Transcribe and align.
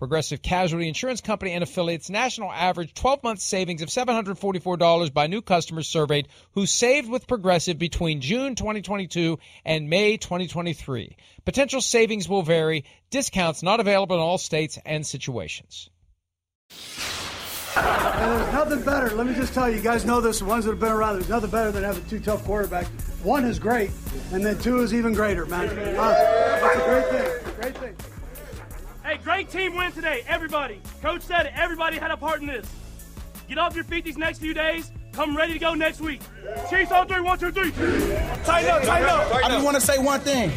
Progressive 0.00 0.40
Casualty 0.40 0.88
Insurance 0.88 1.20
Company 1.20 1.52
and 1.52 1.62
affiliates 1.62 2.08
national 2.08 2.50
average 2.50 2.94
12 2.94 3.22
month 3.22 3.40
savings 3.40 3.82
of 3.82 3.90
$744 3.90 5.12
by 5.12 5.26
new 5.26 5.42
customers 5.42 5.88
surveyed 5.88 6.26
who 6.52 6.64
saved 6.64 7.10
with 7.10 7.28
Progressive 7.28 7.78
between 7.78 8.22
June 8.22 8.54
2022 8.54 9.38
and 9.62 9.90
May 9.90 10.16
2023. 10.16 11.16
Potential 11.44 11.82
savings 11.82 12.30
will 12.30 12.42
vary, 12.42 12.86
discounts 13.10 13.62
not 13.62 13.78
available 13.78 14.16
in 14.16 14.22
all 14.22 14.38
states 14.38 14.78
and 14.86 15.06
situations. 15.06 15.90
There's 17.74 18.52
nothing 18.54 18.82
better. 18.82 19.10
Let 19.10 19.26
me 19.26 19.34
just 19.34 19.52
tell 19.52 19.68
you, 19.68 19.76
you 19.76 19.82
guys 19.82 20.06
know 20.06 20.22
this. 20.22 20.38
The 20.38 20.46
ones 20.46 20.64
that 20.64 20.70
have 20.70 20.80
been 20.80 20.92
around, 20.92 21.16
there's 21.16 21.28
nothing 21.28 21.50
better 21.50 21.70
than 21.70 21.84
having 21.84 22.06
two 22.06 22.20
tough 22.20 22.44
quarterbacks. 22.44 22.88
One 23.22 23.44
is 23.44 23.58
great, 23.58 23.90
and 24.32 24.44
then 24.44 24.58
two 24.58 24.80
is 24.80 24.94
even 24.94 25.12
greater, 25.12 25.44
man. 25.44 25.68
Uh, 25.68 26.70
a 26.74 26.84
great 26.86 27.06
thing. 27.10 27.39
Hey, 29.10 29.16
great 29.16 29.50
team 29.50 29.74
win 29.74 29.90
today, 29.90 30.22
everybody. 30.28 30.80
Coach 31.02 31.22
said 31.22 31.46
it. 31.46 31.52
Everybody 31.56 31.98
had 31.98 32.12
a 32.12 32.16
part 32.16 32.42
in 32.42 32.46
this. 32.46 32.64
Get 33.48 33.58
off 33.58 33.74
your 33.74 33.82
feet 33.82 34.04
these 34.04 34.16
next 34.16 34.38
few 34.38 34.54
days. 34.54 34.92
Come 35.10 35.36
ready 35.36 35.52
to 35.52 35.58
go 35.58 35.74
next 35.74 36.00
week. 36.00 36.20
Chiefs 36.70 36.92
on 36.92 37.08
three, 37.08 37.20
one, 37.20 37.36
two, 37.36 37.50
three. 37.50 37.72
Tighten 37.72 38.70
up, 38.70 38.82
tighten 38.84 39.08
up. 39.08 39.34
I 39.34 39.48
just 39.48 39.64
want 39.64 39.74
to 39.74 39.80
say 39.80 39.98
one 39.98 40.20
thing. 40.20 40.52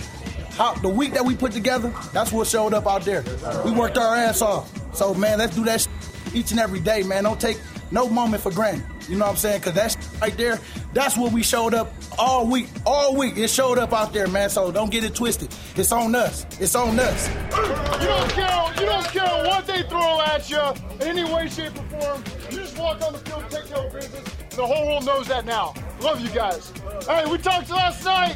How 0.52 0.76
the 0.76 0.88
week 0.88 1.14
that 1.14 1.26
we 1.26 1.36
put 1.36 1.52
together, 1.52 1.92
that's 2.14 2.32
what 2.32 2.46
showed 2.46 2.76
up 2.76 2.86
out 2.86 3.02
there. 3.02 3.24
We 3.66 3.72
worked 3.72 3.98
our 3.98 4.16
ass 4.16 4.44
off. 4.44 4.72
So 4.96 5.16
man, 5.16 5.40
let's 5.40 5.56
do 5.56 5.64
that 5.64 5.82
sh- 5.82 5.88
each 6.36 6.52
and 6.52 6.60
every 6.60 6.80
day, 6.80 7.02
man. 7.02 7.24
Don't 7.24 7.42
take 7.42 7.60
no 7.94 8.10
moment 8.10 8.42
for 8.42 8.52
granted. 8.52 8.84
You 9.08 9.16
know 9.16 9.26
what 9.26 9.32
I'm 9.32 9.38
saying? 9.38 9.60
Because 9.60 9.74
that's 9.74 9.98
right 10.20 10.36
there. 10.36 10.60
That's 10.94 11.16
what 11.16 11.32
we 11.32 11.44
showed 11.44 11.74
up 11.74 11.94
all 12.18 12.48
week. 12.48 12.68
All 12.86 13.16
week 13.16 13.38
it 13.38 13.50
showed 13.50 13.78
up 13.78 13.94
out 13.94 14.12
there, 14.12 14.28
man. 14.28 14.50
So 14.50 14.72
don't 14.72 14.92
get 14.92 15.04
it 15.04 15.14
twisted. 15.14 15.54
It's 15.76 15.92
on 15.92 16.16
us. 16.16 16.46
It's 16.60 16.76
on 16.76 17.00
us. 17.00 17.30
You 17.30 18.08
don't 18.08 18.30
care. 18.32 18.74
You 18.80 18.86
don't 18.88 19.06
care 19.06 19.46
what 19.46 19.68
they 19.68 19.84
throw 19.84 20.20
at 20.22 20.50
you 20.50 20.60
in 21.02 21.18
any 21.18 21.24
way, 21.32 21.48
shape, 21.48 21.74
or 21.78 22.02
form. 22.02 22.24
You 22.50 22.58
just 22.58 22.78
walk 22.78 23.02
on 23.02 23.14
the 23.14 23.20
field, 23.20 23.46
take 23.50 23.68
care 23.68 23.86
of 23.86 23.94
business. 23.94 24.24
The 24.50 24.66
whole 24.66 24.88
world 24.88 25.06
knows 25.06 25.28
that 25.28 25.46
now. 25.46 25.74
Love 26.02 26.20
you 26.20 26.30
guys. 26.30 26.74
All 26.84 27.16
right, 27.16 27.28
we 27.28 27.38
talked 27.38 27.70
last 27.70 28.04
night. 28.04 28.36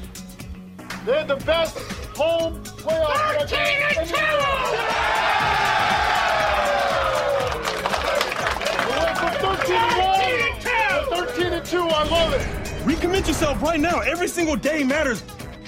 They're 1.06 1.26
the 1.26 1.38
best 1.38 1.78
home 2.16 2.64
playoff 2.64 3.32
record. 3.34 3.50
13 3.50 3.58
and 3.98 4.10
2! 5.82 5.87
13 11.98 12.04
and 12.04 12.10
2. 12.10 12.16
I 12.16 12.24
love 12.24 12.34
it. 12.34 12.42
Recommit 12.86 13.28
yourself 13.28 13.62
right 13.62 13.80
now. 13.80 14.00
Every 14.00 14.28
single 14.28 14.56
day 14.56 14.84
matters. 14.84 15.24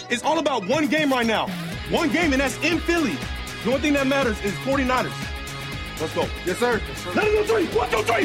It's 0.10 0.24
all 0.24 0.40
about 0.40 0.68
one 0.68 0.88
game 0.88 1.12
right 1.12 1.26
now. 1.26 1.48
One 1.90 2.12
game, 2.12 2.34
and 2.34 2.42
that's 2.42 2.58
in 2.64 2.80
Philly. 2.80 3.18
The 3.64 3.70
only 3.70 3.82
thing 3.82 3.94
that 3.94 4.08
matters 4.08 4.40
is 4.42 4.54
49ers. 4.66 5.12
Let's 6.00 6.14
go. 6.16 6.28
Yes, 6.46 6.58
sir. 6.58 6.82
Let 7.14 7.28
it 7.28 7.34
go 7.34 7.44
three. 7.44 7.66
One, 7.78 7.90
two, 7.90 8.04
three. 8.04 8.24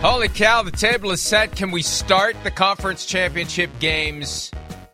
Holy 0.00 0.28
cow, 0.28 0.62
the 0.62 0.70
table 0.70 1.10
is 1.10 1.20
set. 1.20 1.54
Can 1.56 1.72
we 1.72 1.82
start 1.82 2.36
the 2.44 2.52
conference 2.52 3.04
championship 3.04 3.68
games 3.80 4.50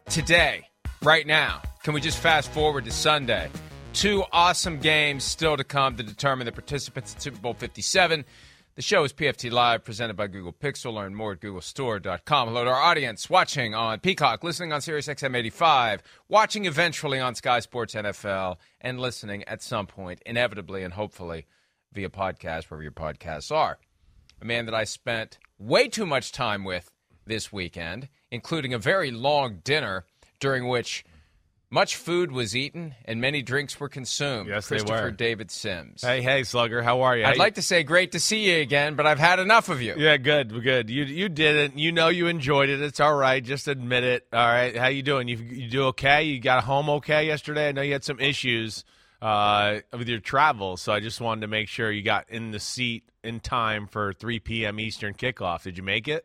today, 0.08 0.66
right 1.02 1.26
now? 1.26 1.60
Can 1.84 1.92
we 1.92 2.00
just 2.00 2.16
fast 2.16 2.50
forward 2.50 2.86
to 2.86 2.90
Sunday? 2.90 3.50
Two 3.92 4.24
awesome 4.32 4.78
games 4.78 5.22
still 5.22 5.54
to 5.54 5.64
come 5.64 5.96
to 5.96 6.02
determine 6.02 6.46
the 6.46 6.52
participants 6.52 7.14
at 7.14 7.20
Super 7.20 7.38
Bowl 7.38 7.52
57. 7.52 8.24
The 8.74 8.80
show 8.80 9.04
is 9.04 9.12
PFT 9.12 9.52
Live, 9.52 9.84
presented 9.84 10.16
by 10.16 10.28
Google 10.28 10.54
Pixel. 10.54 10.94
Learn 10.94 11.14
more 11.14 11.32
at 11.32 11.40
googlestore.com. 11.40 12.48
Hello 12.48 12.64
to 12.64 12.70
our 12.70 12.80
audience 12.80 13.28
watching 13.28 13.74
on 13.74 14.00
Peacock, 14.00 14.42
listening 14.42 14.72
on 14.72 14.80
Sirius 14.80 15.08
XM 15.08 15.36
85, 15.36 16.02
watching 16.26 16.64
eventually 16.64 17.20
on 17.20 17.34
Sky 17.34 17.60
Sports 17.60 17.94
NFL, 17.94 18.56
and 18.80 18.98
listening 18.98 19.44
at 19.44 19.62
some 19.62 19.86
point, 19.86 20.22
inevitably 20.24 20.84
and 20.84 20.94
hopefully 20.94 21.44
via 21.92 22.08
podcast, 22.08 22.70
wherever 22.70 22.82
your 22.82 22.92
podcasts 22.92 23.54
are 23.54 23.78
a 24.40 24.44
man 24.46 24.64
that 24.64 24.74
I 24.74 24.84
spent 24.84 25.38
way 25.58 25.88
too 25.88 26.06
much 26.06 26.32
time 26.32 26.64
with 26.64 26.90
this 27.26 27.52
weekend, 27.52 28.08
including 28.30 28.72
a 28.72 28.78
very 28.78 29.10
long 29.10 29.60
dinner 29.62 30.06
during 30.40 30.66
which 30.66 31.04
much 31.74 31.96
food 31.96 32.30
was 32.30 32.54
eaten 32.54 32.94
and 33.04 33.20
many 33.20 33.42
drinks 33.42 33.78
were 33.80 33.88
consumed. 33.88 34.48
Yes, 34.48 34.68
they 34.68 34.76
Christopher 34.76 35.02
were. 35.06 35.10
David 35.10 35.50
Simms. 35.50 36.02
Hey, 36.02 36.22
hey, 36.22 36.44
Slugger, 36.44 36.82
how 36.82 37.02
are 37.02 37.16
you? 37.16 37.24
I'd 37.24 37.36
like 37.36 37.56
to 37.56 37.62
say 37.62 37.82
great 37.82 38.12
to 38.12 38.20
see 38.20 38.48
you 38.48 38.62
again, 38.62 38.94
but 38.94 39.06
I've 39.06 39.18
had 39.18 39.40
enough 39.40 39.68
of 39.68 39.82
you. 39.82 39.94
Yeah, 39.98 40.16
good, 40.16 40.62
good. 40.62 40.88
You 40.88 41.02
you 41.02 41.28
didn't. 41.28 41.76
You 41.76 41.90
know 41.90 42.08
you 42.08 42.28
enjoyed 42.28 42.68
it. 42.68 42.80
It's 42.80 43.00
all 43.00 43.16
right. 43.16 43.42
Just 43.42 43.66
admit 43.66 44.04
it. 44.04 44.26
All 44.32 44.46
right. 44.46 44.76
How 44.76 44.86
you 44.86 45.02
doing? 45.02 45.26
You 45.26 45.36
you 45.36 45.68
do 45.68 45.84
okay? 45.86 46.22
You 46.22 46.38
got 46.40 46.62
home 46.62 46.88
okay 46.88 47.26
yesterday? 47.26 47.68
I 47.68 47.72
know 47.72 47.82
you 47.82 47.92
had 47.92 48.04
some 48.04 48.20
issues 48.20 48.84
uh, 49.20 49.80
with 49.92 50.08
your 50.08 50.20
travel, 50.20 50.76
so 50.76 50.92
I 50.92 51.00
just 51.00 51.20
wanted 51.20 51.40
to 51.40 51.48
make 51.48 51.68
sure 51.68 51.90
you 51.90 52.02
got 52.02 52.30
in 52.30 52.52
the 52.52 52.60
seat 52.60 53.10
in 53.24 53.40
time 53.40 53.88
for 53.88 54.12
3 54.12 54.38
p.m. 54.38 54.78
Eastern 54.78 55.14
kickoff. 55.14 55.64
Did 55.64 55.76
you 55.76 55.82
make 55.82 56.06
it? 56.06 56.24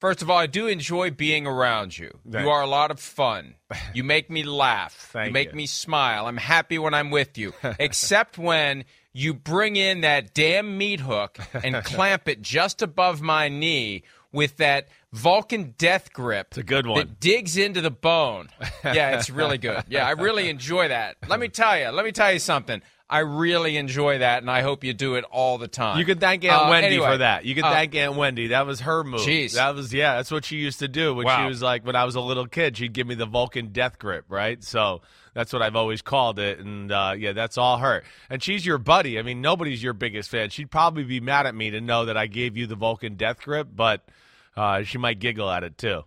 First 0.00 0.22
of 0.22 0.30
all, 0.30 0.38
I 0.38 0.46
do 0.46 0.66
enjoy 0.66 1.10
being 1.10 1.46
around 1.46 1.96
you. 1.96 2.10
You 2.28 2.48
are 2.48 2.62
a 2.62 2.66
lot 2.66 2.90
of 2.90 2.98
fun. 2.98 3.54
You 3.94 4.02
make 4.02 4.28
me 4.30 4.42
laugh. 4.42 5.14
you 5.14 5.30
make 5.30 5.50
you. 5.50 5.56
me 5.56 5.66
smile. 5.66 6.26
I'm 6.26 6.36
happy 6.36 6.76
when 6.78 6.92
I'm 6.92 7.10
with 7.10 7.38
you, 7.38 7.52
except 7.78 8.36
when 8.36 8.84
you 9.12 9.32
bring 9.32 9.76
in 9.76 10.00
that 10.00 10.34
damn 10.34 10.76
meat 10.76 10.98
hook 11.00 11.38
and 11.54 11.76
clamp 11.84 12.26
it 12.28 12.42
just 12.42 12.82
above 12.82 13.20
my 13.20 13.48
knee 13.48 14.02
with 14.32 14.56
that 14.56 14.88
Vulcan 15.12 15.74
death 15.78 16.12
grip. 16.12 16.48
It's 16.50 16.58
a 16.58 16.62
good 16.64 16.86
one. 16.86 16.98
That 16.98 17.20
digs 17.20 17.56
into 17.56 17.80
the 17.80 17.90
bone. 17.92 18.48
Yeah, 18.84 19.18
it's 19.18 19.30
really 19.30 19.58
good. 19.58 19.84
Yeah, 19.88 20.06
I 20.06 20.12
really 20.12 20.48
enjoy 20.48 20.88
that. 20.88 21.16
Let 21.28 21.38
me 21.38 21.48
tell 21.48 21.78
you. 21.78 21.88
Let 21.90 22.04
me 22.04 22.12
tell 22.12 22.32
you 22.32 22.38
something. 22.40 22.82
I 23.10 23.18
really 23.20 23.76
enjoy 23.76 24.18
that, 24.18 24.40
and 24.40 24.50
I 24.50 24.62
hope 24.62 24.84
you 24.84 24.94
do 24.94 25.16
it 25.16 25.24
all 25.24 25.58
the 25.58 25.66
time. 25.66 25.98
You 25.98 26.04
can 26.04 26.18
thank 26.20 26.44
Aunt 26.44 26.68
Uh, 26.68 26.70
Wendy 26.70 26.86
anyway, 26.86 27.06
for 27.08 27.18
that. 27.18 27.44
You 27.44 27.56
can 27.56 27.64
uh, 27.64 27.72
thank 27.72 27.94
Aunt 27.96 28.14
Wendy. 28.14 28.46
That 28.48 28.66
was 28.66 28.80
her 28.82 29.02
move. 29.02 29.22
Jeez. 29.22 29.54
That 29.54 29.74
was 29.74 29.92
yeah. 29.92 30.14
That's 30.16 30.30
what 30.30 30.44
she 30.44 30.56
used 30.58 30.78
to 30.78 30.86
do 30.88 31.12
when 31.14 31.26
Wow. 31.26 31.42
she 31.42 31.48
was 31.48 31.60
like 31.60 31.84
when 31.84 31.96
I 31.96 32.04
was 32.04 32.14
a 32.14 32.20
little 32.20 32.46
kid. 32.46 32.76
She'd 32.76 32.92
give 32.92 33.06
me 33.08 33.16
the 33.16 33.26
Vulcan 33.26 33.72
death 33.72 33.98
grip, 33.98 34.26
right? 34.28 34.62
So 34.62 35.02
that's 35.34 35.52
what 35.52 35.60
I've 35.60 35.74
always 35.76 36.02
called 36.02 36.38
it. 36.38 36.60
And 36.60 36.92
uh, 36.92 37.14
yeah, 37.18 37.32
that's 37.32 37.58
all 37.58 37.78
her. 37.78 38.04
And 38.30 38.40
she's 38.42 38.64
your 38.64 38.78
buddy. 38.78 39.18
I 39.18 39.22
mean, 39.22 39.40
nobody's 39.40 39.82
your 39.82 39.92
biggest 39.92 40.30
fan. 40.30 40.50
She'd 40.50 40.70
probably 40.70 41.02
be 41.02 41.18
mad 41.18 41.46
at 41.46 41.54
me 41.54 41.70
to 41.70 41.80
know 41.80 42.04
that 42.04 42.16
I 42.16 42.28
gave 42.28 42.56
you 42.56 42.68
the 42.68 42.76
Vulcan 42.76 43.16
death 43.16 43.40
grip, 43.42 43.66
but 43.74 44.06
uh, 44.56 44.84
she 44.84 44.98
might 44.98 45.18
giggle 45.18 45.50
at 45.50 45.64
it 45.64 45.76
too. 45.76 46.04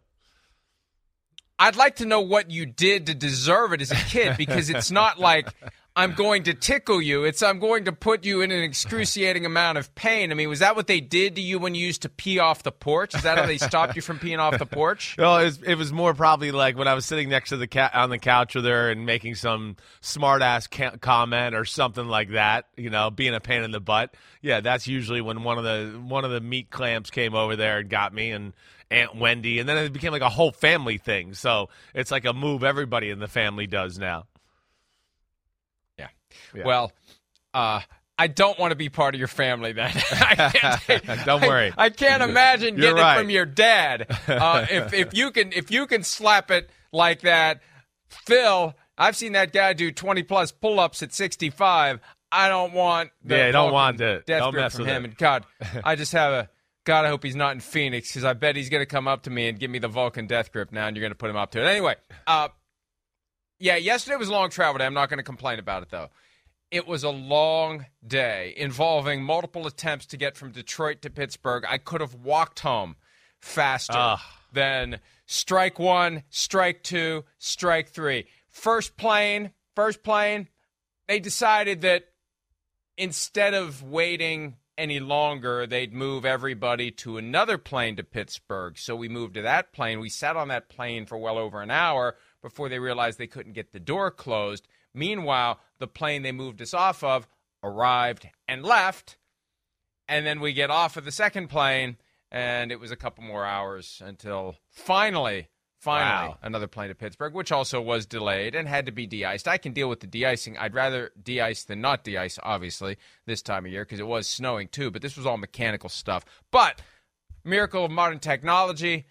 I'd 1.60 1.76
like 1.76 1.98
to 1.98 2.06
know 2.06 2.22
what 2.22 2.50
you 2.52 2.66
did 2.66 3.06
to 3.08 3.14
deserve 3.14 3.74
it 3.74 3.82
as 3.82 3.92
a 3.92 3.96
kid 3.96 4.38
because 4.38 4.70
it's 4.70 4.90
not 4.92 5.20
like 5.20 5.48
I'm 5.96 6.14
going 6.14 6.44
to 6.44 6.56
tickle 6.56 7.02
you. 7.02 7.24
It's 7.24 7.44
I'm 7.44 7.60
going 7.60 7.86
to 7.86 7.92
put 7.92 8.26
you 8.26 8.42
in 8.42 8.50
an 8.50 8.64
excruciating 8.64 9.46
amount 9.46 9.78
of 9.78 9.94
pain. 9.94 10.32
I 10.32 10.34
mean, 10.36 10.50
was 10.50 10.60
that 10.60 10.76
what 10.76 10.88
they 10.88 11.00
did 11.00 11.36
to 11.36 11.42
you 11.42 11.60
when 11.60 11.76
you 11.76 11.86
used 11.86 12.02
to 12.02 12.10
pee 12.10 12.40
off 12.40 12.64
the 12.64 12.72
porch? 12.72 13.14
Is 13.14 13.22
that 13.22 13.38
how 13.38 13.46
they 13.46 13.60
stopped 13.60 13.96
you 13.96 14.02
from 14.02 14.18
peeing 14.18 14.40
off 14.40 14.58
the 14.58 14.66
porch? 14.66 15.16
No, 15.24 15.38
it 15.38 15.46
was, 15.46 15.62
it 15.64 15.76
was 15.76 15.94
more 15.94 16.14
probably 16.14 16.52
like 16.52 16.78
when 16.78 16.88
I 16.88 16.96
was 16.96 17.06
sitting 17.06 17.30
next 17.30 17.50
to 17.50 17.58
the 17.58 17.68
cat 17.68 17.94
on 17.94 18.10
the 18.10 18.18
couch 18.18 18.56
with 18.56 18.66
her 18.66 18.90
and 18.90 19.06
making 19.06 19.36
some 19.36 19.78
smart 20.02 20.42
ass 20.42 20.68
ca- 20.68 20.98
comment 20.98 21.56
or 21.56 21.64
something 21.64 22.08
like 22.08 22.32
that. 22.32 22.66
You 22.76 22.90
know, 22.90 23.10
being 23.12 23.34
a 23.36 23.40
pain 23.40 23.64
in 23.64 23.72
the 23.72 23.80
butt. 23.80 24.16
Yeah, 24.42 24.60
that's 24.62 24.88
usually 24.88 25.22
when 25.22 25.44
one 25.44 25.58
of 25.58 25.64
the 25.64 25.98
one 26.00 26.26
of 26.26 26.32
the 26.32 26.42
meat 26.42 26.72
clamps 26.72 27.10
came 27.10 27.36
over 27.36 27.56
there 27.56 27.80
and 27.80 27.90
got 27.90 28.14
me 28.14 28.32
and 28.32 28.54
Aunt 28.92 29.16
Wendy, 29.16 29.60
and 29.60 29.70
then 29.70 29.78
it 29.78 29.94
became 29.94 30.12
like 30.12 30.22
a 30.22 30.30
whole 30.30 30.52
family 30.52 30.98
thing. 30.98 31.34
So 31.36 31.70
it's 31.94 32.12
like 32.12 32.26
a 32.26 32.34
move 32.34 32.64
everybody 32.64 33.10
in 33.10 33.20
the 33.20 33.28
family 33.28 33.68
does 33.68 33.98
now. 34.00 34.26
Yeah. 36.56 36.64
Well, 36.66 36.92
uh, 37.54 37.82
I 38.18 38.28
don't 38.28 38.58
want 38.60 38.72
to 38.72 38.76
be 38.76 38.90
part 38.90 39.16
of 39.16 39.20
your 39.20 39.28
family 39.28 39.74
then. 39.74 39.92
I 40.12 40.80
can't- 40.86 41.26
Don't 41.26 41.42
worry. 41.42 41.74
I, 41.78 41.86
I 41.86 41.90
can't 41.90 42.22
imagine 42.24 42.76
You're 42.78 42.92
getting 42.92 42.98
right. 43.04 43.16
it 43.18 43.22
from 43.22 43.30
your 43.30 43.46
dad. 43.46 44.08
Uh, 44.28 44.66
if 44.70 44.94
if 44.94 45.14
you 45.14 45.32
can 45.32 45.52
if 45.54 45.70
you 45.72 45.86
can 45.88 46.04
slap 46.04 46.52
it 46.52 46.70
like 46.92 47.22
that, 47.22 47.62
Phil. 48.10 48.74
I've 48.98 49.16
seen 49.16 49.32
that 49.34 49.52
guy 49.52 49.74
do 49.74 49.92
twenty 49.92 50.22
plus 50.24 50.52
pull 50.52 50.80
ups 50.80 51.02
at 51.02 51.14
sixty 51.14 51.50
five. 51.50 52.00
I 52.32 52.48
don't 52.50 52.74
want. 52.74 53.10
The 53.24 53.38
Yeah, 53.38 53.52
don't 53.52 53.74
want 53.74 54.00
it. 54.02 54.26
Death 54.26 54.40
Don't 54.40 54.52
grip 54.52 54.64
mess 54.64 54.74
from 54.76 54.86
with 54.86 54.90
him. 54.90 55.04
it. 55.06 55.08
And 55.10 55.18
God, 55.18 55.46
I 55.84 55.96
just 55.96 56.12
have 56.14 56.32
a. 56.34 56.50
God, 56.86 57.06
I 57.06 57.10
hope 57.10 57.24
he's 57.24 57.36
not 57.36 57.54
in 57.54 57.60
Phoenix 57.62 58.10
because 58.12 58.24
I 58.26 58.34
bet 58.34 58.56
he's 58.56 58.70
going 58.70 58.82
to 58.82 58.86
come 58.88 59.08
up 59.08 59.24
to 59.24 59.30
me 59.30 59.48
and 59.48 59.58
give 59.60 59.72
me 59.72 59.80
the 59.80 59.88
Vulcan 59.88 60.28
death 60.28 60.52
grip 60.52 60.72
now, 60.72 60.86
and 60.88 60.96
you're 60.96 61.02
going 61.02 61.12
to 61.12 61.18
put 61.18 61.30
him 61.30 61.36
up 61.38 61.52
to 61.52 61.62
it. 61.62 61.66
Anyway, 61.66 61.96
uh, 62.28 62.50
yeah, 63.60 63.76
yesterday 63.78 64.18
was 64.18 64.30
a 64.30 64.32
long 64.32 64.50
travel 64.50 64.78
day. 64.78 64.86
I'm 64.86 64.94
not 64.94 65.10
going 65.10 65.18
to 65.20 65.24
complain 65.24 65.60
about 65.60 65.84
it 65.84 65.90
though. 65.90 66.10
It 66.74 66.88
was 66.88 67.04
a 67.04 67.12
long 67.12 67.86
day 68.06 68.52
involving 68.58 69.24
multiple 69.24 69.68
attempts 69.68 70.08
to 70.08 70.18
get 70.18 70.36
from 70.36 70.52
Detroit 70.52 71.04
to 71.04 71.12
Pittsburgh. 71.12 71.66
I 71.70 71.78
could 71.78 72.02
have 72.02 72.16
walked 72.16 72.62
home 72.62 72.96
faster 73.40 73.94
Ugh. 73.96 74.20
than 74.52 75.00
strike 75.28 75.78
one, 75.78 76.24
strike 76.32 76.82
two, 76.82 77.26
strike 77.38 77.90
three. 77.90 78.26
First 78.50 78.98
plane, 78.98 79.52
first 79.76 80.02
plane, 80.02 80.48
they 81.08 81.20
decided 81.20 81.82
that 81.82 82.06
instead 82.98 83.54
of 83.54 83.84
waiting 83.84 84.56
any 84.76 85.00
longer, 85.00 85.68
they'd 85.68 85.94
move 85.94 86.26
everybody 86.26 86.90
to 86.90 87.20
another 87.20 87.60
plane 87.60 87.98
to 87.98 88.04
Pittsburgh. 88.04 88.80
So 88.80 88.96
we 88.96 89.08
moved 89.08 89.36
to 89.36 89.44
that 89.44 89.74
plane. 89.74 90.00
We 90.00 90.10
sat 90.10 90.36
on 90.36 90.48
that 90.48 90.70
plane 90.70 91.06
for 91.06 91.20
well 91.20 91.38
over 91.38 91.62
an 91.62 91.70
hour 91.70 92.16
before 92.42 92.68
they 92.68 92.80
realized 92.80 93.20
they 93.20 93.28
couldn't 93.28 93.54
get 93.54 93.74
the 93.74 93.80
door 93.80 94.10
closed. 94.10 94.68
Meanwhile, 94.94 95.60
the 95.80 95.88
plane 95.88 96.22
they 96.22 96.32
moved 96.32 96.62
us 96.62 96.74
off 96.74 97.04
of 97.04 97.28
arrived 97.64 98.28
and 98.48 98.64
left. 98.64 99.18
And 100.08 100.26
then 100.26 100.40
we 100.40 100.54
get 100.54 100.70
off 100.70 100.98
of 100.98 101.06
the 101.06 101.12
second 101.12 101.48
plane, 101.48 101.98
and 102.32 102.72
it 102.72 102.80
was 102.80 102.92
a 102.92 102.96
couple 102.96 103.24
more 103.24 103.46
hours 103.46 104.02
until 104.06 104.58
finally, 104.70 105.48
finally, 105.80 106.30
Wow. 106.30 106.38
another 106.42 106.68
plane 106.68 106.90
to 106.90 106.96
Pittsburgh, 106.96 107.34
which 107.34 107.52
also 107.54 107.82
was 107.82 108.06
delayed 108.06 108.54
and 108.54 108.68
had 108.68 108.86
to 108.86 108.92
be 108.92 109.08
de-iced. 109.08 109.48
I 109.48 109.58
can 109.58 109.72
deal 109.72 109.88
with 109.88 110.02
the 110.02 110.08
de-icing. 110.08 110.58
I'd 110.58 110.74
rather 110.74 111.12
de-ice 111.22 111.64
than 111.64 111.80
not 111.80 112.04
de-ice, 112.04 112.38
obviously, 112.44 112.98
this 113.26 113.42
time 113.42 113.66
of 113.66 113.72
year 113.72 113.86
because 113.86 114.00
it 114.02 114.08
was 114.08 114.28
snowing 114.28 114.68
too. 114.68 114.92
But 114.92 115.02
this 115.02 115.16
was 115.16 115.26
all 115.26 115.38
mechanical 115.38 115.90
stuff. 115.90 116.26
But 116.52 116.82
miracle 117.46 117.86
of 117.86 117.92
modern 117.92 118.20
technology. 118.20 119.06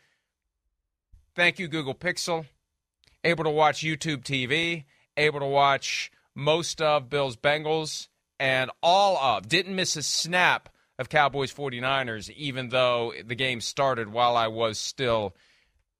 Thank 1.34 1.58
you, 1.58 1.68
Google 1.68 1.94
Pixel. 1.94 2.46
Able 3.24 3.44
to 3.44 3.50
watch 3.50 3.82
YouTube 3.82 4.24
TV. 4.24 4.84
Able 5.16 5.40
to 5.40 5.46
watch 5.46 6.10
most 6.34 6.80
of 6.80 7.10
Bills 7.10 7.36
Bengals 7.36 8.08
and 8.40 8.70
all 8.82 9.16
of. 9.16 9.48
Didn't 9.48 9.76
miss 9.76 9.96
a 9.96 10.02
snap 10.02 10.68
of 10.98 11.08
Cowboys 11.08 11.52
49ers, 11.52 12.30
even 12.30 12.68
though 12.68 13.12
the 13.24 13.34
game 13.34 13.60
started 13.60 14.12
while 14.12 14.36
I 14.36 14.48
was 14.48 14.78
still 14.78 15.34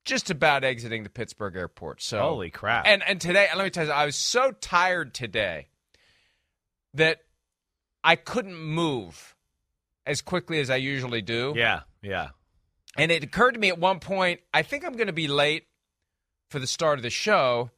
just 0.05 0.31
about 0.31 0.65
exiting 0.65 1.03
the 1.03 1.11
Pittsburgh 1.11 1.57
airport. 1.57 2.03
So 2.03 2.21
Holy 2.21 2.51
crap. 2.51 2.87
And 2.87 3.03
and 3.03 3.21
today, 3.21 3.49
let 3.55 3.65
me 3.65 3.71
tell 3.71 3.87
you, 3.87 3.93
I 3.93 4.07
was 4.07 4.17
so 4.17 4.53
tired 4.53 5.15
today 5.15 5.69
that 6.95 7.19
I 8.03 8.17
couldn't 8.17 8.57
move 8.57 9.37
as 10.07 10.21
quickly 10.21 10.61
as 10.61 10.71
I 10.71 10.77
usually 10.77 11.23
do. 11.23 11.53
Yeah, 11.57 11.81
yeah. 12.03 12.31
And 12.97 13.11
it 13.11 13.23
occurred 13.23 13.53
to 13.53 13.61
me 13.61 13.69
at 13.69 13.79
one 13.79 14.01
point, 14.01 14.41
I 14.53 14.63
think 14.63 14.85
I'm 14.85 14.95
going 14.95 15.07
to 15.07 15.13
be 15.13 15.29
late 15.29 15.67
for 16.51 16.59
the 16.59 16.67
start 16.67 16.99
of 16.99 17.03
the 17.03 17.11
show, 17.11 17.71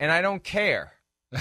and 0.00 0.10
I 0.10 0.20
don't 0.22 0.42
care. 0.42 0.92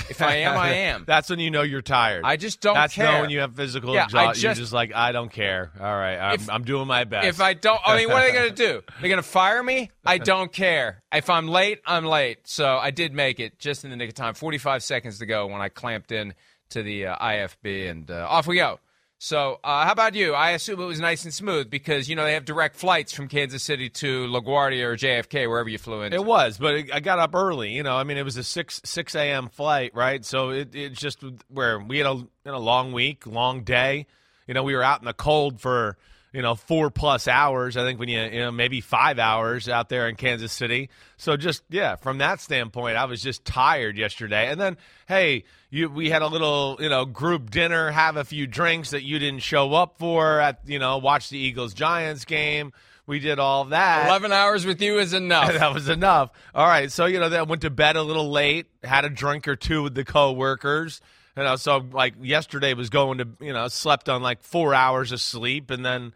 If 0.09 0.23
I 0.23 0.37
am, 0.37 0.57
I 0.57 0.69
am. 0.73 1.03
That's 1.07 1.29
when 1.29 1.37
you 1.37 1.51
know 1.51 1.61
you're 1.61 1.83
tired. 1.83 2.23
I 2.25 2.35
just 2.35 2.61
don't 2.61 2.73
That's 2.73 2.95
care. 2.95 3.05
know 3.11 3.21
when 3.21 3.29
you 3.29 3.41
have 3.41 3.55
physical 3.55 3.93
Yeah, 3.93 4.05
exhaustion. 4.05 4.41
You're 4.41 4.51
just- 4.53 4.61
just 4.61 4.73
like, 4.73 4.91
I 4.95 5.11
don't 5.11 5.31
care. 5.31 5.71
All 5.79 5.85
right, 5.85 6.17
I'm, 6.17 6.33
If- 6.35 6.49
I'm 6.49 6.63
doing 6.63 6.87
my 6.87 7.03
best. 7.03 7.27
If 7.27 7.39
I 7.39 7.53
don't, 7.53 7.79
I 7.85 7.97
mean, 7.97 8.07
what 8.09 8.23
are 8.23 8.27
they 8.27 8.33
going 8.33 8.49
to 8.49 8.55
do? 8.55 8.81
They're 9.01 9.09
going 9.09 9.21
to 9.21 9.27
fire 9.27 9.61
me? 9.61 9.91
I 10.03 10.17
don't 10.17 10.51
care. 10.51 11.03
If 11.11 11.29
I'm 11.29 11.47
late, 11.47 11.79
I'm 11.85 12.05
late. 12.05 12.39
So 12.47 12.77
I 12.77 12.89
did 12.89 13.13
make 13.13 13.39
it 13.39 13.59
just 13.59 13.83
in 13.83 13.91
the 13.91 13.95
nick 13.95 14.09
of 14.09 14.15
time. 14.15 14.33
45 14.33 14.81
seconds 14.81 15.19
to 15.19 15.27
go 15.27 15.45
when 15.45 15.61
I 15.61 15.69
clamped 15.69 16.11
in 16.11 16.33
to 16.69 16.81
the 16.81 17.05
uh, 17.07 17.17
IFB, 17.17 17.91
and 17.91 18.09
uh, 18.09 18.25
off 18.27 18.47
we 18.47 18.55
go. 18.55 18.79
So, 19.23 19.61
uh, 19.63 19.85
how 19.85 19.93
about 19.93 20.15
you? 20.15 20.33
I 20.33 20.49
assume 20.49 20.81
it 20.81 20.85
was 20.85 20.99
nice 20.99 21.23
and 21.23 21.33
smooth 21.33 21.69
because 21.69 22.09
you 22.09 22.15
know 22.17 22.25
they 22.25 22.33
have 22.33 22.43
direct 22.43 22.75
flights 22.75 23.13
from 23.13 23.29
Kansas 23.29 23.63
City 23.63 23.89
to 23.91 24.27
LaGuardia 24.27 24.83
or 24.83 24.97
JFK, 24.97 25.47
wherever 25.47 25.69
you 25.69 25.77
flew 25.77 26.01
in. 26.01 26.11
It 26.11 26.25
was, 26.25 26.57
but 26.57 26.75
it, 26.75 26.93
I 26.93 26.99
got 26.99 27.19
up 27.19 27.33
early. 27.33 27.71
You 27.71 27.83
know, 27.83 27.95
I 27.95 28.03
mean, 28.03 28.17
it 28.17 28.25
was 28.25 28.35
a 28.35 28.43
six 28.43 28.81
six 28.83 29.15
a.m. 29.15 29.47
flight, 29.47 29.95
right? 29.95 30.25
So 30.25 30.49
it 30.49 30.75
it's 30.75 30.99
just 30.99 31.23
where 31.47 31.79
we 31.79 31.99
had 31.99 32.07
a 32.07 32.15
you 32.15 32.27
know, 32.43 32.59
long 32.59 32.91
week, 32.91 33.25
long 33.25 33.63
day. 33.63 34.07
You 34.45 34.55
know, 34.55 34.63
we 34.63 34.75
were 34.75 34.83
out 34.83 34.99
in 34.99 35.05
the 35.05 35.13
cold 35.13 35.61
for 35.61 35.97
you 36.33 36.41
know 36.41 36.55
four 36.55 36.89
plus 36.89 37.27
hours. 37.27 37.77
I 37.77 37.83
think 37.83 37.99
when 37.99 38.09
you 38.09 38.19
you 38.19 38.39
know 38.39 38.51
maybe 38.51 38.81
five 38.81 39.19
hours 39.19 39.69
out 39.69 39.87
there 39.87 40.09
in 40.09 40.15
Kansas 40.15 40.51
City. 40.51 40.89
So 41.15 41.37
just 41.37 41.63
yeah, 41.69 41.95
from 41.95 42.17
that 42.17 42.41
standpoint, 42.41 42.97
I 42.97 43.05
was 43.05 43.21
just 43.21 43.45
tired 43.45 43.97
yesterday. 43.97 44.49
And 44.49 44.59
then 44.59 44.77
hey, 45.07 45.45
you 45.69 45.89
we 45.89 46.09
had 46.09 46.23
a 46.23 46.27
little 46.27 46.77
you 46.79 46.89
know 46.89 47.05
group 47.05 47.51
dinner, 47.51 47.91
have 47.91 48.17
a 48.17 48.25
few 48.25 48.47
drinks 48.47 48.89
that 48.89 49.03
you 49.03 49.19
didn't 49.19 49.41
show 49.41 49.73
up 49.73 49.99
for 49.99 50.39
at 50.39 50.61
you 50.65 50.79
know 50.79 50.97
watch 50.97 51.29
the 51.29 51.37
Eagles 51.37 51.73
Giants 51.73 52.25
game. 52.25 52.73
We 53.05 53.19
did 53.19 53.37
all 53.37 53.65
that. 53.65 54.07
11 54.07 54.31
hours 54.31 54.65
with 54.65 54.81
you 54.81 54.97
is 54.99 55.13
enough. 55.13 55.51
that 55.59 55.73
was 55.73 55.89
enough. 55.89 56.31
All 56.55 56.65
right, 56.65 56.91
so 56.91 57.05
you 57.05 57.19
know, 57.19 57.29
then 57.29 57.47
went 57.47 57.61
to 57.63 57.69
bed 57.69 57.95
a 57.95 58.01
little 58.01 58.31
late, 58.31 58.67
had 58.81 59.05
a 59.05 59.09
drink 59.09 59.47
or 59.47 59.55
two 59.55 59.83
with 59.83 59.93
the 59.93 60.05
coworkers. 60.05 61.01
You 61.35 61.43
know, 61.43 61.55
so 61.55 61.77
like 61.91 62.13
yesterday 62.21 62.73
was 62.73 62.89
going 62.89 63.17
to, 63.17 63.27
you 63.39 63.53
know, 63.53 63.67
slept 63.67 64.07
on 64.07 64.21
like 64.21 64.43
four 64.43 64.73
hours 64.73 65.11
of 65.11 65.19
sleep, 65.19 65.71
and 65.71 65.85
then 65.85 66.13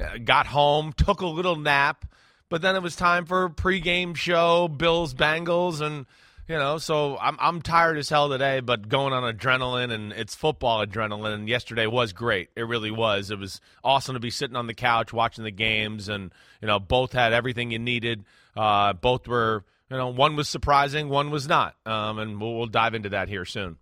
uh, 0.00 0.18
got 0.18 0.46
home, 0.46 0.92
took 0.96 1.20
a 1.20 1.26
little 1.26 1.56
nap, 1.56 2.06
but 2.48 2.62
then 2.62 2.76
it 2.76 2.82
was 2.82 2.96
time 2.96 3.26
for 3.26 3.48
pregame 3.48 4.16
show, 4.16 4.68
Bills 4.68 5.14
Bengals, 5.14 5.80
and 5.80 6.06
you 6.50 6.56
know, 6.56 6.78
so 6.78 7.16
I'm 7.18 7.36
I'm 7.38 7.62
tired 7.62 7.96
as 7.96 8.08
hell 8.08 8.28
today, 8.28 8.58
but 8.58 8.88
going 8.88 9.12
on 9.12 9.22
adrenaline 9.22 9.92
and 9.92 10.12
it's 10.12 10.34
football 10.34 10.84
adrenaline. 10.84 11.32
And 11.32 11.48
yesterday 11.48 11.86
was 11.86 12.12
great. 12.12 12.50
It 12.56 12.62
really 12.62 12.90
was. 12.90 13.30
It 13.30 13.38
was 13.38 13.60
awesome 13.84 14.14
to 14.14 14.20
be 14.20 14.30
sitting 14.30 14.56
on 14.56 14.66
the 14.66 14.74
couch 14.74 15.12
watching 15.12 15.44
the 15.44 15.52
games, 15.52 16.08
and 16.08 16.32
you 16.60 16.66
know, 16.66 16.80
both 16.80 17.12
had 17.12 17.32
everything 17.32 17.70
you 17.70 17.78
needed. 17.78 18.24
Uh, 18.56 18.92
both 18.94 19.28
were, 19.28 19.64
you 19.90 19.96
know, 19.96 20.08
one 20.08 20.34
was 20.34 20.48
surprising, 20.48 21.08
one 21.08 21.30
was 21.30 21.46
not. 21.46 21.76
Um, 21.86 22.18
and 22.18 22.40
we'll, 22.40 22.54
we'll 22.54 22.66
dive 22.66 22.94
into 22.94 23.10
that 23.10 23.28
here 23.28 23.44
soon. 23.44 23.78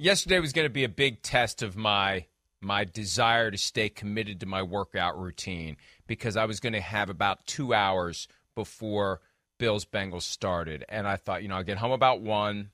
Yesterday 0.00 0.40
was 0.40 0.52
going 0.52 0.64
to 0.64 0.70
be 0.70 0.84
a 0.84 0.88
big 0.88 1.22
test 1.22 1.62
of 1.62 1.76
my 1.76 2.24
my 2.62 2.84
desire 2.84 3.50
to 3.50 3.56
stay 3.56 3.88
committed 3.88 4.40
to 4.40 4.46
my 4.46 4.62
workout 4.62 5.18
routine 5.18 5.76
because 6.06 6.36
I 6.36 6.44
was 6.44 6.60
going 6.60 6.74
to 6.74 6.80
have 6.80 7.08
about 7.08 7.46
two 7.46 7.72
hours 7.72 8.28
before 8.54 9.20
Bills 9.58 9.86
Bengals 9.86 10.22
started, 10.22 10.84
and 10.90 11.08
I 11.08 11.16
thought, 11.16 11.42
you 11.42 11.48
know, 11.48 11.56
I'll 11.56 11.62
get 11.62 11.78
home 11.78 11.92
about 11.92 12.20
one, 12.20 12.70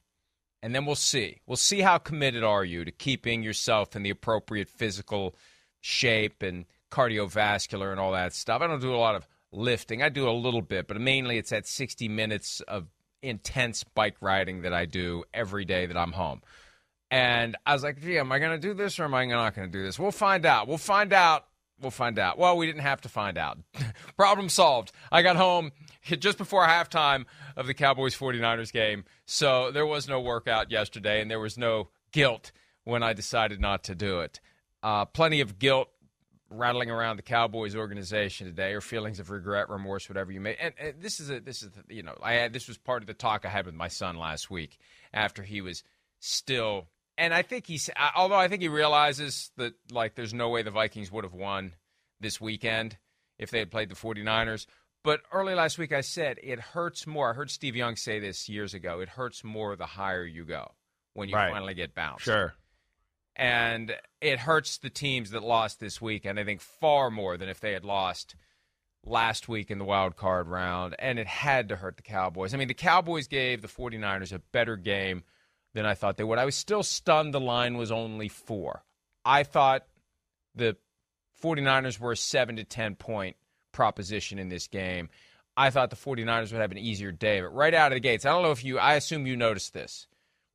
and 0.60 0.74
then 0.74 0.86
we'll 0.86 0.96
see. 0.96 1.40
We'll 1.46 1.56
see 1.56 1.82
how 1.82 1.98
committed 1.98 2.42
are 2.42 2.64
you 2.64 2.84
to 2.84 2.90
keeping 2.90 3.44
yourself 3.44 3.94
in 3.94 4.02
the 4.02 4.10
appropriate 4.10 4.68
physical 4.68 5.36
shape 5.80 6.42
and 6.42 6.64
cardiovascular 6.90 7.92
and 7.92 8.00
all 8.00 8.12
that 8.12 8.32
stuff. 8.32 8.62
I 8.62 8.66
don't 8.66 8.80
do 8.80 8.94
a 8.94 8.96
lot 8.96 9.14
of 9.14 9.28
lifting. 9.52 10.02
I 10.02 10.08
do 10.08 10.28
a 10.28 10.32
little 10.32 10.62
bit, 10.62 10.88
but 10.88 11.00
mainly 11.00 11.38
it's 11.38 11.50
that 11.50 11.66
60 11.66 12.08
minutes 12.08 12.60
of 12.62 12.88
intense 13.22 13.84
bike 13.84 14.16
riding 14.20 14.62
that 14.62 14.72
I 14.72 14.84
do 14.84 15.22
every 15.32 15.64
day 15.64 15.86
that 15.86 15.96
I'm 15.96 16.12
home. 16.12 16.42
And 17.10 17.56
I 17.64 17.72
was 17.72 17.82
like, 17.82 18.00
gee, 18.00 18.18
am 18.18 18.32
I 18.32 18.38
going 18.38 18.60
to 18.60 18.68
do 18.68 18.74
this 18.74 18.98
or 18.98 19.04
am 19.04 19.14
I 19.14 19.24
not 19.26 19.54
going 19.54 19.70
to 19.70 19.78
do 19.78 19.84
this? 19.84 19.98
We'll 19.98 20.10
find 20.10 20.44
out. 20.44 20.66
We'll 20.66 20.78
find 20.78 21.12
out. 21.12 21.46
We'll 21.80 21.90
find 21.90 22.18
out. 22.18 22.38
Well, 22.38 22.56
we 22.56 22.66
didn't 22.66 22.82
have 22.82 23.02
to 23.02 23.08
find 23.08 23.36
out. 23.36 23.58
Problem 24.16 24.48
solved. 24.48 24.92
I 25.12 25.22
got 25.22 25.36
home 25.36 25.72
just 26.04 26.38
before 26.38 26.66
halftime 26.66 27.26
of 27.56 27.66
the 27.66 27.74
Cowboys 27.74 28.16
49ers 28.16 28.72
game. 28.72 29.04
So 29.26 29.70
there 29.70 29.86
was 29.86 30.08
no 30.08 30.20
workout 30.20 30.70
yesterday 30.70 31.20
and 31.20 31.30
there 31.30 31.40
was 31.40 31.58
no 31.58 31.90
guilt 32.12 32.50
when 32.84 33.02
I 33.02 33.12
decided 33.12 33.60
not 33.60 33.84
to 33.84 33.94
do 33.94 34.20
it. 34.20 34.40
Uh, 34.82 35.04
plenty 35.04 35.40
of 35.40 35.58
guilt 35.58 35.88
rattling 36.50 36.90
around 36.90 37.16
the 37.16 37.22
Cowboys 37.22 37.74
organization 37.74 38.46
today, 38.46 38.72
or 38.72 38.80
feelings 38.80 39.18
of 39.18 39.30
regret, 39.30 39.68
remorse, 39.68 40.08
whatever 40.08 40.32
you 40.32 40.40
may. 40.40 40.56
And, 40.56 40.74
and 40.78 40.94
this 41.00 41.20
is 41.20 41.30
a 41.30 41.40
this 41.40 41.62
is 41.62 41.70
you 41.88 42.02
know 42.02 42.16
I 42.22 42.34
had 42.34 42.52
this 42.52 42.68
was 42.68 42.78
part 42.78 43.02
of 43.02 43.06
the 43.06 43.14
talk 43.14 43.44
I 43.44 43.48
had 43.48 43.66
with 43.66 43.74
my 43.74 43.88
son 43.88 44.16
last 44.16 44.50
week 44.50 44.78
after 45.12 45.42
he 45.42 45.60
was 45.60 45.82
still. 46.20 46.86
And 47.18 47.32
I 47.32 47.42
think 47.42 47.66
he's, 47.66 47.88
although 48.14 48.34
I 48.36 48.48
think 48.48 48.62
he 48.62 48.68
realizes 48.68 49.50
that, 49.56 49.74
like, 49.90 50.14
there's 50.14 50.34
no 50.34 50.50
way 50.50 50.62
the 50.62 50.70
Vikings 50.70 51.10
would 51.10 51.24
have 51.24 51.32
won 51.32 51.74
this 52.20 52.40
weekend 52.40 52.98
if 53.38 53.50
they 53.50 53.58
had 53.58 53.70
played 53.70 53.88
the 53.88 53.94
49ers. 53.94 54.66
But 55.02 55.20
early 55.32 55.54
last 55.54 55.78
week, 55.78 55.92
I 55.92 56.00
said 56.00 56.38
it 56.42 56.58
hurts 56.58 57.06
more. 57.06 57.30
I 57.30 57.34
heard 57.34 57.50
Steve 57.50 57.76
Young 57.76 57.96
say 57.96 58.18
this 58.18 58.48
years 58.48 58.74
ago. 58.74 59.00
It 59.00 59.08
hurts 59.08 59.44
more 59.44 59.76
the 59.76 59.86
higher 59.86 60.24
you 60.24 60.44
go 60.44 60.72
when 61.14 61.28
you 61.28 61.36
Right. 61.36 61.52
finally 61.52 61.74
get 61.74 61.94
bounced. 61.94 62.24
Sure. 62.24 62.54
And 63.34 63.94
it 64.20 64.40
hurts 64.40 64.78
the 64.78 64.90
teams 64.90 65.30
that 65.30 65.42
lost 65.42 65.78
this 65.78 66.00
week, 66.00 66.24
and 66.24 66.40
I 66.40 66.44
think 66.44 66.60
far 66.60 67.10
more 67.10 67.36
than 67.36 67.48
if 67.48 67.60
they 67.60 67.72
had 67.72 67.84
lost 67.84 68.34
last 69.04 69.48
week 69.48 69.70
in 69.70 69.78
the 69.78 69.84
wild 69.84 70.16
card 70.16 70.48
round. 70.48 70.96
And 70.98 71.18
it 71.18 71.26
had 71.26 71.68
to 71.68 71.76
hurt 71.76 71.96
the 71.96 72.02
Cowboys. 72.02 72.52
I 72.52 72.56
mean, 72.56 72.68
the 72.68 72.74
Cowboys 72.74 73.28
gave 73.28 73.62
the 73.62 73.68
49ers 73.68 74.32
a 74.32 74.38
better 74.38 74.76
game 74.76 75.22
than 75.76 75.86
I 75.86 75.94
thought 75.94 76.16
they 76.16 76.24
would. 76.24 76.38
I 76.38 76.46
was 76.46 76.56
still 76.56 76.82
stunned 76.82 77.34
the 77.34 77.40
line 77.40 77.76
was 77.76 77.92
only 77.92 78.28
four. 78.28 78.82
I 79.26 79.42
thought 79.42 79.86
the 80.54 80.76
49ers 81.42 82.00
were 82.00 82.12
a 82.12 82.16
7 82.16 82.56
to 82.56 82.64
10 82.64 82.94
point 82.96 83.36
proposition 83.72 84.38
in 84.38 84.48
this 84.48 84.68
game. 84.68 85.10
I 85.54 85.68
thought 85.68 85.90
the 85.90 85.96
49ers 85.96 86.50
would 86.50 86.62
have 86.62 86.72
an 86.72 86.78
easier 86.78 87.12
day, 87.12 87.42
but 87.42 87.54
right 87.54 87.74
out 87.74 87.92
of 87.92 87.96
the 87.96 88.00
gates, 88.00 88.24
I 88.24 88.30
don't 88.30 88.42
know 88.42 88.52
if 88.52 88.64
you 88.64 88.78
I 88.78 88.94
assume 88.94 89.26
you 89.26 89.36
noticed 89.36 89.74
this. 89.74 90.06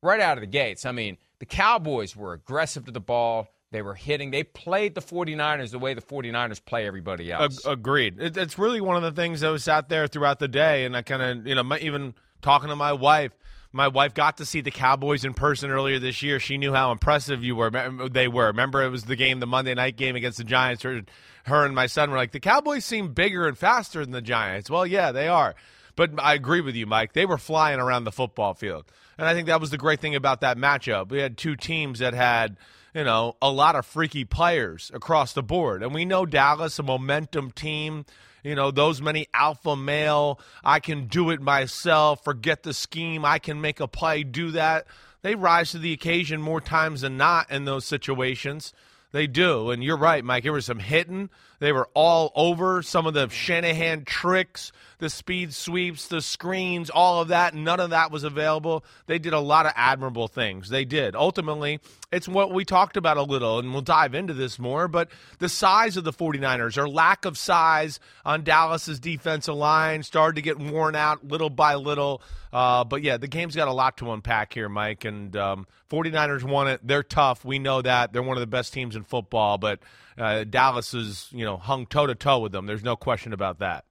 Right 0.02 0.20
out 0.20 0.36
of 0.38 0.42
the 0.42 0.48
gates, 0.48 0.84
I 0.84 0.90
mean, 0.90 1.16
the 1.38 1.46
Cowboys 1.46 2.16
were 2.16 2.32
aggressive 2.32 2.86
to 2.86 2.90
the 2.90 3.00
ball. 3.00 3.46
They 3.70 3.82
were 3.82 3.94
hitting. 3.94 4.32
They 4.32 4.42
played 4.42 4.96
the 4.96 5.00
49ers 5.00 5.70
the 5.70 5.78
way 5.78 5.94
the 5.94 6.02
49ers 6.02 6.64
play 6.64 6.84
everybody 6.84 7.30
else. 7.30 7.64
Agreed. 7.64 8.16
It's 8.18 8.58
really 8.58 8.80
one 8.80 8.96
of 8.96 9.02
the 9.02 9.12
things 9.12 9.40
that 9.40 9.50
was 9.50 9.68
out 9.68 9.88
there 9.88 10.08
throughout 10.08 10.40
the 10.40 10.48
day, 10.48 10.84
and 10.84 10.96
I 10.96 11.02
kind 11.02 11.22
of, 11.22 11.46
you 11.46 11.54
know, 11.54 11.76
even 11.80 12.14
talking 12.42 12.68
to 12.70 12.76
my 12.76 12.92
wife. 12.92 13.32
My 13.72 13.88
wife 13.88 14.12
got 14.12 14.36
to 14.36 14.44
see 14.44 14.60
the 14.60 14.70
Cowboys 14.70 15.24
in 15.24 15.32
person 15.32 15.70
earlier 15.70 15.98
this 15.98 16.22
year. 16.22 16.38
She 16.38 16.58
knew 16.58 16.74
how 16.74 16.92
impressive 16.92 17.42
you 17.42 17.56
were. 17.56 17.70
They 18.10 18.28
were. 18.28 18.46
Remember, 18.46 18.82
it 18.82 18.90
was 18.90 19.04
the 19.04 19.16
game, 19.16 19.40
the 19.40 19.46
Monday 19.46 19.74
night 19.74 19.96
game 19.96 20.14
against 20.14 20.38
the 20.38 20.44
Giants. 20.44 20.82
Her, 20.82 21.00
her 21.44 21.64
and 21.64 21.74
my 21.74 21.86
son 21.86 22.10
were 22.10 22.18
like, 22.18 22.32
the 22.32 22.40
Cowboys 22.40 22.84
seem 22.84 23.14
bigger 23.14 23.48
and 23.48 23.56
faster 23.56 24.04
than 24.04 24.12
the 24.12 24.20
Giants. 24.20 24.68
Well, 24.68 24.86
yeah, 24.86 25.10
they 25.12 25.26
are. 25.26 25.54
But 25.96 26.12
I 26.18 26.34
agree 26.34 26.60
with 26.60 26.74
you, 26.74 26.86
Mike. 26.86 27.14
They 27.14 27.26
were 27.26 27.38
flying 27.38 27.80
around 27.80 28.04
the 28.04 28.12
football 28.12 28.54
field. 28.54 28.84
And 29.18 29.26
I 29.26 29.34
think 29.34 29.46
that 29.46 29.60
was 29.60 29.70
the 29.70 29.78
great 29.78 30.00
thing 30.00 30.14
about 30.14 30.40
that 30.42 30.56
matchup. 30.56 31.10
We 31.10 31.18
had 31.20 31.38
two 31.38 31.56
teams 31.56 31.98
that 31.98 32.14
had, 32.14 32.56
you 32.94 33.04
know, 33.04 33.36
a 33.40 33.50
lot 33.50 33.76
of 33.76 33.86
freaky 33.86 34.24
players 34.24 34.90
across 34.94 35.32
the 35.32 35.42
board. 35.42 35.82
And 35.82 35.94
we 35.94 36.04
know 36.04 36.26
Dallas, 36.26 36.78
a 36.78 36.82
momentum 36.82 37.50
team, 37.50 38.04
you 38.42 38.54
know, 38.54 38.70
those 38.70 39.00
many 39.00 39.28
alpha 39.32 39.76
male, 39.76 40.40
I 40.64 40.80
can 40.80 41.06
do 41.06 41.30
it 41.30 41.40
myself, 41.40 42.24
forget 42.24 42.62
the 42.62 42.74
scheme, 42.74 43.24
I 43.24 43.38
can 43.38 43.60
make 43.60 43.80
a 43.80 43.88
play, 43.88 44.24
do 44.24 44.50
that. 44.52 44.86
They 45.22 45.34
rise 45.34 45.70
to 45.70 45.78
the 45.78 45.92
occasion 45.92 46.42
more 46.42 46.60
times 46.60 47.02
than 47.02 47.16
not 47.16 47.50
in 47.50 47.64
those 47.64 47.84
situations. 47.84 48.72
They 49.12 49.26
do. 49.26 49.70
And 49.70 49.84
you're 49.84 49.96
right, 49.96 50.24
Mike. 50.24 50.42
There 50.42 50.52
was 50.52 50.66
some 50.66 50.80
hitting. 50.80 51.30
They 51.62 51.70
were 51.70 51.88
all 51.94 52.32
over 52.34 52.82
some 52.82 53.06
of 53.06 53.14
the 53.14 53.28
Shanahan 53.28 54.04
tricks, 54.04 54.72
the 54.98 55.08
speed 55.08 55.54
sweeps, 55.54 56.08
the 56.08 56.20
screens, 56.20 56.90
all 56.90 57.22
of 57.22 57.28
that. 57.28 57.54
None 57.54 57.78
of 57.78 57.90
that 57.90 58.10
was 58.10 58.24
available. 58.24 58.84
They 59.06 59.20
did 59.20 59.32
a 59.32 59.38
lot 59.38 59.66
of 59.66 59.72
admirable 59.76 60.26
things. 60.26 60.70
They 60.70 60.84
did. 60.84 61.14
Ultimately, 61.14 61.78
it's 62.10 62.26
what 62.26 62.52
we 62.52 62.64
talked 62.64 62.96
about 62.96 63.16
a 63.16 63.22
little, 63.22 63.60
and 63.60 63.72
we'll 63.72 63.80
dive 63.80 64.12
into 64.12 64.34
this 64.34 64.58
more, 64.58 64.88
but 64.88 65.08
the 65.38 65.48
size 65.48 65.96
of 65.96 66.02
the 66.02 66.12
49ers, 66.12 66.76
or 66.76 66.88
lack 66.88 67.24
of 67.24 67.38
size 67.38 68.00
on 68.24 68.42
Dallas's 68.42 68.98
defensive 68.98 69.54
line, 69.54 70.02
started 70.02 70.34
to 70.34 70.42
get 70.42 70.58
worn 70.58 70.96
out 70.96 71.24
little 71.24 71.48
by 71.48 71.76
little. 71.76 72.22
Uh, 72.52 72.82
but 72.82 73.04
yeah, 73.04 73.18
the 73.18 73.28
game's 73.28 73.54
got 73.54 73.68
a 73.68 73.72
lot 73.72 73.98
to 73.98 74.10
unpack 74.10 74.52
here, 74.52 74.68
Mike. 74.68 75.04
And 75.04 75.36
um, 75.36 75.68
49ers 75.90 76.42
won 76.42 76.66
it. 76.66 76.80
They're 76.82 77.04
tough. 77.04 77.44
We 77.44 77.60
know 77.60 77.82
that. 77.82 78.12
They're 78.12 78.20
one 78.20 78.36
of 78.36 78.40
the 78.40 78.48
best 78.48 78.72
teams 78.72 78.96
in 78.96 79.04
football, 79.04 79.58
but 79.58 79.78
uh, 80.18 80.44
Dallas 80.44 80.94
is, 80.94 81.28
you 81.32 81.44
know, 81.44 81.56
hung 81.56 81.86
toe 81.86 82.06
to 82.06 82.14
toe 82.14 82.40
with 82.40 82.52
them. 82.52 82.66
There's 82.66 82.84
no 82.84 82.96
question 82.96 83.32
about 83.32 83.60
that. 83.60 83.84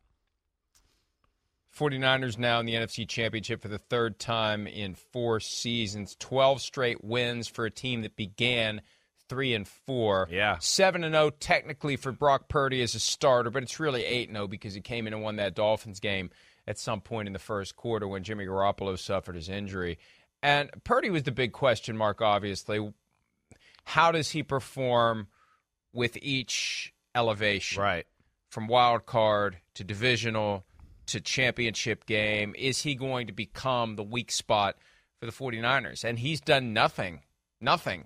49ers 1.77 2.37
now 2.37 2.59
in 2.59 2.65
the 2.65 2.73
NFC 2.73 3.07
Championship 3.07 3.61
for 3.61 3.69
the 3.69 3.77
third 3.77 4.19
time 4.19 4.67
in 4.67 4.95
four 4.95 5.39
seasons. 5.39 6.15
12 6.19 6.61
straight 6.61 7.03
wins 7.03 7.47
for 7.47 7.65
a 7.65 7.71
team 7.71 8.01
that 8.01 8.15
began 8.15 8.81
3 9.29 9.53
and 9.53 9.67
4. 9.67 10.27
Yeah. 10.29 10.57
7 10.59 11.03
and 11.03 11.15
0 11.15 11.29
technically 11.39 11.95
for 11.95 12.11
Brock 12.11 12.49
Purdy 12.49 12.81
as 12.81 12.95
a 12.95 12.99
starter, 12.99 13.49
but 13.49 13.63
it's 13.63 13.79
really 13.79 14.03
8 14.03 14.27
and 14.27 14.35
0 14.35 14.47
because 14.47 14.73
he 14.73 14.81
came 14.81 15.07
in 15.07 15.13
and 15.13 15.23
won 15.23 15.37
that 15.37 15.55
Dolphins 15.55 16.01
game 16.01 16.29
at 16.67 16.77
some 16.77 16.99
point 16.99 17.27
in 17.27 17.33
the 17.33 17.39
first 17.39 17.75
quarter 17.75 18.07
when 18.07 18.23
Jimmy 18.23 18.45
Garoppolo 18.45 18.99
suffered 18.99 19.35
his 19.35 19.47
injury. 19.47 19.97
And 20.43 20.69
Purdy 20.83 21.09
was 21.09 21.23
the 21.23 21.31
big 21.31 21.53
question 21.53 21.95
mark, 21.95 22.21
obviously. 22.21 22.91
How 23.85 24.11
does 24.11 24.29
he 24.29 24.43
perform 24.43 25.27
with 25.93 26.17
each 26.21 26.93
elevation? 27.15 27.81
Right. 27.81 28.05
From 28.49 28.67
wild 28.67 29.05
card 29.05 29.57
to 29.75 29.83
divisional 29.83 30.65
to 31.07 31.21
championship 31.21 32.05
game. 32.05 32.55
Is 32.57 32.81
he 32.81 32.95
going 32.95 33.27
to 33.27 33.33
become 33.33 33.95
the 33.95 34.03
weak 34.03 34.31
spot 34.31 34.77
for 35.19 35.25
the 35.25 35.31
49ers? 35.31 36.03
And 36.03 36.19
he's 36.19 36.41
done 36.41 36.73
nothing, 36.73 37.21
nothing 37.59 38.05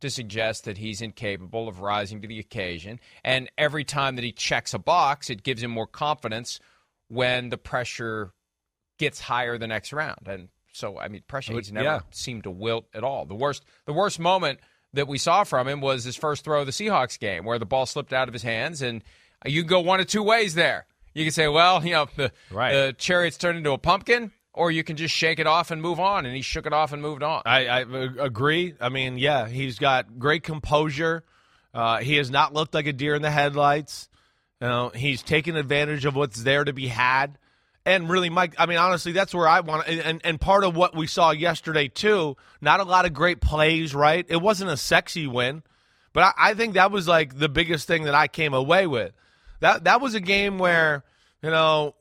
to 0.00 0.10
suggest 0.10 0.64
that 0.64 0.78
he's 0.78 1.02
incapable 1.02 1.68
of 1.68 1.80
rising 1.80 2.22
to 2.22 2.28
the 2.28 2.38
occasion. 2.38 3.00
And 3.24 3.50
every 3.58 3.84
time 3.84 4.16
that 4.16 4.24
he 4.24 4.32
checks 4.32 4.72
a 4.74 4.78
box, 4.78 5.28
it 5.28 5.42
gives 5.42 5.62
him 5.62 5.70
more 5.70 5.86
confidence 5.86 6.58
when 7.08 7.50
the 7.50 7.58
pressure 7.58 8.32
gets 8.98 9.20
higher 9.20 9.58
the 9.58 9.66
next 9.66 9.92
round. 9.92 10.26
And 10.26 10.48
so, 10.72 10.98
I 10.98 11.08
mean, 11.08 11.22
pressure 11.26 11.54
he's 11.54 11.72
never 11.72 11.84
yeah. 11.84 12.00
seemed 12.10 12.44
to 12.44 12.50
wilt 12.50 12.86
at 12.94 13.04
all. 13.04 13.26
The 13.26 13.34
worst, 13.34 13.64
the 13.86 13.92
worst 13.92 14.18
moment 14.18 14.60
that 14.94 15.06
we 15.08 15.18
saw 15.18 15.44
from 15.44 15.68
him 15.68 15.80
was 15.80 16.04
his 16.04 16.16
first 16.16 16.44
throw 16.44 16.60
of 16.60 16.66
the 16.66 16.72
Seahawks 16.72 17.18
game, 17.18 17.44
where 17.44 17.58
the 17.58 17.66
ball 17.66 17.86
slipped 17.86 18.12
out 18.12 18.28
of 18.28 18.32
his 18.34 18.42
hands, 18.42 18.82
and 18.82 19.02
you 19.46 19.62
can 19.62 19.68
go 19.68 19.80
one 19.80 20.00
of 20.00 20.06
two 20.06 20.22
ways 20.22 20.54
there. 20.54 20.86
You 21.14 21.24
can 21.24 21.32
say, 21.32 21.48
well, 21.48 21.84
you 21.84 21.92
know, 21.92 22.08
the, 22.16 22.32
Right. 22.50 22.72
the 22.72 22.94
chariot's 22.98 23.36
turned 23.38 23.58
into 23.58 23.72
a 23.72 23.78
pumpkin, 23.78 24.32
or 24.52 24.70
you 24.70 24.82
can 24.84 24.96
just 24.96 25.14
shake 25.14 25.38
it 25.38 25.46
off 25.46 25.70
and 25.70 25.80
move 25.80 25.98
on. 26.00 26.26
And 26.26 26.34
he 26.34 26.42
shook 26.42 26.66
it 26.66 26.72
off 26.72 26.92
and 26.92 27.00
moved 27.00 27.22
on. 27.22 27.42
I, 27.46 27.66
I 27.66 27.80
agree. 27.80 28.74
I 28.80 28.88
mean, 28.88 29.16
yeah, 29.18 29.48
he's 29.48 29.78
got 29.78 30.18
great 30.18 30.42
composure. 30.42 31.24
Uh, 31.72 31.98
he 31.98 32.16
has 32.16 32.30
not 32.30 32.52
looked 32.52 32.74
like 32.74 32.86
a 32.86 32.92
deer 32.92 33.14
in 33.14 33.22
the 33.22 33.30
headlights. 33.30 34.08
You 34.60 34.68
know, 34.68 34.88
he's 34.94 35.22
taken 35.22 35.56
advantage 35.56 36.04
of 36.04 36.14
what's 36.16 36.42
there 36.42 36.64
to 36.64 36.72
be 36.72 36.88
had. 36.88 37.38
And 37.86 38.10
really, 38.10 38.28
Mike, 38.28 38.54
I 38.58 38.66
mean, 38.66 38.78
honestly, 38.78 39.12
that's 39.12 39.34
where 39.34 39.48
I 39.48 39.60
want 39.60 39.88
and, 39.88 40.20
and, 40.22 40.40
part 40.40 40.64
of 40.64 40.76
what 40.76 40.94
we 40.94 41.06
saw 41.06 41.30
yesterday, 41.30 41.88
too, 41.88 42.36
not 42.60 42.80
a 42.80 42.84
lot 42.84 43.06
of 43.06 43.14
great 43.14 43.40
plays, 43.40 43.94
right? 43.94 44.26
It 44.28 44.36
wasn't 44.36 44.70
a 44.70 44.76
sexy 44.76 45.26
win, 45.26 45.62
but 46.12 46.24
I, 46.24 46.50
I 46.50 46.54
think 46.54 46.74
that 46.74 46.90
was 46.90 47.08
like 47.08 47.38
the 47.38 47.48
biggest 47.48 47.86
thing 47.86 48.04
that 48.04 48.14
I 48.14 48.28
came 48.28 48.52
away 48.52 48.86
with. 48.86 49.12
That, 49.60 49.84
that 49.84 50.02
was 50.02 50.14
a 50.14 50.20
game 50.20 50.58
where, 50.58 51.04
you 51.42 51.50
know, 51.50 51.94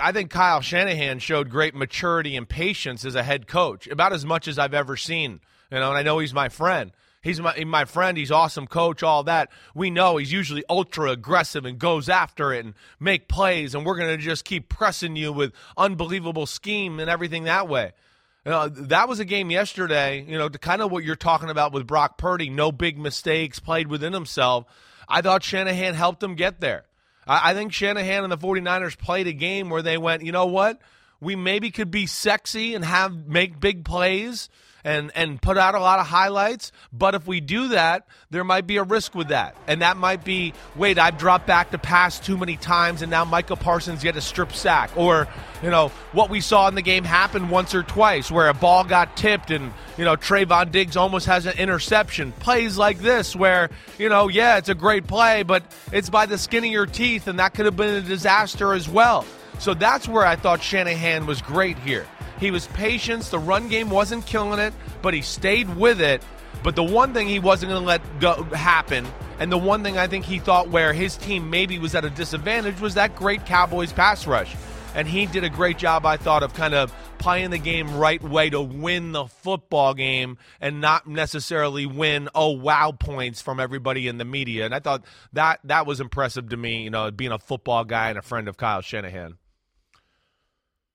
I 0.00 0.10
think 0.10 0.30
Kyle 0.30 0.60
Shanahan 0.60 1.20
showed 1.20 1.48
great 1.48 1.74
maturity 1.76 2.36
and 2.36 2.48
patience 2.48 3.04
as 3.04 3.14
a 3.14 3.22
head 3.22 3.46
coach, 3.46 3.86
about 3.86 4.12
as 4.12 4.24
much 4.24 4.48
as 4.48 4.58
I've 4.58 4.74
ever 4.74 4.96
seen. 4.96 5.40
You 5.70 5.78
know, 5.78 5.90
and 5.90 5.98
I 5.98 6.02
know 6.02 6.18
he's 6.18 6.34
my 6.34 6.48
friend. 6.48 6.90
He's 7.22 7.40
my 7.40 7.62
my 7.64 7.84
friend. 7.84 8.16
He's 8.16 8.30
awesome 8.30 8.66
coach. 8.66 9.02
All 9.02 9.24
that 9.24 9.50
we 9.74 9.90
know. 9.90 10.16
He's 10.16 10.32
usually 10.32 10.64
ultra 10.70 11.10
aggressive 11.10 11.66
and 11.66 11.78
goes 11.78 12.08
after 12.08 12.52
it 12.52 12.64
and 12.64 12.74
make 12.98 13.28
plays. 13.28 13.74
And 13.74 13.84
we're 13.84 13.98
gonna 13.98 14.16
just 14.16 14.44
keep 14.44 14.68
pressing 14.68 15.16
you 15.16 15.32
with 15.32 15.52
unbelievable 15.76 16.46
scheme 16.46 16.98
and 16.98 17.10
everything 17.10 17.44
that 17.44 17.68
way. 17.68 17.92
You 18.46 18.52
know, 18.52 18.68
that 18.68 19.06
was 19.06 19.20
a 19.20 19.26
game 19.26 19.50
yesterday. 19.50 20.24
You 20.26 20.38
know, 20.38 20.48
to 20.48 20.58
kind 20.58 20.80
of 20.80 20.90
what 20.90 21.04
you're 21.04 21.14
talking 21.14 21.50
about 21.50 21.72
with 21.72 21.86
Brock 21.86 22.16
Purdy. 22.16 22.48
No 22.48 22.72
big 22.72 22.98
mistakes. 22.98 23.58
Played 23.58 23.88
within 23.88 24.14
himself. 24.14 24.64
I 25.06 25.20
thought 25.20 25.42
Shanahan 25.42 25.94
helped 25.94 26.22
him 26.22 26.36
get 26.36 26.60
there. 26.60 26.84
I, 27.26 27.50
I 27.50 27.54
think 27.54 27.74
Shanahan 27.74 28.24
and 28.24 28.32
the 28.32 28.38
49ers 28.38 28.96
played 28.96 29.26
a 29.26 29.32
game 29.34 29.68
where 29.68 29.82
they 29.82 29.98
went, 29.98 30.22
you 30.24 30.32
know 30.32 30.46
what? 30.46 30.80
We 31.20 31.36
maybe 31.36 31.70
could 31.70 31.90
be 31.90 32.06
sexy 32.06 32.74
and 32.74 32.82
have 32.82 33.26
make 33.26 33.60
big 33.60 33.84
plays 33.84 34.48
and 34.84 35.10
and 35.14 35.40
put 35.40 35.58
out 35.58 35.74
a 35.74 35.80
lot 35.80 35.98
of 35.98 36.06
highlights, 36.06 36.72
but 36.92 37.14
if 37.14 37.26
we 37.26 37.40
do 37.40 37.68
that, 37.68 38.06
there 38.30 38.44
might 38.44 38.66
be 38.66 38.76
a 38.76 38.82
risk 38.82 39.14
with 39.14 39.28
that. 39.28 39.56
And 39.66 39.82
that 39.82 39.96
might 39.96 40.24
be, 40.24 40.54
wait, 40.76 40.98
I've 40.98 41.18
dropped 41.18 41.46
back 41.46 41.70
to 41.72 41.78
pass 41.78 42.18
too 42.18 42.36
many 42.36 42.56
times 42.56 43.02
and 43.02 43.10
now 43.10 43.24
Micah 43.24 43.56
Parsons 43.56 44.02
get 44.02 44.16
a 44.16 44.20
strip 44.20 44.52
sack 44.52 44.90
or, 44.96 45.28
you 45.62 45.70
know, 45.70 45.88
what 46.12 46.30
we 46.30 46.40
saw 46.40 46.68
in 46.68 46.74
the 46.74 46.82
game 46.82 47.04
happen 47.04 47.50
once 47.50 47.74
or 47.74 47.82
twice 47.82 48.30
where 48.30 48.48
a 48.48 48.54
ball 48.54 48.84
got 48.84 49.16
tipped 49.16 49.50
and, 49.50 49.72
you 49.98 50.04
know, 50.04 50.16
Trevon 50.16 50.70
Diggs 50.70 50.96
almost 50.96 51.26
has 51.26 51.46
an 51.46 51.58
interception. 51.58 52.32
Plays 52.32 52.78
like 52.78 52.98
this 52.98 53.34
where, 53.34 53.70
you 53.98 54.08
know, 54.08 54.28
yeah, 54.28 54.58
it's 54.58 54.68
a 54.68 54.74
great 54.74 55.06
play, 55.06 55.42
but 55.42 55.64
it's 55.92 56.10
by 56.10 56.26
the 56.26 56.38
skin 56.38 56.64
of 56.64 56.70
your 56.70 56.86
teeth 56.86 57.26
and 57.26 57.38
that 57.38 57.54
could 57.54 57.66
have 57.66 57.76
been 57.76 57.96
a 57.96 58.00
disaster 58.00 58.72
as 58.72 58.88
well. 58.88 59.26
So 59.60 59.74
that's 59.74 60.08
where 60.08 60.24
I 60.24 60.36
thought 60.36 60.62
Shanahan 60.62 61.26
was 61.26 61.42
great 61.42 61.78
here. 61.78 62.06
He 62.38 62.50
was 62.50 62.66
patient. 62.68 63.24
The 63.24 63.38
run 63.38 63.68
game 63.68 63.90
wasn't 63.90 64.24
killing 64.24 64.58
it, 64.58 64.72
but 65.02 65.12
he 65.12 65.20
stayed 65.20 65.76
with 65.76 66.00
it. 66.00 66.22
But 66.62 66.76
the 66.76 66.82
one 66.82 67.12
thing 67.12 67.28
he 67.28 67.38
wasn't 67.38 67.70
going 67.70 67.82
to 67.82 67.86
let 67.86 68.20
go 68.20 68.42
happen, 68.44 69.06
and 69.38 69.52
the 69.52 69.58
one 69.58 69.82
thing 69.82 69.98
I 69.98 70.06
think 70.06 70.24
he 70.24 70.38
thought 70.38 70.68
where 70.68 70.92
his 70.94 71.16
team 71.16 71.50
maybe 71.50 71.78
was 71.78 71.94
at 71.94 72.04
a 72.06 72.10
disadvantage 72.10 72.80
was 72.80 72.94
that 72.94 73.14
great 73.14 73.44
Cowboys 73.44 73.92
pass 73.92 74.26
rush. 74.26 74.56
and 74.94 75.06
he 75.06 75.26
did 75.26 75.44
a 75.44 75.48
great 75.48 75.78
job, 75.78 76.04
I 76.04 76.16
thought, 76.16 76.42
of 76.42 76.54
kind 76.54 76.74
of 76.74 76.92
playing 77.18 77.50
the 77.50 77.58
game 77.58 77.96
right 77.96 78.22
way 78.22 78.50
to 78.50 78.60
win 78.60 79.12
the 79.12 79.26
football 79.26 79.94
game 79.94 80.38
and 80.60 80.80
not 80.80 81.06
necessarily 81.06 81.86
win 81.86 82.28
oh 82.34 82.50
wow 82.50 82.92
points 82.92 83.42
from 83.42 83.60
everybody 83.60 84.08
in 84.08 84.18
the 84.18 84.24
media. 84.24 84.64
And 84.64 84.74
I 84.74 84.80
thought 84.80 85.04
that 85.34 85.60
that 85.64 85.86
was 85.86 86.00
impressive 86.00 86.48
to 86.48 86.56
me, 86.56 86.82
you 86.82 86.90
know, 86.90 87.10
being 87.10 87.32
a 87.32 87.38
football 87.38 87.84
guy 87.84 88.08
and 88.08 88.18
a 88.18 88.22
friend 88.22 88.48
of 88.48 88.56
Kyle 88.56 88.80
Shanahan. 88.80 89.36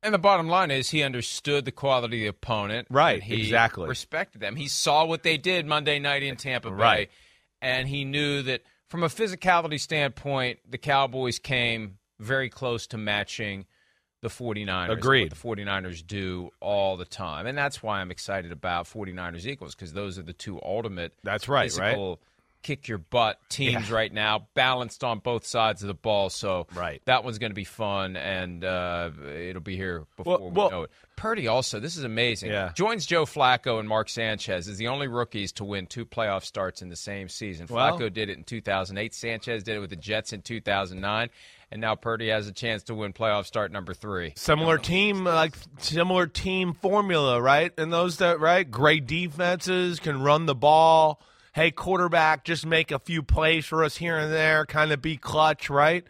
And 0.06 0.14
the 0.14 0.20
bottom 0.20 0.48
line 0.48 0.70
is 0.70 0.92
he 0.92 1.02
understood 1.02 1.66
the 1.66 1.72
quality 1.72 2.06
of 2.06 2.12
the 2.22 2.28
opponent. 2.28 2.88
Right, 2.92 3.24
He 3.24 3.42
exactly. 3.42 3.88
respected 3.88 4.40
them. 4.40 4.56
He 4.56 4.68
saw 4.68 5.04
what 5.04 5.24
they 5.24 5.38
did 5.38 5.66
Monday 5.66 5.98
night 5.98 6.22
in 6.22 6.36
Tampa 6.36 6.70
Bay. 6.70 6.76
Right. 6.76 7.12
And 7.60 7.88
he 7.88 8.06
knew 8.06 8.44
that 8.44 8.62
from 8.88 9.02
a 9.02 9.08
physicality 9.08 9.80
standpoint, 9.80 10.60
the 10.70 10.78
Cowboys 10.78 11.40
came 11.40 11.98
very 12.20 12.50
close 12.50 12.86
to 12.88 12.98
matching 13.00 13.66
the 14.22 14.28
49ers. 14.28 14.92
Agreed. 14.92 15.34
What 15.34 15.58
the 15.58 15.66
49ers 15.66 16.06
do 16.06 16.52
all 16.60 16.98
the 16.98 17.06
time. 17.06 17.48
And 17.48 17.58
that's 17.58 17.82
why 17.82 18.00
I'm 18.00 18.12
excited 18.12 18.52
about 18.52 18.86
49ers 18.86 19.48
Eagles 19.48 19.74
because 19.74 19.94
those 19.94 20.20
are 20.20 20.24
the 20.24 20.34
two 20.34 20.60
ultimate 20.62 21.14
That's 21.24 21.48
right, 21.48 21.76
right? 21.78 22.18
Kick 22.65 22.88
your 22.88 22.98
butt 22.98 23.39
teams 23.48 23.91
right 23.91 24.12
now, 24.12 24.48
balanced 24.55 25.03
on 25.03 25.19
both 25.19 25.45
sides 25.45 25.84
of 25.84 25.88
the 25.88 25.93
ball. 25.93 26.31
So 26.31 26.65
Right. 26.74 27.00
that 27.05 27.24
one's 27.24 27.38
going 27.38 27.51
to 27.51 27.55
be 27.55 27.63
fun, 27.63 28.17
and 28.17 28.65
uh, 28.65 29.12
it'll 29.38 29.62
be 29.62 29.75
here 29.77 30.05
before 30.17 30.39
Well- 30.39 30.50
we 30.50 30.55
well- 30.55 30.72
know 30.72 30.84
it. 30.84 30.91
Purdy 31.15 31.48
also, 31.48 31.79
this 31.79 31.95
is 31.95 32.03
amazing. 32.03 32.51
Yeah. 32.51 32.72
Joins 32.75 33.05
Joe 33.05 33.24
Flacco 33.25 33.79
and 33.79 33.88
Mark 33.88 34.10
Sanchez 34.10 34.67
as 34.67 34.77
the 34.77 34.89
only 34.89 35.07
rookies 35.07 35.53
to 35.53 35.63
win 35.63 35.88
two 35.88 36.05
playoff 36.05 36.43
starts 36.43 36.81
in 36.81 36.89
the 36.89 36.95
same 36.98 37.29
season. 37.29 37.67
Well- 37.69 37.98
Flacco 37.98 38.12
did 38.12 38.29
it 38.29 38.38
in 38.38 38.43
2008. 38.43 39.13
Sanchez 39.13 39.63
did 39.63 39.77
it 39.77 39.79
with 39.79 39.91
the 39.91 39.95
Jets 39.95 40.34
in 40.34 40.41
2009. 40.41 41.29
And 41.72 41.79
now 41.81 41.95
Purdy 41.95 42.29
has 42.29 42.48
a 42.48 42.51
chance 42.51 42.84
to 42.84 42.95
win 42.95 43.13
playoff 43.13 43.45
start 43.45 43.72
number 43.72 43.93
three. 43.93 44.34
Similar 44.36 44.77
team, 44.77 45.24
like 45.24 45.55
similar 45.77 46.27
team 46.27 46.74
formula, 46.74 47.41
right? 47.41 47.72
And 47.77 47.93
those 47.93 48.17
that 48.17 48.39
right, 48.41 48.69
great 48.69 49.07
defenses 49.07 50.00
can 50.00 50.22
run 50.22 50.45
the 50.48 50.55
ball. 50.55 51.22
Hey, 51.56 51.72
quarterback, 51.72 52.44
just 52.44 52.66
make 52.66 52.92
a 52.92 53.00
few 53.00 53.24
plays 53.24 53.66
for 53.66 53.86
us 53.86 53.96
here 53.96 54.18
and 54.18 54.30
there, 54.30 54.66
kind 54.66 54.92
of 54.92 55.02
be 55.02 55.16
clutch, 55.16 55.70
right? 55.70 56.04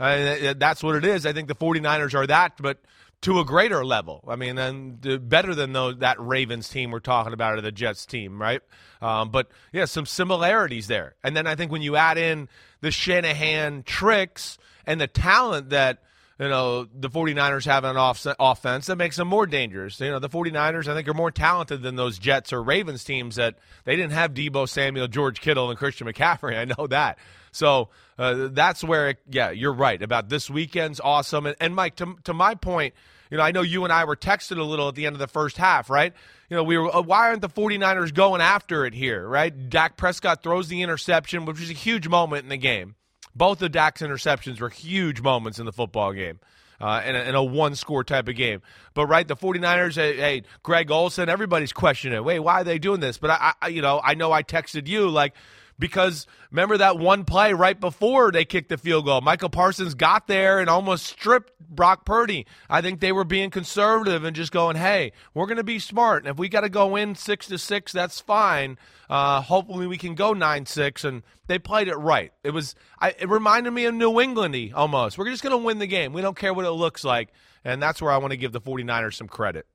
Uh, 0.00 0.54
that's 0.56 0.82
what 0.82 0.96
it 0.96 1.04
is. 1.04 1.26
I 1.26 1.34
think 1.34 1.48
the 1.48 1.54
49ers 1.54 2.14
are 2.14 2.26
that, 2.26 2.54
but 2.58 2.78
to 3.20 3.38
a 3.38 3.44
greater 3.44 3.84
level. 3.84 4.24
I 4.26 4.36
mean, 4.36 4.56
and 4.56 5.28
better 5.28 5.54
than 5.54 5.74
that 5.98 6.16
Ravens 6.18 6.70
team 6.70 6.92
we're 6.92 7.00
talking 7.00 7.34
about 7.34 7.58
or 7.58 7.60
the 7.60 7.72
Jets 7.72 8.06
team, 8.06 8.40
right? 8.40 8.62
Um, 9.02 9.28
but 9.28 9.48
yeah, 9.70 9.84
some 9.84 10.06
similarities 10.06 10.86
there. 10.86 11.14
And 11.22 11.36
then 11.36 11.46
I 11.46 11.56
think 11.56 11.70
when 11.70 11.82
you 11.82 11.96
add 11.96 12.16
in 12.16 12.48
the 12.80 12.90
Shanahan 12.90 13.82
tricks 13.82 14.56
and 14.86 14.98
the 14.98 15.08
talent 15.08 15.68
that 15.68 15.98
you 16.38 16.48
know 16.48 16.84
the 16.84 17.08
49ers 17.08 17.64
have 17.64 17.84
an 17.84 17.96
off- 17.96 18.26
offense 18.38 18.86
that 18.86 18.96
makes 18.96 19.16
them 19.16 19.28
more 19.28 19.46
dangerous. 19.46 19.98
You 20.00 20.10
know 20.10 20.18
the 20.18 20.28
49ers 20.28 20.86
i 20.88 20.94
think 20.94 21.08
are 21.08 21.14
more 21.14 21.30
talented 21.30 21.82
than 21.82 21.96
those 21.96 22.18
jets 22.18 22.52
or 22.52 22.62
ravens 22.62 23.04
teams 23.04 23.36
that 23.36 23.56
they 23.84 23.96
didn't 23.96 24.12
have 24.12 24.34
deebo 24.34 24.68
samuel 24.68 25.08
george 25.08 25.40
kittle 25.40 25.70
and 25.70 25.78
christian 25.78 26.06
mccaffrey. 26.06 26.56
I 26.58 26.64
know 26.64 26.86
that. 26.88 27.18
So 27.52 27.88
uh, 28.18 28.48
that's 28.50 28.84
where 28.84 29.10
it, 29.10 29.18
yeah 29.28 29.50
you're 29.50 29.72
right 29.72 30.00
about 30.02 30.28
this 30.28 30.50
weekend's 30.50 31.00
awesome. 31.00 31.46
And, 31.46 31.56
and 31.60 31.74
mike 31.74 31.96
to, 31.96 32.16
to 32.24 32.34
my 32.34 32.54
point 32.54 32.94
you 33.30 33.38
know 33.38 33.42
i 33.42 33.50
know 33.50 33.62
you 33.62 33.84
and 33.84 33.92
i 33.92 34.04
were 34.04 34.16
texted 34.16 34.58
a 34.58 34.62
little 34.62 34.88
at 34.88 34.94
the 34.94 35.06
end 35.06 35.14
of 35.14 35.20
the 35.20 35.28
first 35.28 35.56
half 35.56 35.88
right? 35.88 36.12
You 36.50 36.56
know 36.56 36.64
we 36.64 36.76
were 36.76 36.94
uh, 36.94 37.00
why 37.00 37.28
aren't 37.28 37.40
the 37.40 37.48
49ers 37.48 38.12
going 38.12 38.40
after 38.40 38.84
it 38.84 38.92
here 38.94 39.26
right? 39.26 39.70
Dak 39.70 39.96
prescott 39.96 40.42
throws 40.42 40.68
the 40.68 40.82
interception 40.82 41.46
which 41.46 41.60
was 41.60 41.70
a 41.70 41.74
huge 41.74 42.08
moment 42.08 42.42
in 42.42 42.50
the 42.50 42.58
game 42.58 42.94
both 43.36 43.62
of 43.62 43.72
Dak's 43.72 44.02
interceptions 44.02 44.60
were 44.60 44.68
huge 44.68 45.20
moments 45.20 45.58
in 45.58 45.66
the 45.66 45.72
football 45.72 46.12
game. 46.12 46.40
Uh, 46.78 47.02
in, 47.06 47.16
a, 47.16 47.38
a 47.38 47.42
one 47.42 47.74
score 47.74 48.04
type 48.04 48.28
of 48.28 48.36
game. 48.36 48.60
But, 48.92 49.06
right, 49.06 49.26
the 49.26 49.34
49ers, 49.34 49.94
hey, 49.94 50.14
hey, 50.18 50.42
Greg 50.62 50.90
Olsen, 50.90 51.26
everybody's 51.30 51.72
questioning, 51.72 52.22
wait, 52.22 52.38
why 52.40 52.60
are 52.60 52.64
they 52.64 52.78
doing 52.78 53.00
this? 53.00 53.16
But, 53.16 53.30
I, 53.30 53.54
I, 53.62 53.68
you 53.68 53.80
know, 53.80 53.98
I 54.04 54.12
know 54.12 54.30
I 54.30 54.42
texted 54.42 54.86
you, 54.86 55.08
like, 55.08 55.32
because 55.78 56.26
remember 56.50 56.78
that 56.78 56.98
one 56.98 57.24
play 57.24 57.52
right 57.52 57.78
before 57.78 58.32
they 58.32 58.44
kicked 58.44 58.68
the 58.68 58.78
field 58.78 59.04
goal? 59.04 59.20
Micah 59.20 59.48
Parsons 59.48 59.94
got 59.94 60.26
there 60.26 60.58
and 60.58 60.70
almost 60.70 61.06
stripped 61.06 61.52
Brock 61.60 62.04
Purdy. 62.04 62.46
I 62.70 62.80
think 62.80 63.00
they 63.00 63.12
were 63.12 63.24
being 63.24 63.50
conservative 63.50 64.24
and 64.24 64.34
just 64.34 64.52
going, 64.52 64.76
hey, 64.76 65.12
we're 65.34 65.46
going 65.46 65.58
to 65.58 65.64
be 65.64 65.78
smart. 65.78 66.22
And 66.24 66.30
if 66.30 66.38
we 66.38 66.48
got 66.48 66.62
to 66.62 66.68
go 66.68 66.96
in 66.96 67.14
six 67.14 67.46
to 67.48 67.58
six, 67.58 67.92
that's 67.92 68.20
fine. 68.20 68.78
Uh, 69.10 69.40
hopefully 69.42 69.86
we 69.86 69.98
can 69.98 70.14
go 70.14 70.32
nine 70.32 70.66
six. 70.66 71.04
And 71.04 71.22
they 71.46 71.58
played 71.58 71.88
it 71.88 71.96
right. 71.96 72.32
It 72.42 72.50
was, 72.50 72.74
I, 72.98 73.14
it 73.18 73.28
reminded 73.28 73.72
me 73.72 73.84
of 73.84 73.94
New 73.94 74.12
Englandy 74.12 74.72
almost. 74.74 75.18
We're 75.18 75.30
just 75.30 75.42
going 75.42 75.52
to 75.58 75.64
win 75.64 75.78
the 75.78 75.86
game. 75.86 76.12
We 76.12 76.22
don't 76.22 76.36
care 76.36 76.54
what 76.54 76.64
it 76.64 76.70
looks 76.70 77.04
like. 77.04 77.28
And 77.64 77.82
that's 77.82 78.00
where 78.00 78.12
I 78.12 78.18
want 78.18 78.30
to 78.30 78.36
give 78.36 78.52
the 78.52 78.60
49ers 78.60 79.14
some 79.14 79.28
credit. 79.28 79.66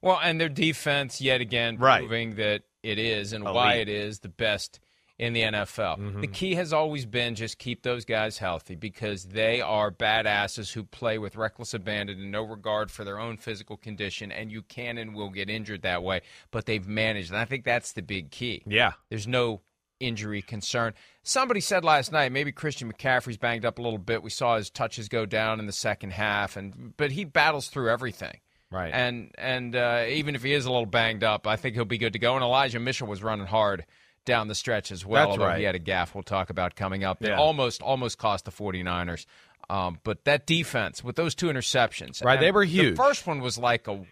Well, 0.00 0.20
and 0.22 0.40
their 0.40 0.48
defense 0.48 1.20
yet 1.20 1.40
again 1.40 1.76
Right. 1.76 2.00
proving 2.00 2.36
that 2.36 2.62
it 2.82 2.98
is 2.98 3.32
and 3.32 3.44
Elite. 3.44 3.54
why 3.54 3.74
it 3.74 3.88
is 3.88 4.20
the 4.20 4.28
best 4.28 4.80
in 5.18 5.32
the 5.32 5.42
NFL. 5.42 5.98
Mm-hmm. 5.98 6.20
The 6.20 6.28
key 6.28 6.54
has 6.54 6.72
always 6.72 7.04
been 7.04 7.34
just 7.34 7.58
keep 7.58 7.82
those 7.82 8.04
guys 8.04 8.38
healthy 8.38 8.76
because 8.76 9.24
they 9.24 9.60
are 9.60 9.90
badasses 9.90 10.72
who 10.72 10.84
play 10.84 11.18
with 11.18 11.36
reckless 11.36 11.74
abandon 11.74 12.20
and 12.20 12.30
no 12.30 12.42
regard 12.42 12.90
for 12.90 13.04
their 13.04 13.18
own 13.18 13.36
physical 13.36 13.76
condition, 13.76 14.30
and 14.30 14.52
you 14.52 14.62
can 14.62 14.96
and 14.96 15.14
will 15.14 15.30
get 15.30 15.50
injured 15.50 15.82
that 15.82 16.02
way. 16.02 16.20
But 16.50 16.66
they've 16.66 16.86
managed, 16.86 17.30
and 17.30 17.38
I 17.38 17.44
think 17.44 17.64
that's 17.64 17.92
the 17.92 18.02
big 18.02 18.30
key. 18.30 18.62
Yeah. 18.66 18.92
There's 19.08 19.26
no 19.26 19.62
injury 20.00 20.42
concern. 20.42 20.94
Somebody 21.24 21.60
said 21.60 21.84
last 21.84 22.12
night 22.12 22.30
maybe 22.30 22.52
Christian 22.52 22.92
McCaffrey's 22.92 23.36
banged 23.36 23.64
up 23.64 23.78
a 23.78 23.82
little 23.82 23.98
bit. 23.98 24.22
We 24.22 24.30
saw 24.30 24.56
his 24.56 24.70
touches 24.70 25.08
go 25.08 25.26
down 25.26 25.58
in 25.58 25.66
the 25.66 25.72
second 25.72 26.12
half, 26.12 26.56
and 26.56 26.96
but 26.96 27.10
he 27.12 27.24
battles 27.24 27.68
through 27.68 27.90
everything. 27.90 28.38
Right. 28.70 28.92
And 28.92 29.30
and 29.38 29.74
uh, 29.74 30.04
even 30.08 30.34
if 30.34 30.42
he 30.42 30.52
is 30.52 30.66
a 30.66 30.70
little 30.70 30.86
banged 30.86 31.24
up, 31.24 31.46
I 31.46 31.56
think 31.56 31.74
he'll 31.74 31.84
be 31.86 31.98
good 31.98 32.12
to 32.12 32.18
go. 32.18 32.34
And 32.34 32.42
Elijah 32.44 32.78
Mitchell 32.78 33.06
was 33.08 33.22
running 33.22 33.46
hard 33.46 33.84
down 34.26 34.48
the 34.48 34.54
stretch 34.54 34.92
as 34.92 35.06
well. 35.06 35.22
That's 35.28 35.30
although 35.38 35.46
right. 35.46 35.58
He 35.58 35.64
had 35.64 35.74
a 35.74 35.78
gaff 35.78 36.14
we'll 36.14 36.22
talk 36.22 36.50
about 36.50 36.74
coming 36.76 37.02
up. 37.02 37.18
Yeah. 37.22 37.38
almost 37.38 37.80
almost 37.80 38.18
cost 38.18 38.44
the 38.44 38.50
49ers. 38.50 39.24
Um, 39.70 40.00
but 40.04 40.24
that 40.24 40.46
defense 40.46 41.02
with 41.04 41.16
those 41.16 41.34
two 41.34 41.46
interceptions, 41.46 42.22
Right, 42.24 42.38
they 42.40 42.50
were 42.50 42.64
The 42.64 42.70
huge. 42.70 42.96
first 42.96 43.26
one 43.26 43.40
was 43.40 43.56
like 43.58 43.88
a. 43.88 44.02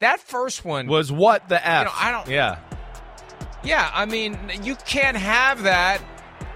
That 0.00 0.18
first 0.20 0.64
one 0.64 0.88
Was 0.88 1.12
what 1.12 1.48
the 1.48 1.64
F? 1.64 1.80
You 1.80 1.84
know, 1.86 1.92
I 1.96 2.10
don't- 2.10 2.28
Yeah. 2.28 2.58
Yeah, 3.64 3.88
I 3.94 4.06
mean, 4.06 4.36
you 4.64 4.74
can't 4.74 5.16
have 5.16 5.62
that 5.62 6.00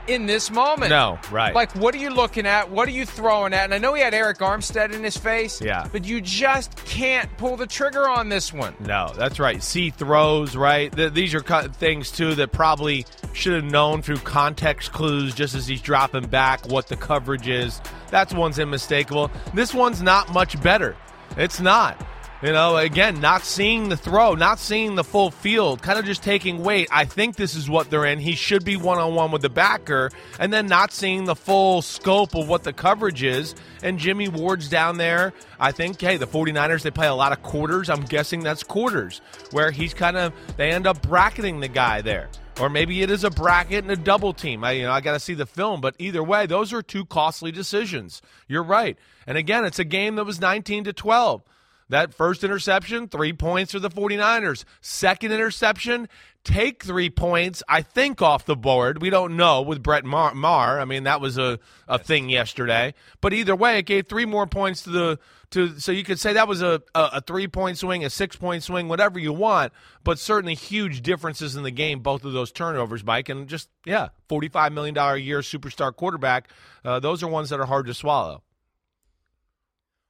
in 0.08 0.26
this 0.26 0.50
moment. 0.50 0.90
No, 0.90 1.18
right. 1.30 1.54
Like, 1.54 1.74
what 1.74 1.94
are 1.94 1.98
you 1.98 2.10
looking 2.10 2.46
at? 2.46 2.70
What 2.70 2.88
are 2.88 2.92
you 2.92 3.04
throwing 3.06 3.52
at? 3.52 3.64
And 3.64 3.74
I 3.74 3.78
know 3.78 3.94
he 3.94 4.02
had 4.02 4.12
Arik 4.12 4.38
Armstead 4.38 4.92
in 4.92 5.02
his 5.02 5.16
face. 5.16 5.60
Yeah. 5.60 5.88
But 5.90 6.04
you 6.04 6.20
just 6.20 6.76
can't 6.84 7.34
pull 7.36 7.56
the 7.56 7.66
trigger 7.66 8.08
on 8.08 8.28
this 8.28 8.52
one. 8.52 8.74
No, 8.80 9.12
that's 9.16 9.38
right. 9.38 9.62
See 9.62 9.90
throws, 9.90 10.56
right? 10.56 10.92
Th- 10.94 11.12
these 11.12 11.34
are 11.34 11.40
co- 11.40 11.68
things 11.68 12.10
too 12.10 12.34
that 12.36 12.52
probably 12.52 13.06
should 13.32 13.54
have 13.54 13.70
known 13.70 14.02
through 14.02 14.18
context 14.18 14.92
clues, 14.92 15.34
just 15.34 15.54
as 15.54 15.66
he's 15.66 15.82
dropping 15.82 16.26
back, 16.26 16.66
what 16.66 16.88
the 16.88 16.96
coverage 16.96 17.48
is. 17.48 17.80
That's 18.10 18.32
one's 18.32 18.58
unmistakable. 18.58 19.30
This 19.54 19.74
one's 19.74 20.02
not 20.02 20.32
much 20.32 20.60
better. 20.62 20.96
It's 21.36 21.60
not. 21.60 22.00
You 22.42 22.52
know, 22.52 22.76
again, 22.76 23.18
not 23.22 23.44
seeing 23.44 23.88
the 23.88 23.96
throw, 23.96 24.34
not 24.34 24.58
seeing 24.58 24.94
the 24.94 25.02
full 25.02 25.30
field, 25.30 25.80
kind 25.80 25.98
of 25.98 26.04
just 26.04 26.22
taking 26.22 26.62
weight. 26.62 26.86
I 26.92 27.06
think 27.06 27.36
this 27.36 27.54
is 27.54 27.70
what 27.70 27.88
they're 27.88 28.04
in. 28.04 28.18
He 28.18 28.34
should 28.34 28.62
be 28.62 28.76
one 28.76 28.98
on 28.98 29.14
one 29.14 29.30
with 29.30 29.40
the 29.40 29.48
backer, 29.48 30.10
and 30.38 30.52
then 30.52 30.66
not 30.66 30.92
seeing 30.92 31.24
the 31.24 31.34
full 31.34 31.80
scope 31.80 32.34
of 32.34 32.46
what 32.46 32.62
the 32.62 32.74
coverage 32.74 33.22
is. 33.22 33.54
And 33.82 33.98
Jimmy 33.98 34.28
Ward's 34.28 34.68
down 34.68 34.98
there. 34.98 35.32
I 35.58 35.72
think, 35.72 35.98
hey, 35.98 36.18
the 36.18 36.26
49ers, 36.26 36.82
they 36.82 36.90
play 36.90 37.06
a 37.06 37.14
lot 37.14 37.32
of 37.32 37.42
quarters. 37.42 37.88
I'm 37.88 38.02
guessing 38.02 38.40
that's 38.40 38.62
quarters, 38.62 39.22
where 39.52 39.70
he's 39.70 39.94
kind 39.94 40.18
of, 40.18 40.34
they 40.58 40.70
end 40.72 40.86
up 40.86 41.00
bracketing 41.00 41.60
the 41.60 41.68
guy 41.68 42.02
there. 42.02 42.28
Or 42.60 42.68
maybe 42.68 43.00
it 43.00 43.10
is 43.10 43.24
a 43.24 43.30
bracket 43.30 43.84
and 43.84 43.90
a 43.90 43.96
double 43.96 44.34
team. 44.34 44.62
I, 44.62 44.72
you 44.72 44.82
know, 44.82 44.92
I 44.92 45.00
got 45.00 45.12
to 45.12 45.20
see 45.20 45.34
the 45.34 45.46
film, 45.46 45.80
but 45.80 45.96
either 45.98 46.22
way, 46.22 46.44
those 46.44 46.74
are 46.74 46.82
two 46.82 47.06
costly 47.06 47.50
decisions. 47.50 48.20
You're 48.46 48.62
right. 48.62 48.98
And 49.26 49.38
again, 49.38 49.64
it's 49.64 49.78
a 49.78 49.84
game 49.84 50.16
that 50.16 50.24
was 50.24 50.38
19 50.38 50.84
to 50.84 50.92
12. 50.92 51.42
That 51.88 52.12
first 52.12 52.42
interception, 52.42 53.08
three 53.08 53.32
points 53.32 53.72
for 53.72 53.78
the 53.78 53.88
49ers. 53.90 54.64
Second 54.80 55.32
interception, 55.32 56.08
take 56.42 56.82
three 56.82 57.10
points, 57.10 57.62
I 57.68 57.82
think, 57.82 58.20
off 58.20 58.44
the 58.44 58.56
board. 58.56 59.00
We 59.00 59.10
don't 59.10 59.36
know 59.36 59.62
with 59.62 59.82
Brett 59.82 60.04
Maher. 60.04 60.34
Maher. 60.34 60.80
I 60.80 60.84
mean, 60.84 61.04
that 61.04 61.20
was 61.20 61.38
a, 61.38 61.60
a 61.86 61.98
thing 61.98 62.28
yesterday. 62.28 62.94
But 63.20 63.32
either 63.32 63.54
way, 63.54 63.78
it 63.78 63.86
gave 63.86 64.08
three 64.08 64.26
more 64.26 64.46
points 64.46 64.82
to 64.82 64.90
the 64.90 65.18
to 65.50 65.78
so 65.78 65.92
you 65.92 66.02
could 66.02 66.18
say 66.18 66.32
that 66.32 66.48
was 66.48 66.60
a, 66.60 66.82
a, 66.94 67.02
a 67.14 67.20
three 67.20 67.46
point 67.46 67.78
swing, 67.78 68.04
a 68.04 68.10
six 68.10 68.36
point 68.36 68.62
swing, 68.62 68.88
whatever 68.88 69.18
you 69.18 69.32
want, 69.32 69.72
but 70.02 70.18
certainly 70.18 70.54
huge 70.54 71.02
differences 71.02 71.54
in 71.54 71.62
the 71.62 71.70
game, 71.70 72.00
both 72.00 72.24
of 72.24 72.32
those 72.32 72.50
turnovers, 72.50 73.04
Mike. 73.04 73.28
And 73.28 73.48
just 73.48 73.68
yeah, 73.84 74.08
forty 74.28 74.48
five 74.48 74.72
million 74.72 74.94
dollar 74.94 75.14
a 75.14 75.20
year 75.20 75.40
superstar 75.40 75.94
quarterback. 75.94 76.50
Uh, 76.84 76.98
those 76.98 77.22
are 77.22 77.28
ones 77.28 77.50
that 77.50 77.60
are 77.60 77.66
hard 77.66 77.86
to 77.86 77.94
swallow. 77.94 78.42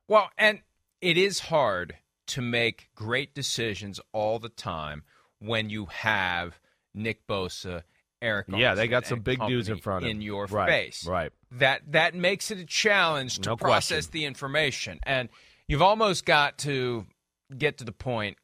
Well, 0.08 0.30
and 0.38 0.60
it 1.00 1.16
is 1.18 1.40
hard 1.40 1.96
to 2.28 2.42
make 2.42 2.88
great 2.94 3.34
decisions 3.34 4.00
all 4.12 4.38
the 4.38 4.48
time 4.48 5.02
when 5.38 5.70
you 5.70 5.86
have 5.86 6.58
Nick 6.94 7.26
Bosa, 7.26 7.82
Arik. 8.22 8.44
Yeah, 8.56 8.74
they 8.74 8.88
got 8.88 9.06
some 9.06 9.20
big 9.20 9.38
dudes 9.46 9.68
in 9.68 9.78
front 9.78 10.04
of 10.04 10.10
in 10.10 10.22
your 10.22 10.46
Right, 10.46 10.68
face. 10.68 11.06
right. 11.06 11.30
That 11.52 11.92
that 11.92 12.14
makes 12.14 12.50
it 12.50 12.58
a 12.58 12.64
challenge 12.64 13.38
to 13.40 13.50
No 13.50 13.56
process 13.56 14.06
question. 14.06 14.10
the 14.12 14.24
information, 14.24 14.98
and 15.04 15.28
you've 15.68 15.82
almost 15.82 16.24
got 16.24 16.58
to 16.58 17.06
get 17.56 17.78
to 17.78 17.84
the 17.84 17.92
point 17.92 18.38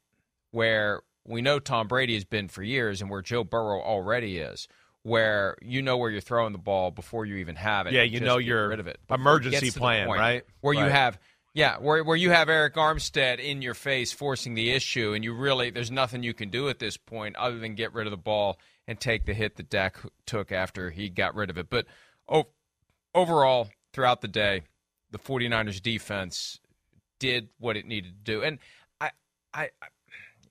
where 0.51 1.01
we 1.25 1.41
know 1.41 1.59
Tom 1.59 1.87
Brady 1.87 2.13
has 2.13 2.23
been 2.25 2.47
for 2.47 2.63
years, 2.63 3.01
and 3.01 3.09
where 3.09 3.21
Joe 3.21 3.43
Burrow 3.43 3.81
already 3.81 4.37
is. 4.37 4.67
Where 5.05 5.57
you 5.61 5.81
know 5.81 5.97
where 5.97 6.09
you're 6.09 6.21
throwing 6.21 6.53
the 6.53 6.57
ball 6.59 6.89
before 6.89 7.25
you 7.25 7.35
even 7.35 7.57
have 7.57 7.87
it. 7.87 7.93
Yeah, 7.93 8.03
you 8.03 8.19
just 8.19 8.23
know 8.23 8.37
your 8.37 8.69
rid 8.69 8.79
of 8.79 8.87
it. 8.87 9.01
Emergency 9.09 9.59
gets 9.59 9.67
to 9.67 9.73
the 9.73 9.79
plan, 9.81 10.07
right? 10.07 10.45
Where 10.61 10.73
you 10.73 10.85
have 10.85 11.19
yeah, 11.53 11.77
where 11.77 12.03
where 12.03 12.17
you 12.17 12.31
have 12.31 12.47
Arik 12.47 12.73
Armstead 12.73 13.39
in 13.39 13.61
your 13.61 13.75
face 13.75 14.11
forcing 14.11 14.55
the 14.55 14.71
issue, 14.71 15.13
and 15.13 15.23
you 15.23 15.33
really 15.33 15.69
there's 15.69 15.91
nothing 15.91 16.23
you 16.23 16.33
can 16.33 16.49
do 16.49 16.67
at 16.67 16.79
this 16.79 16.97
point 16.97 17.35
other 17.35 17.59
than 17.59 17.75
get 17.75 17.93
rid 17.93 18.07
of 18.07 18.11
the 18.11 18.17
ball 18.17 18.57
and 18.87 18.99
take 18.99 19.25
the 19.25 19.33
hit 19.33 19.55
that 19.57 19.69
Dak 19.69 19.97
took 20.25 20.51
after 20.51 20.89
he 20.89 21.09
got 21.09 21.35
rid 21.35 21.49
of 21.49 21.57
it. 21.57 21.69
But 21.69 21.85
oh, 22.27 22.47
overall, 23.13 23.69
throughout 23.93 24.21
the 24.21 24.27
day, 24.27 24.63
the 25.11 25.19
49ers 25.19 25.81
defense 25.81 26.59
did 27.19 27.49
what 27.59 27.77
it 27.77 27.85
needed 27.85 28.25
to 28.25 28.31
do, 28.31 28.41
and 28.41 28.59
I 28.99 29.11
I. 29.53 29.63
I 29.81 29.87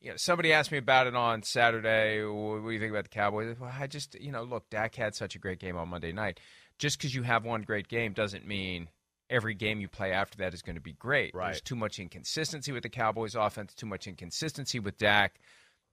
you 0.01 0.11
know, 0.11 0.17
somebody 0.17 0.53
asked 0.53 0.73
me 0.73 0.79
about 0.79 1.07
it 1.07 1.15
on 1.15 1.45
Saturday. 1.45 2.25
What 2.25 2.65
do 2.65 2.71
you 2.73 2.81
think 2.81 2.91
about 2.91 3.05
the 3.05 3.09
Cowboys? 3.09 3.57
Well, 3.57 3.73
I 3.73 3.87
just, 3.87 4.21
you 4.21 4.33
know, 4.33 4.43
look, 4.43 4.69
Dak 4.69 4.97
had 4.97 5.15
such 5.15 5.37
a 5.37 5.39
great 5.39 5.61
game 5.61 5.77
on 5.77 5.91
Monday 5.91 6.11
night. 6.11 6.41
Just 6.77 6.99
because 6.99 7.15
you 7.15 7.23
have 7.23 7.45
one 7.45 7.63
great 7.63 7.87
game 7.87 8.13
doesn't 8.13 8.45
mean 8.45 8.89
every 9.33 9.55
game 9.55 9.81
you 9.81 9.89
play 9.89 10.13
after 10.13 10.39
that 10.39 10.55
is 10.55 10.63
going 10.63 10.77
to 10.77 10.81
be 10.81 10.93
great. 10.93 11.35
Right. 11.35 11.47
There's 11.47 11.61
too 11.61 11.75
much 11.75 11.99
inconsistency 11.99 12.71
with 12.71 12.83
the 12.83 12.89
Cowboys 12.89 13.35
offense, 13.35 13.75
too 13.75 13.87
much 13.87 14.07
inconsistency 14.07 14.79
with 14.79 14.99
Dak. 14.99 15.41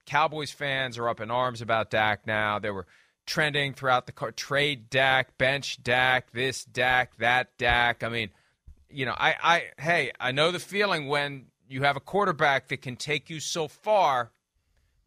Cowboys 0.05 0.51
fans 0.51 0.97
are 0.97 1.07
up 1.07 1.21
in 1.21 1.31
arms 1.31 1.61
about 1.61 1.89
Dak 1.89 2.27
now. 2.27 2.59
They 2.59 2.71
were 2.71 2.85
trending 3.25 3.73
throughout 3.73 4.05
the 4.07 4.11
car 4.11 4.31
trade 4.31 4.89
Dak, 4.89 5.37
bench 5.37 5.81
Dak, 5.83 6.31
this 6.31 6.65
Dak, 6.65 7.15
that 7.17 7.57
Dak. 7.57 8.03
I 8.03 8.09
mean, 8.09 8.29
you 8.89 9.05
know, 9.05 9.15
I, 9.15 9.35
I 9.41 9.81
hey, 9.81 10.11
I 10.19 10.31
know 10.31 10.51
the 10.51 10.59
feeling 10.59 11.07
when 11.07 11.45
you 11.67 11.83
have 11.83 11.95
a 11.95 12.01
quarterback 12.01 12.67
that 12.69 12.81
can 12.81 12.95
take 12.95 13.29
you 13.29 13.39
so 13.39 13.67
far, 13.67 14.31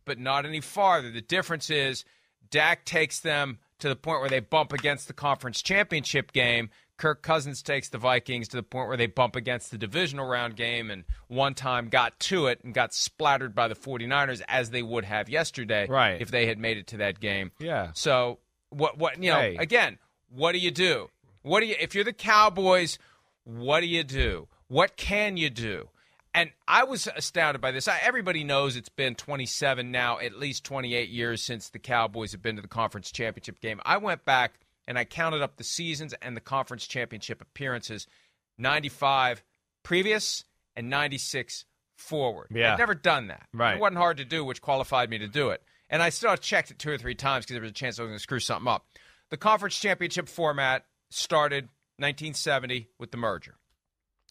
but 0.04 0.18
not 0.18 0.46
any 0.46 0.60
farther. 0.60 1.10
The 1.10 1.20
difference 1.20 1.68
is 1.68 2.04
Dak 2.50 2.84
takes 2.84 3.20
them 3.20 3.58
to 3.80 3.88
the 3.88 3.96
point 3.96 4.20
where 4.20 4.30
they 4.30 4.40
bump 4.40 4.72
against 4.72 5.08
the 5.08 5.12
conference 5.12 5.60
championship 5.60 6.32
game. 6.32 6.70
Kirk 7.02 7.20
Cousins 7.20 7.62
takes 7.62 7.88
the 7.88 7.98
Vikings 7.98 8.46
to 8.46 8.56
the 8.56 8.62
point 8.62 8.86
where 8.86 8.96
they 8.96 9.06
bump 9.08 9.34
against 9.34 9.72
the 9.72 9.76
divisional 9.76 10.24
round 10.24 10.54
game 10.54 10.88
and 10.88 11.02
one 11.26 11.52
time 11.52 11.88
got 11.88 12.16
to 12.20 12.46
it 12.46 12.60
and 12.62 12.72
got 12.72 12.94
splattered 12.94 13.56
by 13.56 13.66
the 13.66 13.74
49ers 13.74 14.40
as 14.46 14.70
they 14.70 14.84
would 14.84 15.04
have 15.04 15.28
yesterday 15.28 15.88
Right. 15.88 16.20
if 16.22 16.30
they 16.30 16.46
had 16.46 16.60
made 16.60 16.76
it 16.76 16.86
to 16.88 16.98
that 16.98 17.18
game. 17.18 17.50
Yeah. 17.58 17.90
So 17.94 18.38
what 18.70 18.98
what 18.98 19.20
you 19.20 19.32
know, 19.32 19.40
Hey. 19.40 19.56
again, 19.58 19.98
what 20.28 20.52
do 20.52 20.58
you 20.58 20.70
do? 20.70 21.08
What 21.42 21.58
do 21.58 21.66
you 21.66 21.74
if 21.80 21.92
you're 21.96 22.04
the 22.04 22.12
Cowboys, 22.12 23.00
what 23.42 23.80
do 23.80 23.86
you 23.86 24.04
do? 24.04 24.46
What 24.68 24.96
can 24.96 25.36
you 25.36 25.50
do? 25.50 25.88
And 26.32 26.52
I 26.68 26.84
was 26.84 27.08
astounded 27.16 27.60
by 27.60 27.72
this. 27.72 27.88
I, 27.88 27.98
everybody 28.00 28.44
knows 28.44 28.76
it's 28.76 28.88
been 28.88 29.16
27 29.16 29.90
now, 29.90 30.20
at 30.20 30.38
least 30.38 30.62
28 30.62 31.08
years 31.08 31.42
since 31.42 31.68
the 31.68 31.80
Cowboys 31.80 32.30
have 32.30 32.42
been 32.42 32.54
to 32.54 32.62
the 32.62 32.68
conference 32.68 33.10
championship 33.10 33.60
game. 33.60 33.80
I 33.84 33.96
went 33.96 34.24
back 34.24 34.54
and 34.86 34.98
I 34.98 35.04
counted 35.04 35.42
up 35.42 35.56
the 35.56 35.64
seasons 35.64 36.14
and 36.22 36.36
the 36.36 36.40
conference 36.40 36.86
championship 36.86 37.40
appearances 37.40 38.06
95 38.58 39.42
previous 39.82 40.44
and 40.76 40.90
96 40.90 41.64
forward. 41.96 42.48
Yeah. 42.50 42.72
I've 42.72 42.78
never 42.78 42.94
done 42.94 43.28
that. 43.28 43.46
Right. 43.52 43.76
It 43.76 43.80
wasn't 43.80 43.98
hard 43.98 44.18
to 44.18 44.24
do, 44.24 44.44
which 44.44 44.60
qualified 44.60 45.10
me 45.10 45.18
to 45.18 45.28
do 45.28 45.50
it. 45.50 45.62
And 45.88 46.02
I 46.02 46.08
still 46.08 46.34
checked 46.36 46.70
it 46.70 46.78
two 46.78 46.90
or 46.90 46.98
three 46.98 47.14
times 47.14 47.44
because 47.44 47.54
there 47.54 47.62
was 47.62 47.70
a 47.70 47.74
chance 47.74 47.98
I 47.98 48.02
was 48.02 48.08
going 48.08 48.18
to 48.18 48.22
screw 48.22 48.40
something 48.40 48.68
up. 48.68 48.86
The 49.30 49.36
conference 49.36 49.78
championship 49.78 50.28
format 50.28 50.84
started 51.10 51.64
1970 51.98 52.88
with 52.98 53.10
the 53.10 53.16
merger. 53.18 53.56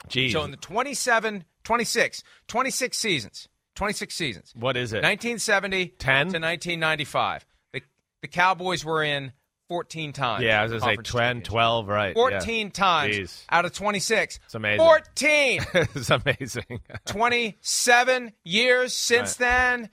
Jeez. 0.10 0.32
So 0.32 0.44
in 0.44 0.52
the 0.52 0.58
27, 0.58 1.46
26, 1.64 2.24
26 2.48 2.98
seasons, 2.98 3.48
26 3.76 4.16
seasons, 4.16 4.54
what 4.56 4.76
is 4.76 4.94
it? 4.94 4.98
1970 4.98 5.88
10? 5.88 6.16
to 6.16 6.40
1995, 6.40 7.46
the, 7.74 7.82
the 8.22 8.28
Cowboys 8.28 8.84
were 8.84 9.04
in 9.04 9.32
14 9.72 10.12
times. 10.12 10.44
yeah, 10.44 10.60
I 10.60 10.64
was 10.64 10.72
going 10.72 10.82
to 10.82 10.86
say 10.86 10.96
conference 10.98 11.12
10, 11.12 11.42
12, 11.44 11.88
right. 11.88 12.14
14 12.14 12.72
times 12.72 13.16
Jeez. 13.16 13.46
out 13.50 13.64
of 13.64 13.72
26. 13.72 14.40
It's 14.44 14.54
amazing. 14.54 14.86
14. 14.86 15.62
It's 15.96 16.10
amazing. 16.10 16.82
27 17.06 18.34
years 18.44 18.94
since 18.94 19.36
then, 19.36 19.90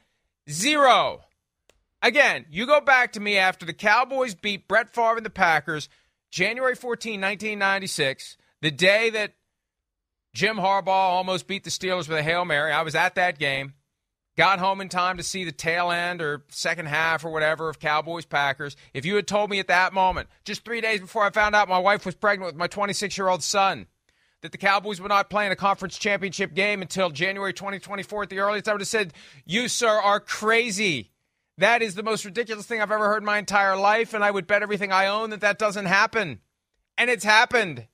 zero. 0.50 1.20
Again, 2.02 2.46
you 2.50 2.66
go 2.66 2.80
back 2.80 3.12
to 3.12 3.20
me 3.20 3.38
after 3.38 3.64
the 3.64 3.72
Cowboys 3.72 4.34
beat 4.34 4.66
Brett 4.66 4.92
Favre 4.92 5.18
and 5.18 5.24
the 5.26 5.30
Packers, 5.30 5.88
January 6.32 6.74
14, 6.74 7.20
1996, 7.20 8.36
the 8.60 8.72
day 8.72 9.10
that 9.10 9.34
Jim 10.34 10.56
Harbaugh 10.56 10.88
almost 10.88 11.46
beat 11.46 11.62
the 11.62 11.70
Steelers 11.70 12.08
with 12.08 12.18
a 12.18 12.22
Hail 12.24 12.44
Mary. 12.44 12.72
I 12.72 12.82
was 12.82 12.96
at 12.96 13.14
that 13.14 13.38
game. 13.38 13.74
Got 14.38 14.60
home 14.60 14.80
in 14.80 14.88
time 14.88 15.16
to 15.16 15.24
see 15.24 15.42
the 15.42 15.50
tail 15.50 15.90
end 15.90 16.22
or 16.22 16.44
second 16.48 16.86
half 16.86 17.24
or 17.24 17.30
whatever 17.30 17.68
of 17.68 17.80
Cowboys 17.80 18.24
Packers. 18.24 18.76
If 18.94 19.04
you 19.04 19.16
had 19.16 19.26
told 19.26 19.50
me 19.50 19.58
at 19.58 19.66
that 19.66 19.92
moment, 19.92 20.28
just 20.44 20.64
three 20.64 20.80
days 20.80 21.00
before 21.00 21.24
I 21.24 21.30
found 21.30 21.56
out 21.56 21.68
my 21.68 21.80
wife 21.80 22.06
was 22.06 22.14
pregnant 22.14 22.52
with 22.52 22.56
my 22.56 22.68
26 22.68 23.18
year 23.18 23.26
old 23.26 23.42
son, 23.42 23.88
that 24.42 24.52
the 24.52 24.58
Cowboys 24.58 25.00
would 25.00 25.08
not 25.08 25.28
play 25.28 25.44
in 25.44 25.50
a 25.50 25.56
conference 25.56 25.98
championship 25.98 26.54
game 26.54 26.82
until 26.82 27.10
January 27.10 27.52
2024 27.52 28.22
at 28.22 28.30
the 28.30 28.38
earliest, 28.38 28.68
I 28.68 28.74
would 28.74 28.80
have 28.80 28.86
said, 28.86 29.12
You, 29.44 29.66
sir, 29.66 29.88
are 29.88 30.20
crazy. 30.20 31.10
That 31.56 31.82
is 31.82 31.96
the 31.96 32.04
most 32.04 32.24
ridiculous 32.24 32.64
thing 32.64 32.80
I've 32.80 32.92
ever 32.92 33.08
heard 33.08 33.24
in 33.24 33.26
my 33.26 33.38
entire 33.38 33.76
life, 33.76 34.14
and 34.14 34.22
I 34.22 34.30
would 34.30 34.46
bet 34.46 34.62
everything 34.62 34.92
I 34.92 35.08
own 35.08 35.30
that 35.30 35.40
that 35.40 35.58
doesn't 35.58 35.86
happen. 35.86 36.38
And 36.96 37.10
it's 37.10 37.24
happened. 37.24 37.88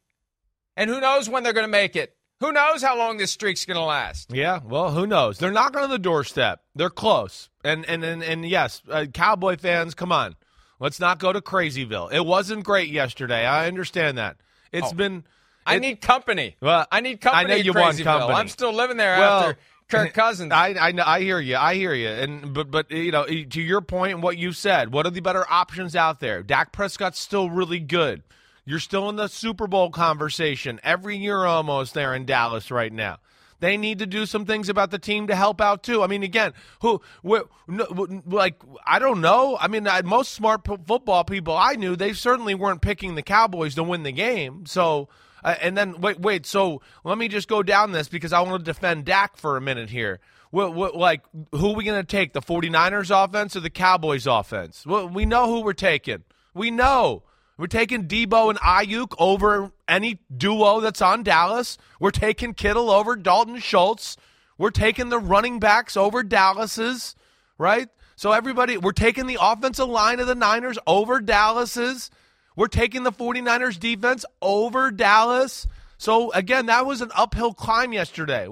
And 0.77 0.91
who 0.91 1.01
knows 1.01 1.27
when 1.27 1.43
they're 1.43 1.55
going 1.55 1.65
to 1.65 1.69
make 1.69 1.97
it? 1.97 2.15
Who 2.45 2.53
knows 2.53 2.83
how 2.83 2.99
long 2.99 3.17
this 3.17 3.31
streak's 3.31 3.65
going 3.65 3.79
to 3.79 3.85
last? 3.85 4.31
Yeah, 4.31 4.61
well, 4.63 4.91
who 4.91 5.07
knows? 5.07 5.39
They're 5.39 5.51
knocking 5.51 5.81
on 5.81 5.89
the 5.89 5.99
doorstep. 5.99 6.61
They're 6.75 6.91
close. 6.91 7.49
And 7.65 7.87
and 7.87 8.05
and, 8.05 8.23
and 8.23 8.45
yes, 8.47 8.83
uh, 8.91 9.07
Cowboy 9.07 9.57
fans, 9.57 9.95
come 9.95 10.13
on. 10.13 10.37
Let's 10.79 11.01
not 11.01 11.19
go 11.19 11.33
to 11.33 11.41
Crazyville. 11.41 12.13
It 12.13 12.27
wasn't 12.27 12.63
great 12.65 12.91
yesterday. 12.91 13.47
I 13.47 13.67
understand 13.67 14.19
that. 14.19 14.37
It's 14.73 14.93
Oh. 14.93 14.95
been 14.95 15.25
I 15.65 15.77
it- 15.77 15.81
need 15.81 16.01
company. 16.03 16.57
Well, 16.61 16.87
I 16.93 17.01
need 17.01 17.23
company. 17.23 17.45
I 17.47 17.49
know 17.49 17.63
you 17.63 17.73
want 17.73 17.99
company. 18.03 18.35
I'm 18.35 18.49
still 18.49 18.75
living 18.75 18.99
there 18.99 19.17
Well, 19.17 19.41
after 19.41 19.59
Kirk 19.89 20.13
Cousins. 20.15 20.53
I, 20.53 20.75
I 20.79 20.93
I 21.17 21.21
hear 21.21 21.41
you. 21.41 21.57
I 21.57 21.77
hear 21.77 21.95
you. 21.95 22.09
And 22.09 22.53
but 22.53 22.71
but 22.71 22.91
you 22.91 23.11
know 23.11 23.25
to 23.25 23.63
your 23.63 23.81
point 23.81 24.13
and 24.13 24.23
what 24.23 24.37
you 24.37 24.53
said, 24.53 24.93
what 24.93 25.07
are 25.07 25.11
the 25.11 25.21
better 25.21 25.51
options 25.51 25.97
out 25.97 26.21
there? 26.21 26.43
Dak 26.43 26.73
Prescott's 26.73 27.19
still 27.19 27.49
really 27.49 27.81
good. 27.81 28.23
You're 28.65 28.81
still 28.81 29.09
in 29.09 29.17
the 29.17 29.29
Super 29.29 29.67
Bowl 29.67 29.91
conversation 29.91 30.81
every 30.83 31.17
year 31.17 31.45
almost 31.45 31.95
there 31.95 32.15
in 32.15 32.25
Dallas 32.25 32.71
right 32.71 32.93
now. 32.93 33.19
They 33.61 33.77
need 33.77 34.01
to 34.01 34.07
do 34.07 34.27
some 34.27 34.45
things 34.45 34.69
about 34.69 34.91
the 34.91 34.99
team 34.99 35.29
to 35.29 35.37
help 35.37 35.61
out 35.61 35.83
too. 35.83 36.03
I 36.03 36.07
mean, 36.07 36.23
again, 36.23 36.53
who, 36.83 37.01
like, 37.23 38.61
I 38.85 38.99
don't 38.99 39.21
know. 39.21 39.57
I 39.59 39.69
mean, 39.69 39.89
most 40.05 40.35
smart 40.35 40.67
football 40.67 41.25
people 41.25 41.57
I 41.57 41.75
knew, 41.75 41.97
they 41.97 42.13
certainly 42.13 42.55
weren't 42.55 42.83
picking 42.83 43.15
the 43.15 43.23
Cowboys 43.23 43.75
to 43.77 43.83
win 43.83 44.03
the 44.03 44.13
game. 44.13 44.67
So, 44.67 45.09
uh, 45.43 45.55
and 45.63 45.79
then 45.79 46.01
wait, 46.01 46.21
wait. 46.21 46.47
So 46.47 46.83
let 47.05 47.17
me 47.17 47.29
just 47.29 47.49
go 47.49 47.63
down 47.63 47.93
this 47.93 48.09
because 48.09 48.33
I 48.33 48.41
want 48.41 48.65
to 48.65 48.71
defend 48.71 49.05
Dak 49.05 49.37
for 49.37 49.57
a 49.57 49.61
minute 49.61 49.89
here. 49.89 50.21
Like, 50.53 51.23
who 51.53 51.71
are 51.71 51.75
we 51.75 51.85
going 51.85 52.01
to 52.01 52.07
take? 52.07 52.33
The 52.33 52.43
49ers 52.43 53.25
offense 53.25 53.57
or 53.57 53.61
the 53.61 53.71
Cowboys 53.71 54.27
offense? 54.27 54.85
We 54.85 55.27
know 55.27 55.47
who 55.47 55.63
we're 55.63 55.73
taking. 55.73 56.25
We 56.55 56.71
know. 56.71 57.23
We're 57.57 57.67
taking 57.69 58.09
Deebo 58.09 58.51
and 58.51 58.59
Aiyuk 58.59 59.15
over 59.19 59.71
any 59.87 60.19
duo 60.37 60.81
that's 60.81 61.01
on 61.01 61.23
Dallas. 61.23 61.79
We're 62.01 62.11
taking 62.11 62.53
Kittle 62.53 62.91
over 62.91 63.15
Dalton 63.15 63.59
Schultz. 63.61 64.17
We're 64.59 64.71
taking 64.71 65.09
the 65.09 65.21
running 65.21 65.61
backs 65.61 65.97
over 65.97 66.23
Dallas's, 66.23 67.15
right? 67.57 67.89
So 68.17 68.33
everybody, 68.33 68.77
we're 68.77 68.93
taking 68.93 69.27
the 69.27 69.39
offensive 69.41 69.89
line 69.89 70.21
of 70.21 70.27
the 70.27 70.35
Niners 70.35 70.79
over 70.87 71.21
Dallas's. 71.21 72.11
We're 72.57 72.69
taking 72.69 73.03
the 73.03 73.13
49ers 73.13 73.79
defense 73.79 74.25
over 74.43 74.91
Dallas. 74.91 75.67
So 75.97 76.33
again, 76.33 76.67
that 76.67 76.87
was 76.87 77.01
an 77.01 77.11
uphill 77.15 77.55
climb 77.55 77.93
yesterday. 77.93 78.49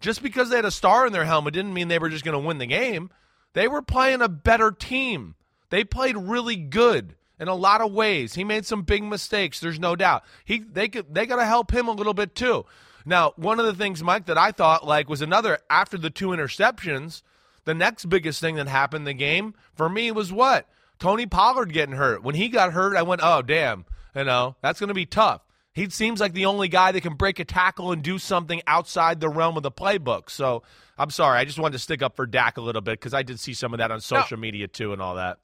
Just 0.00 0.22
because 0.22 0.50
they 0.50 0.56
had 0.56 0.64
a 0.64 0.70
star 0.70 1.06
in 1.06 1.12
their 1.12 1.24
helmet 1.24 1.54
didn't 1.54 1.74
mean 1.74 1.88
they 1.88 1.98
were 1.98 2.10
just 2.10 2.24
going 2.24 2.40
to 2.40 2.46
win 2.46 2.58
the 2.58 2.66
game. 2.66 3.10
They 3.54 3.68
were 3.68 3.82
playing 3.82 4.22
a 4.22 4.28
better 4.28 4.70
team. 4.70 5.36
They 5.70 5.84
played 5.84 6.16
really 6.16 6.56
good 6.56 7.14
in 7.42 7.48
a 7.48 7.54
lot 7.56 7.80
of 7.80 7.92
ways. 7.92 8.34
He 8.34 8.44
made 8.44 8.64
some 8.64 8.82
big 8.82 9.02
mistakes. 9.02 9.58
There's 9.58 9.80
no 9.80 9.96
doubt. 9.96 10.22
He 10.44 10.60
they 10.60 10.88
could 10.88 11.12
they 11.12 11.26
got 11.26 11.36
to 11.36 11.44
help 11.44 11.72
him 11.72 11.88
a 11.88 11.92
little 11.92 12.14
bit 12.14 12.36
too. 12.36 12.64
Now, 13.04 13.32
one 13.34 13.58
of 13.58 13.66
the 13.66 13.74
things, 13.74 14.00
Mike, 14.00 14.26
that 14.26 14.38
I 14.38 14.52
thought 14.52 14.86
like 14.86 15.08
was 15.08 15.20
another 15.20 15.58
after 15.68 15.98
the 15.98 16.08
two 16.08 16.28
interceptions. 16.28 17.22
The 17.64 17.74
next 17.74 18.04
biggest 18.08 18.40
thing 18.40 18.54
that 18.56 18.68
happened 18.68 19.02
in 19.02 19.06
the 19.06 19.14
game 19.14 19.54
for 19.74 19.88
me 19.88 20.12
was 20.12 20.32
what 20.32 20.68
Tony 21.00 21.26
Pollard 21.26 21.72
getting 21.72 21.96
hurt. 21.96 22.22
When 22.22 22.36
he 22.36 22.48
got 22.48 22.72
hurt, 22.72 22.96
I 22.96 23.02
went, 23.02 23.22
"Oh 23.24 23.42
damn, 23.42 23.86
you 24.14 24.22
know 24.22 24.54
that's 24.62 24.78
going 24.78 24.88
to 24.88 24.94
be 24.94 25.06
tough." 25.06 25.42
He 25.72 25.90
seems 25.90 26.20
like 26.20 26.34
the 26.34 26.46
only 26.46 26.68
guy 26.68 26.92
that 26.92 27.00
can 27.00 27.14
break 27.14 27.40
a 27.40 27.44
tackle 27.44 27.90
and 27.90 28.04
do 28.04 28.18
something 28.18 28.62
outside 28.68 29.18
the 29.18 29.28
realm 29.28 29.56
of 29.56 29.64
the 29.64 29.72
playbook. 29.72 30.30
So 30.30 30.62
I'm 30.96 31.10
sorry, 31.10 31.40
I 31.40 31.44
just 31.44 31.58
wanted 31.58 31.72
to 31.72 31.78
stick 31.80 32.02
up 32.02 32.14
for 32.14 32.26
Dak 32.26 32.56
a 32.56 32.60
little 32.60 32.82
bit 32.82 33.00
because 33.00 33.14
I 33.14 33.24
did 33.24 33.40
see 33.40 33.54
some 33.54 33.74
of 33.74 33.78
that 33.78 33.90
on 33.90 34.00
social 34.00 34.38
media 34.38 34.68
too 34.68 34.92
and 34.92 35.02
all 35.02 35.16
that. 35.16 35.38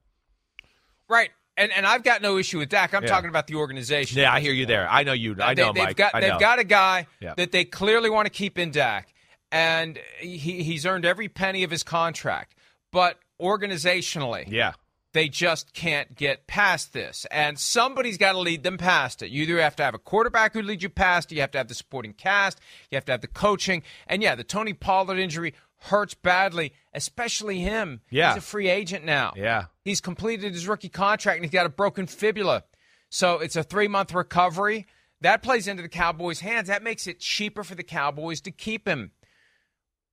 Right. 1.09 1.31
And 1.59 1.71
and 1.73 1.85
I've 1.87 2.03
got 2.03 2.23
no 2.23 2.39
issue 2.39 2.59
with 2.59 2.69
Dak. 2.71 2.95
I'm 2.95 3.03
Yeah. 3.03 3.09
talking 3.11 3.29
about 3.29 3.47
the 3.49 3.57
organization. 3.57 4.19
Yeah, 4.19 4.33
I 4.33 4.41
hear 4.41 4.53
you 4.53 4.65
there. 4.67 4.89
I 4.89 5.03
know 5.03 5.13
you. 5.13 5.37
I 5.41 5.55
know, 5.55 5.73
they, 5.73 5.81
have 5.81 5.89
Mike. 5.89 5.97
got 5.97 6.15
I 6.15 6.21
they've 6.21 6.39
got 6.41 6.59
a 6.59 6.65
guy 6.65 7.07
Yeah. 7.21 7.35
that 7.37 7.53
they 7.53 7.65
clearly 7.65 8.09
want 8.11 8.27
to 8.27 8.31
keep 8.31 8.59
in 8.59 8.71
Dak, 8.71 9.13
and 9.53 9.99
he, 10.21 10.63
he's 10.63 10.87
earned 10.87 11.05
every 11.05 11.29
penny 11.29 11.63
of 11.65 11.71
his 11.71 11.83
contract. 11.83 12.55
But 12.93 13.19
organizationally, 13.41 14.45
Yeah. 14.49 14.73
they 15.13 15.29
just 15.29 15.73
can't 15.75 16.15
get 16.15 16.47
past 16.47 16.93
this. 16.93 17.27
And 17.31 17.59
somebody's 17.59 18.19
got 18.19 18.33
to 18.33 18.39
lead 18.39 18.63
them 18.63 18.79
past 18.79 19.23
it. 19.23 19.31
You 19.31 19.43
either 19.43 19.61
have 19.61 19.77
to 19.77 19.83
have 19.85 19.95
a 19.95 19.99
quarterback 19.99 20.53
who 20.55 20.63
leads 20.63 20.83
you 20.83 20.89
past 20.89 21.31
it, 21.33 21.37
you 21.37 21.41
have 21.41 21.51
to 21.53 21.59
have 21.59 21.69
the 21.69 21.75
supporting 21.75 22.13
cast, 22.13 22.59
you 22.91 22.97
have 22.97 23.05
to 23.07 23.13
have 23.13 23.21
the 23.21 23.27
coaching. 23.29 23.83
And 24.07 24.23
yeah, 24.23 24.35
the 24.35 24.45
Tony 24.45 24.73
Pollard 24.75 25.19
injury 25.19 25.55
hurts 25.79 26.15
badly, 26.15 26.73
especially 26.93 27.61
him. 27.61 28.01
Yeah. 28.11 28.35
He's 28.35 28.39
a 28.39 28.47
free 28.47 28.69
agent 28.69 29.05
now. 29.05 29.33
Yeah. 29.37 29.67
He's 29.85 30.01
completed 30.01 30.53
his 30.53 30.67
rookie 30.69 30.89
contract 30.89 31.37
and 31.37 31.45
he's 31.45 31.53
got 31.53 31.67
a 31.67 31.71
broken 31.71 32.07
fibula. 32.07 32.65
So 33.11 33.39
it's 33.39 33.57
a 33.57 33.63
three 33.63 33.89
month 33.89 34.13
recovery. 34.13 34.87
That 35.21 35.43
plays 35.43 35.67
into 35.67 35.83
the 35.83 35.89
Cowboys' 35.89 36.41
hands. 36.41 36.69
That 36.69 36.83
makes 36.83 37.07
it 37.07 37.21
cheaper 37.21 37.65
for 37.65 37.75
the 37.75 37.83
Cowboys 37.83 38.41
to 38.43 38.51
keep 38.51 38.87
him, 38.87 39.11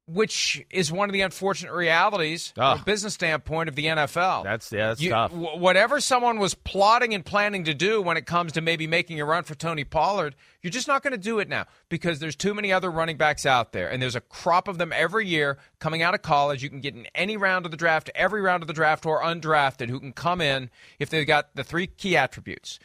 which 0.07 0.63
is 0.69 0.91
one 0.91 1.09
of 1.09 1.13
the 1.13 1.21
unfortunate 1.21 1.73
realities 1.73 2.51
from 2.53 2.63
a 2.63 2.79
ah. 2.79 2.83
business 2.83 3.15
standpoint 3.15 3.67
of 3.69 3.75
the 3.75 3.85
NFL. 3.85 4.43
That's 4.43 4.71
yeah, 4.71 4.89
that's 4.89 5.01
You- 5.01 5.09
tough. 5.09 5.31
wh- 5.31 5.57
whatever 5.57 5.99
someone 5.99 6.37
was 6.37 6.53
plotting 6.53 7.15
and 7.15 7.25
planning 7.25 7.63
to 7.63 7.73
do 7.73 8.01
when 8.01 8.15
it 8.15 8.27
comes 8.27 8.51
to 8.53 8.61
maybe 8.61 8.85
making 8.85 9.19
a 9.19 9.25
run 9.25 9.43
for 9.43 9.55
Tony 9.55 9.83
Pollard, 9.83 10.35
you're 10.61 10.69
just 10.69 10.87
not 10.87 11.01
going 11.01 11.13
to 11.13 11.17
do 11.17 11.39
it 11.39 11.49
now 11.49 11.65
because 11.89 12.19
there's 12.19 12.35
too 12.35 12.53
many 12.53 12.71
other 12.71 12.91
running 12.91 13.17
backs 13.17 13.47
out 13.47 13.71
there, 13.71 13.89
and 13.89 13.99
there's 13.99 14.15
a 14.15 14.21
crop 14.21 14.67
of 14.67 14.77
them 14.77 14.93
every 14.93 15.27
year 15.27 15.57
coming 15.79 16.03
out 16.03 16.13
of 16.13 16.21
college. 16.21 16.61
You 16.61 16.69
can 16.69 16.81
get 16.81 16.93
in 16.93 17.07
any 17.15 17.35
round 17.35 17.65
of 17.65 17.71
the 17.71 17.77
draft, 17.77 18.11
every 18.13 18.41
round 18.41 18.61
of 18.61 18.67
the 18.67 18.73
draft, 18.73 19.07
or 19.07 19.23
undrafted, 19.23 19.89
who 19.89 19.99
can 19.99 20.13
come 20.13 20.39
in 20.39 20.69
if 20.99 21.09
they've 21.09 21.25
got 21.25 21.55
the 21.55 21.63
three 21.63 21.87
key 21.87 22.15
attributes. 22.15 22.79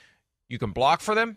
You 0.48 0.58
can 0.58 0.70
block 0.70 1.02
for 1.02 1.14
them, 1.14 1.36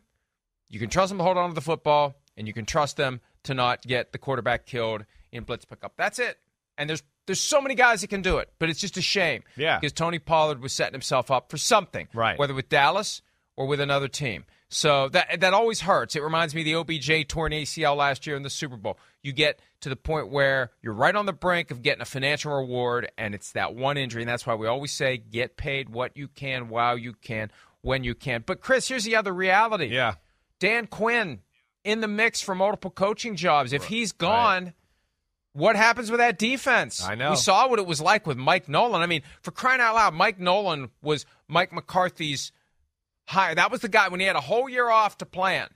you 0.69 0.79
can 0.79 0.89
trust 0.89 1.09
them 1.09 1.17
to 1.17 1.23
hold 1.25 1.37
on 1.37 1.49
to 1.49 1.55
the 1.55 1.61
football, 1.61 2.15
and 2.37 2.47
you 2.47 2.53
can 2.53 2.65
trust 2.65 2.95
them 2.95 3.19
to 3.43 3.53
not 3.53 3.81
get 3.81 4.13
the 4.13 4.17
quarterback 4.17 4.65
killed 4.65 5.05
in 5.33 5.43
blitz 5.43 5.65
pickup. 5.65 5.93
That's 5.97 6.19
it. 6.19 6.37
And 6.77 6.89
there's 6.89 7.03
there's 7.25 7.39
so 7.39 7.61
many 7.61 7.75
guys 7.75 8.01
that 8.01 8.07
can 8.07 8.21
do 8.21 8.37
it, 8.37 8.51
but 8.59 8.69
it's 8.69 8.79
just 8.79 8.97
a 8.97 9.01
shame. 9.01 9.43
Yeah. 9.55 9.79
Because 9.79 9.93
Tony 9.93 10.19
Pollard 10.19 10.61
was 10.61 10.73
setting 10.73 10.93
himself 10.93 11.31
up 11.31 11.49
for 11.49 11.57
something. 11.57 12.07
Right. 12.13 12.37
Whether 12.37 12.53
with 12.53 12.69
Dallas 12.69 13.21
or 13.55 13.67
with 13.67 13.79
another 13.79 14.07
team. 14.07 14.45
So 14.69 15.07
that 15.09 15.39
that 15.41 15.53
always 15.53 15.81
hurts. 15.81 16.15
It 16.15 16.23
reminds 16.23 16.55
me 16.55 16.61
of 16.61 16.65
the 16.65 16.75
OBJ 16.75 17.27
torn 17.27 17.51
ACL 17.51 17.95
last 17.95 18.25
year 18.25 18.35
in 18.35 18.41
the 18.41 18.49
Super 18.49 18.75
Bowl. 18.75 18.97
You 19.21 19.31
get 19.31 19.59
to 19.81 19.89
the 19.89 19.95
point 19.95 20.29
where 20.29 20.71
you're 20.81 20.93
right 20.93 21.15
on 21.15 21.27
the 21.27 21.33
brink 21.33 21.69
of 21.69 21.83
getting 21.83 22.01
a 22.01 22.05
financial 22.05 22.51
reward, 22.53 23.11
and 23.17 23.35
it's 23.35 23.51
that 23.51 23.75
one 23.75 23.97
injury. 23.97 24.23
And 24.23 24.29
that's 24.29 24.47
why 24.47 24.55
we 24.55 24.65
always 24.65 24.91
say 24.91 25.17
get 25.17 25.57
paid 25.57 25.89
what 25.89 26.17
you 26.17 26.27
can 26.27 26.69
while 26.69 26.97
you 26.97 27.13
can, 27.13 27.51
when 27.81 28.03
you 28.03 28.15
can. 28.15 28.43
But 28.43 28.61
Chris, 28.61 28.87
here's 28.87 29.03
the 29.03 29.15
other 29.15 29.31
reality. 29.31 29.87
Yeah. 29.87 30.15
Dan 30.59 30.87
Quinn 30.87 31.41
in 31.83 32.01
the 32.01 32.07
mix 32.07 32.41
for 32.41 32.55
multiple 32.55 32.89
coaching 32.89 33.35
jobs. 33.35 33.73
If 33.73 33.83
he's 33.83 34.11
gone, 34.11 34.73
what 35.53 35.75
happens 35.75 36.09
with 36.11 36.19
that 36.19 36.37
defense? 36.37 37.03
I 37.03 37.15
know. 37.15 37.31
We 37.31 37.35
saw 37.37 37.67
what 37.67 37.79
it 37.79 37.85
was 37.85 38.01
like 38.01 38.25
with 38.27 38.37
Mike 38.37 38.67
Nolan. 38.67 39.01
I 39.01 39.05
mean, 39.05 39.21
for 39.41 39.51
crying 39.51 39.81
out 39.81 39.95
loud, 39.95 40.13
Mike 40.13 40.39
Nolan 40.39 40.89
was 41.01 41.25
Mike 41.47 41.71
McCarthy's 41.71 42.51
hire. 43.27 43.55
That 43.55 43.71
was 43.71 43.81
the 43.81 43.89
guy 43.89 44.09
when 44.09 44.19
he 44.19 44.25
had 44.25 44.35
a 44.35 44.41
whole 44.41 44.67
year 44.67 44.89
off 44.89 45.17
to 45.19 45.25
plan. 45.25 45.69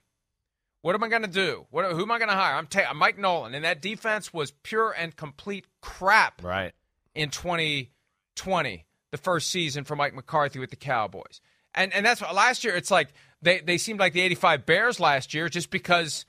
What 0.82 0.96
am 0.96 1.04
I 1.04 1.10
going 1.10 1.24
to 1.24 1.28
do? 1.28 1.66
What, 1.70 1.92
who 1.92 2.02
am 2.04 2.12
I 2.12 2.18
going 2.18 2.30
to 2.30 2.36
hire? 2.36 2.56
I'm 2.56 2.68
ta- 2.68 2.94
Mike 2.94 3.18
Nolan, 3.18 3.54
and 3.56 3.66
that 3.66 3.82
defense 3.82 4.32
was 4.34 4.52
pure 4.64 4.92
and 4.98 5.16
complete 5.16 5.66
crap 5.82 6.44
Right. 6.44 6.74
in 7.16 7.30
2020, 7.30 8.86
the 9.12 9.18
first 9.18 9.50
season 9.50 9.84
for 9.84 9.96
Mike 9.96 10.14
McCarthy 10.14 10.60
with 10.60 10.70
the 10.70 10.76
Cowboys. 10.76 11.42
And 11.74 11.94
and 11.94 12.06
that's 12.06 12.22
what 12.22 12.34
last 12.34 12.64
year 12.64 12.76
it's 12.76 12.90
like 12.90 13.10
they, 13.42 13.60
they 13.60 13.78
seemed 13.78 14.00
like 14.00 14.14
the 14.14 14.22
85 14.22 14.66
Bears 14.66 15.00
last 15.00 15.34
year 15.34 15.48
just 15.50 15.70
because 15.70 16.26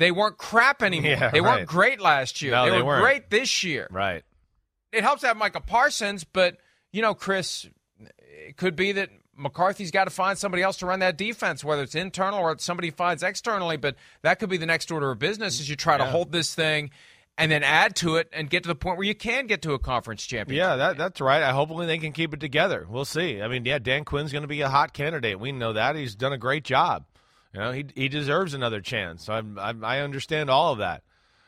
they 0.00 0.10
weren't 0.10 0.38
crap 0.38 0.82
anymore. 0.82 1.12
Yeah, 1.12 1.30
they 1.30 1.40
right. 1.40 1.58
weren't 1.58 1.68
great 1.68 2.00
last 2.00 2.42
year. 2.42 2.52
No, 2.52 2.64
they, 2.64 2.70
they 2.72 2.78
were 2.78 2.86
weren't. 2.86 3.02
great 3.02 3.30
this 3.30 3.62
year. 3.62 3.86
Right. 3.90 4.24
It 4.92 5.04
helps 5.04 5.20
to 5.20 5.28
have 5.28 5.36
Micah 5.36 5.60
Parsons, 5.60 6.24
but 6.24 6.56
you 6.92 7.02
know, 7.02 7.14
Chris, 7.14 7.68
it 8.18 8.56
could 8.56 8.74
be 8.74 8.92
that 8.92 9.10
McCarthy's 9.36 9.92
got 9.92 10.04
to 10.04 10.10
find 10.10 10.36
somebody 10.36 10.62
else 10.62 10.78
to 10.78 10.86
run 10.86 11.00
that 11.00 11.16
defense, 11.16 11.62
whether 11.62 11.82
it's 11.82 11.94
internal 11.94 12.40
or 12.40 12.58
somebody 12.58 12.90
finds 12.90 13.22
externally. 13.22 13.76
But 13.76 13.94
that 14.22 14.40
could 14.40 14.50
be 14.50 14.56
the 14.56 14.66
next 14.66 14.90
order 14.90 15.12
of 15.12 15.18
business 15.20 15.60
as 15.60 15.68
you 15.68 15.76
try 15.76 15.96
to 15.96 16.04
hold 16.04 16.32
this 16.32 16.54
thing 16.54 16.90
and 17.38 17.50
then 17.50 17.62
add 17.62 17.94
to 17.96 18.16
it 18.16 18.28
and 18.32 18.50
get 18.50 18.64
to 18.64 18.68
the 18.68 18.74
point 18.74 18.98
where 18.98 19.06
you 19.06 19.14
can 19.14 19.46
get 19.46 19.62
to 19.62 19.72
a 19.72 19.78
conference 19.78 20.26
championship. 20.26 20.58
Yeah, 20.58 20.76
that, 20.76 20.98
that's 20.98 21.20
right. 21.20 21.42
I 21.42 21.52
hopefully 21.52 21.86
they 21.86 21.98
can 21.98 22.12
keep 22.12 22.34
it 22.34 22.40
together. 22.40 22.86
We'll 22.88 23.04
see. 23.04 23.40
I 23.40 23.48
mean, 23.48 23.64
yeah, 23.64 23.78
Dan 23.78 24.04
Quinn's 24.04 24.32
going 24.32 24.42
to 24.42 24.48
be 24.48 24.60
a 24.62 24.68
hot 24.68 24.92
candidate. 24.92 25.38
We 25.38 25.52
know 25.52 25.72
that 25.72 25.94
he's 25.94 26.14
done 26.14 26.32
a 26.32 26.38
great 26.38 26.64
job. 26.64 27.04
You 27.54 27.60
know, 27.60 27.72
he 27.72 27.84
he 27.94 28.08
deserves 28.08 28.54
another 28.54 28.80
chance. 28.80 29.28
I 29.28 29.42
I, 29.58 29.74
I 29.82 29.98
understand 30.00 30.50
all 30.50 30.72
of 30.72 30.78
that. 30.78 31.02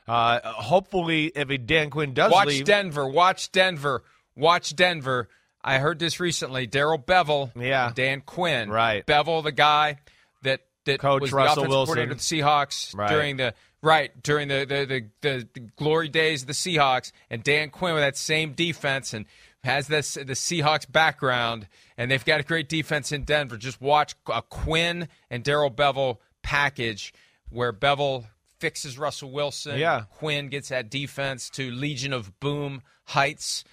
Uh, 0.08 0.40
hopefully, 0.44 1.26
if 1.34 1.48
Dan 1.66 1.90
Quinn 1.90 2.12
does 2.12 2.32
Watch 2.32 2.48
leave, 2.48 2.64
Denver. 2.64 3.06
Watch 3.06 3.52
Denver. 3.52 4.02
Watch 4.34 4.74
Denver. 4.74 5.28
I 5.62 5.78
heard 5.78 6.00
this 6.00 6.18
recently. 6.18 6.66
Darrell 6.66 6.98
Bevell. 6.98 7.52
Yeah. 7.54 7.86
and 7.86 7.94
Dan 7.94 8.20
Quinn. 8.20 8.68
Right. 8.68 9.06
Bevell, 9.06 9.44
the 9.44 9.52
guy 9.52 9.98
that 10.42 10.60
that 10.86 10.98
Coach 10.98 11.20
was 11.22 11.32
Russell 11.32 11.62
the 11.64 11.68
Wilson. 11.68 11.94
coordinator 11.94 12.12
of 12.12 12.18
the 12.18 12.24
Seahawks 12.24 12.96
Right. 12.96 13.08
during 13.10 13.36
the 13.36 13.54
right 13.80 14.10
during 14.24 14.48
the 14.48 14.66
the, 14.68 14.84
the 14.86 15.04
the 15.20 15.48
the 15.54 15.60
glory 15.76 16.08
days 16.08 16.42
of 16.42 16.48
the 16.48 16.52
Seahawks, 16.52 17.12
and 17.30 17.44
Dan 17.44 17.70
Quinn 17.70 17.94
with 17.94 18.02
that 18.02 18.16
same 18.16 18.54
defense 18.54 19.14
and 19.14 19.24
has 19.64 19.87
this 19.87 20.14
the 20.14 20.25
Seahawks 20.25 20.90
background, 20.90 21.68
and 21.96 22.11
they've 22.11 22.25
got 22.25 22.40
a 22.40 22.42
great 22.42 22.68
defense 22.68 23.12
in 23.12 23.25
Denver. 23.25 23.57
Just 23.57 23.81
watch 23.81 24.14
a 24.27 24.42
Quinn 24.42 25.09
and 25.31 25.44
Darrell 25.44 25.70
Bevell 25.70 26.18
package 26.42 27.14
where 27.48 27.72
Bevell 27.72 28.25
fixes 28.59 28.98
Russell 28.98 29.31
Wilson. 29.31 29.79
Yeah. 29.79 30.05
Quinn 30.11 30.48
gets 30.48 30.68
that 30.70 30.90
defense 30.90 31.51
to 31.51 31.70
Legion 31.70 32.12
of 32.12 32.38
Boom 32.40 32.83
heights. 33.05 33.64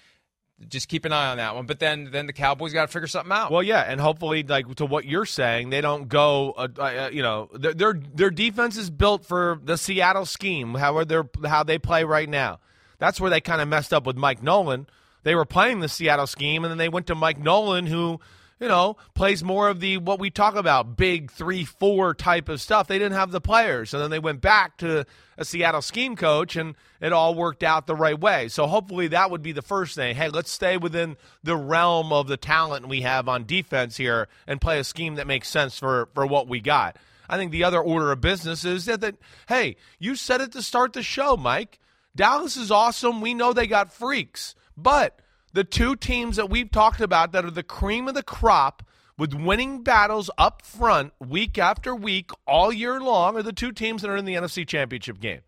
Just 0.68 0.88
keep 0.88 1.06
an 1.06 1.12
eye 1.12 1.30
on 1.30 1.38
that 1.38 1.54
one. 1.54 1.64
But 1.64 1.78
then, 1.78 2.10
then 2.12 2.26
the 2.26 2.34
Cowboys 2.34 2.74
got 2.74 2.82
to 2.82 2.92
figure 2.92 3.06
something 3.06 3.32
out. 3.32 3.50
Well, 3.50 3.62
yeah, 3.62 3.80
and 3.80 3.98
hopefully, 3.98 4.42
like 4.42 4.72
to 4.74 4.84
what 4.84 5.06
you're 5.06 5.24
saying, 5.24 5.70
they 5.70 5.80
don't 5.80 6.06
go. 6.06 6.52
Uh, 6.52 6.68
uh, 6.78 7.10
you 7.10 7.22
know, 7.22 7.48
their, 7.54 7.72
their 7.72 7.94
their 7.94 8.30
defense 8.30 8.76
is 8.76 8.90
built 8.90 9.24
for 9.24 9.58
the 9.64 9.78
Seattle 9.78 10.26
scheme, 10.26 10.74
how 10.74 10.98
are 10.98 11.04
they 11.06 11.20
how 11.46 11.62
they 11.62 11.78
play 11.78 12.04
right 12.04 12.28
now. 12.28 12.60
That's 12.98 13.18
where 13.18 13.30
they 13.30 13.40
kind 13.40 13.62
of 13.62 13.68
messed 13.68 13.94
up 13.94 14.06
with 14.06 14.16
Mike 14.16 14.42
Nolan. 14.42 14.86
They 15.22 15.34
were 15.34 15.44
playing 15.44 15.80
the 15.80 15.88
Seattle 15.88 16.26
scheme, 16.26 16.64
and 16.64 16.70
then 16.70 16.78
they 16.78 16.88
went 16.88 17.06
to 17.08 17.14
Mike 17.14 17.38
Nolan, 17.38 17.86
who 17.86 18.20
you 18.58 18.68
know 18.68 18.96
plays 19.14 19.42
more 19.42 19.68
of 19.68 19.80
the 19.80 19.98
what 19.98 20.18
we 20.18 20.30
talk 20.30 20.54
about, 20.54 20.96
big 20.96 21.30
three 21.30 21.64
four 21.64 22.14
type 22.14 22.48
of 22.48 22.60
stuff. 22.60 22.88
They 22.88 22.98
didn't 22.98 23.18
have 23.18 23.30
the 23.30 23.40
players, 23.40 23.92
and 23.94 24.02
then 24.02 24.10
they 24.10 24.18
went 24.18 24.40
back 24.40 24.76
to 24.78 25.06
a 25.36 25.44
Seattle 25.44 25.82
scheme 25.82 26.16
coach, 26.16 26.56
and 26.56 26.74
it 27.00 27.12
all 27.12 27.34
worked 27.34 27.62
out 27.62 27.86
the 27.86 27.96
right 27.96 28.18
way. 28.18 28.48
So 28.48 28.66
hopefully 28.66 29.08
that 29.08 29.30
would 29.30 29.42
be 29.42 29.52
the 29.52 29.62
first 29.62 29.94
thing. 29.94 30.14
Hey, 30.14 30.28
let's 30.28 30.50
stay 30.50 30.76
within 30.76 31.16
the 31.42 31.56
realm 31.56 32.12
of 32.12 32.26
the 32.28 32.36
talent 32.36 32.88
we 32.88 33.02
have 33.02 33.28
on 33.28 33.46
defense 33.46 33.96
here 33.96 34.28
and 34.46 34.60
play 34.60 34.78
a 34.78 34.84
scheme 34.84 35.14
that 35.16 35.26
makes 35.26 35.48
sense 35.48 35.78
for 35.78 36.08
for 36.14 36.26
what 36.26 36.48
we 36.48 36.60
got. 36.60 36.96
I 37.30 37.36
think 37.36 37.52
the 37.52 37.64
other 37.64 37.80
order 37.80 38.10
of 38.10 38.20
business 38.20 38.64
is 38.64 38.86
that, 38.86 39.00
that 39.02 39.14
hey, 39.48 39.76
you 40.00 40.16
said 40.16 40.40
it 40.40 40.50
to 40.52 40.62
start 40.62 40.92
the 40.92 41.02
show, 41.02 41.36
Mike. 41.36 41.78
Dallas 42.16 42.56
is 42.56 42.72
awesome. 42.72 43.20
We 43.20 43.34
know 43.34 43.52
they 43.52 43.68
got 43.68 43.92
freaks, 43.92 44.56
but 44.76 45.20
the 45.52 45.64
two 45.64 45.96
teams 45.96 46.36
that 46.36 46.50
we've 46.50 46.70
talked 46.70 47.00
about 47.00 47.32
that 47.32 47.44
are 47.44 47.50
the 47.50 47.62
cream 47.62 48.08
of 48.08 48.14
the 48.14 48.22
crop 48.22 48.82
with 49.18 49.34
winning 49.34 49.82
battles 49.82 50.30
up 50.38 50.62
front 50.62 51.12
week 51.20 51.58
after 51.58 51.94
week 51.94 52.30
all 52.46 52.72
year 52.72 53.00
long 53.00 53.36
are 53.36 53.42
the 53.42 53.52
two 53.52 53.72
teams 53.72 54.02
that 54.02 54.10
are 54.10 54.16
in 54.16 54.24
the 54.24 54.34
NFC 54.34 54.66
Championship 54.66 55.20
game. 55.20 55.40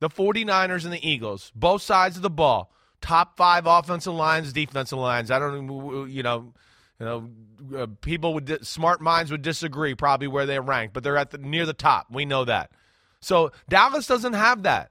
The 0.00 0.08
49ers 0.08 0.84
and 0.84 0.92
the 0.92 1.08
Eagles, 1.08 1.52
both 1.54 1.82
sides 1.82 2.16
of 2.16 2.22
the 2.22 2.30
ball. 2.30 2.72
Top 3.00 3.36
5 3.36 3.66
offensive 3.66 4.14
lines, 4.14 4.52
defensive 4.52 4.98
lines. 4.98 5.30
I 5.30 5.38
don't 5.38 6.10
you 6.10 6.22
know, 6.22 6.52
you 6.98 7.06
know, 7.06 7.30
uh, 7.76 7.86
people 8.00 8.34
would 8.34 8.46
di- 8.46 8.58
smart 8.62 9.00
minds 9.00 9.30
would 9.30 9.42
disagree 9.42 9.94
probably 9.94 10.26
where 10.26 10.44
they 10.44 10.58
rank, 10.58 10.92
but 10.92 11.02
they're 11.02 11.16
at 11.16 11.30
the 11.30 11.38
near 11.38 11.64
the 11.64 11.72
top. 11.72 12.06
We 12.10 12.24
know 12.24 12.44
that. 12.44 12.70
So 13.20 13.52
Dallas 13.68 14.06
doesn't 14.06 14.32
have 14.32 14.64
that. 14.64 14.90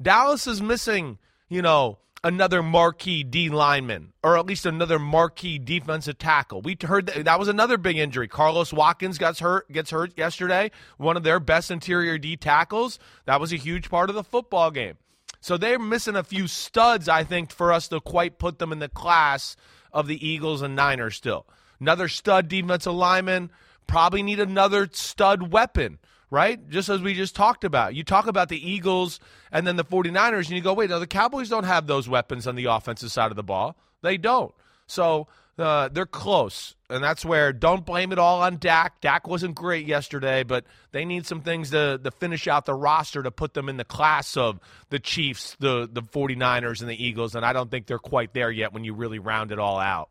Dallas 0.00 0.46
is 0.46 0.62
missing, 0.62 1.18
you 1.48 1.60
know, 1.60 1.98
another 2.22 2.62
marquee 2.62 3.22
D 3.22 3.48
lineman 3.48 4.12
or 4.22 4.36
at 4.36 4.46
least 4.46 4.66
another 4.66 4.98
marquee 4.98 5.58
defensive 5.58 6.18
tackle. 6.18 6.60
We 6.60 6.76
heard 6.80 7.06
that, 7.06 7.24
that 7.24 7.38
was 7.38 7.48
another 7.48 7.78
big 7.78 7.96
injury. 7.96 8.28
Carlos 8.28 8.72
Watkins 8.72 9.18
gets 9.18 9.40
hurt 9.40 9.70
gets 9.72 9.90
hurt 9.90 10.16
yesterday, 10.16 10.70
one 10.98 11.16
of 11.16 11.22
their 11.22 11.40
best 11.40 11.70
interior 11.70 12.18
D 12.18 12.36
tackles. 12.36 12.98
That 13.24 13.40
was 13.40 13.52
a 13.52 13.56
huge 13.56 13.90
part 13.90 14.10
of 14.10 14.16
the 14.16 14.24
football 14.24 14.70
game. 14.70 14.96
So 15.40 15.56
they're 15.56 15.78
missing 15.78 16.16
a 16.16 16.22
few 16.22 16.46
studs, 16.46 17.08
I 17.08 17.24
think, 17.24 17.50
for 17.50 17.72
us 17.72 17.88
to 17.88 18.00
quite 18.00 18.38
put 18.38 18.58
them 18.58 18.72
in 18.72 18.78
the 18.78 18.90
class 18.90 19.56
of 19.92 20.06
the 20.06 20.26
Eagles 20.26 20.60
and 20.60 20.76
Niners 20.76 21.16
still. 21.16 21.46
Another 21.80 22.08
stud 22.08 22.48
defensive 22.48 22.92
lineman, 22.92 23.50
probably 23.86 24.22
need 24.22 24.38
another 24.38 24.88
stud 24.92 25.50
weapon 25.50 25.98
right? 26.30 26.68
Just 26.68 26.88
as 26.88 27.00
we 27.00 27.14
just 27.14 27.34
talked 27.34 27.64
about. 27.64 27.94
You 27.94 28.04
talk 28.04 28.26
about 28.26 28.48
the 28.48 28.70
Eagles 28.70 29.20
and 29.50 29.66
then 29.66 29.76
the 29.76 29.84
49ers, 29.84 30.46
and 30.46 30.50
you 30.50 30.60
go, 30.60 30.74
wait, 30.74 30.90
no, 30.90 30.98
the 31.00 31.06
Cowboys 31.06 31.48
don't 31.48 31.64
have 31.64 31.86
those 31.86 32.08
weapons 32.08 32.46
on 32.46 32.54
the 32.54 32.66
offensive 32.66 33.10
side 33.10 33.30
of 33.30 33.36
the 33.36 33.42
ball. 33.42 33.76
They 34.02 34.16
don't. 34.16 34.54
So 34.86 35.28
uh, 35.58 35.88
they're 35.88 36.06
close, 36.06 36.74
and 36.88 37.04
that's 37.04 37.24
where 37.24 37.52
don't 37.52 37.84
blame 37.84 38.12
it 38.12 38.18
all 38.18 38.42
on 38.42 38.56
Dak. 38.58 39.00
Dak 39.00 39.28
wasn't 39.28 39.54
great 39.54 39.86
yesterday, 39.86 40.42
but 40.42 40.64
they 40.92 41.04
need 41.04 41.26
some 41.26 41.42
things 41.42 41.70
to, 41.70 42.00
to 42.02 42.10
finish 42.10 42.48
out 42.48 42.64
the 42.64 42.74
roster 42.74 43.22
to 43.22 43.30
put 43.30 43.54
them 43.54 43.68
in 43.68 43.76
the 43.76 43.84
class 43.84 44.36
of 44.36 44.58
the 44.88 44.98
Chiefs, 44.98 45.56
the 45.60 45.88
the 45.90 46.02
49ers, 46.02 46.80
and 46.80 46.88
the 46.88 47.04
Eagles, 47.04 47.34
and 47.34 47.44
I 47.44 47.52
don't 47.52 47.70
think 47.70 47.86
they're 47.86 47.98
quite 47.98 48.32
there 48.32 48.50
yet 48.50 48.72
when 48.72 48.84
you 48.84 48.94
really 48.94 49.18
round 49.18 49.52
it 49.52 49.58
all 49.58 49.78
out. 49.78 50.08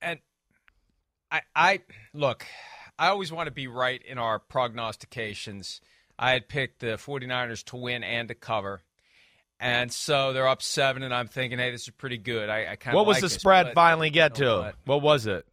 And 0.00 0.20
I, 1.30 1.40
I 1.54 1.80
look, 2.14 2.46
I 2.98 3.08
always 3.08 3.30
want 3.32 3.46
to 3.46 3.50
be 3.52 3.66
right 3.68 4.02
in 4.02 4.18
our 4.18 4.38
prognostications. 4.38 5.80
I 6.18 6.32
had 6.32 6.48
picked 6.48 6.80
the 6.80 6.96
49ers 6.96 7.64
to 7.66 7.76
win 7.76 8.02
and 8.04 8.28
to 8.28 8.34
cover. 8.34 8.82
And 9.58 9.90
so 9.92 10.32
they're 10.32 10.48
up 10.48 10.60
seven, 10.62 11.02
and 11.02 11.14
I'm 11.14 11.28
thinking, 11.28 11.58
hey, 11.58 11.70
this 11.70 11.82
is 11.84 11.90
pretty 11.90 12.18
good. 12.18 12.48
I, 12.50 12.72
I 12.72 12.76
kind 12.76 12.94
of 12.94 12.98
What 12.98 13.06
was 13.06 13.16
like 13.16 13.20
the 13.22 13.26
this, 13.28 13.34
spread 13.34 13.72
finally 13.74 14.10
get 14.10 14.34
to? 14.36 14.44
what? 14.58 14.74
What 14.84 15.02
was 15.02 15.26
it? 15.26 15.46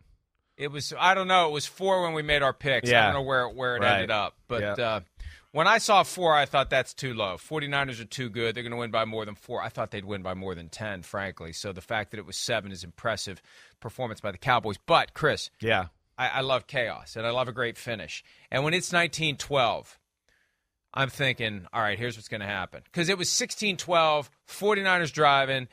It 0.58 0.72
was 0.72 0.94
I 1.00 1.16
don't 1.16 1.28
know. 1.28 1.48
It 1.48 1.52
was 1.52 1.66
four 1.66 2.04
when 2.04 2.14
we 2.14 2.22
made 2.22 2.44
our 2.44 2.54
picks. 2.54 2.90
Yeah. 2.90 3.02
I 3.02 3.06
don't 3.06 3.14
know 3.16 3.22
where 3.28 3.48
where 3.50 3.76
it 3.76 3.82
Right. 3.82 3.94
ended 3.94 4.12
up, 4.12 4.36
but 4.48 4.62
Yeah. 4.62 4.86
uh, 4.86 5.00
when 5.52 5.68
I 5.68 5.78
saw 5.80 6.04
four, 6.04 6.36
I 6.36 6.46
thought 6.46 6.70
that's 6.70 6.94
too 6.94 7.14
low. 7.14 7.38
49ers 7.38 8.00
are 8.02 8.06
too 8.06 8.30
good. 8.30 8.56
They're 8.56 8.64
going 8.64 8.72
to 8.72 8.78
win 8.78 8.92
by 8.92 9.06
more 9.06 9.26
than 9.26 9.36
four. 9.36 9.64
I 9.64 9.70
thought 9.70 9.90
they'd 9.92 10.06
win 10.06 10.22
by 10.22 10.34
more 10.36 10.54
than 10.54 10.70
ten, 10.70 11.02
frankly. 11.02 11.54
So 11.54 11.72
the 11.74 11.82
fact 11.82 12.12
that 12.12 12.18
it 12.20 12.26
was 12.26 12.38
seven 12.38 12.72
is 12.72 12.84
impressive 12.84 13.42
performance 13.80 14.20
by 14.22 14.32
the 14.32 14.38
Cowboys. 14.38 14.78
But 14.86 15.14
Chris, 15.16 15.50
Yeah. 15.60 15.88
I, 16.18 16.28
I 16.30 16.42
love 16.42 16.68
chaos 16.68 17.16
and 17.16 17.26
I 17.26 17.32
love 17.32 17.48
a 17.48 17.54
great 17.54 17.78
finish. 17.78 18.24
And 18.52 18.64
when 18.64 18.74
it's 18.74 18.92
1912, 18.92 19.98
I'm 20.94 21.10
thinking, 21.10 21.66
all 21.74 21.82
right, 21.82 21.98
here's 21.98 22.16
what's 22.16 22.28
going 22.28 22.42
to 22.42 22.48
happen. 22.48 22.82
Because 22.84 23.10
it 23.10 23.18
was 23.18 23.30
16 23.30 23.78
12, 23.78 24.30
49ers 24.48 25.12
driving. 25.12 25.68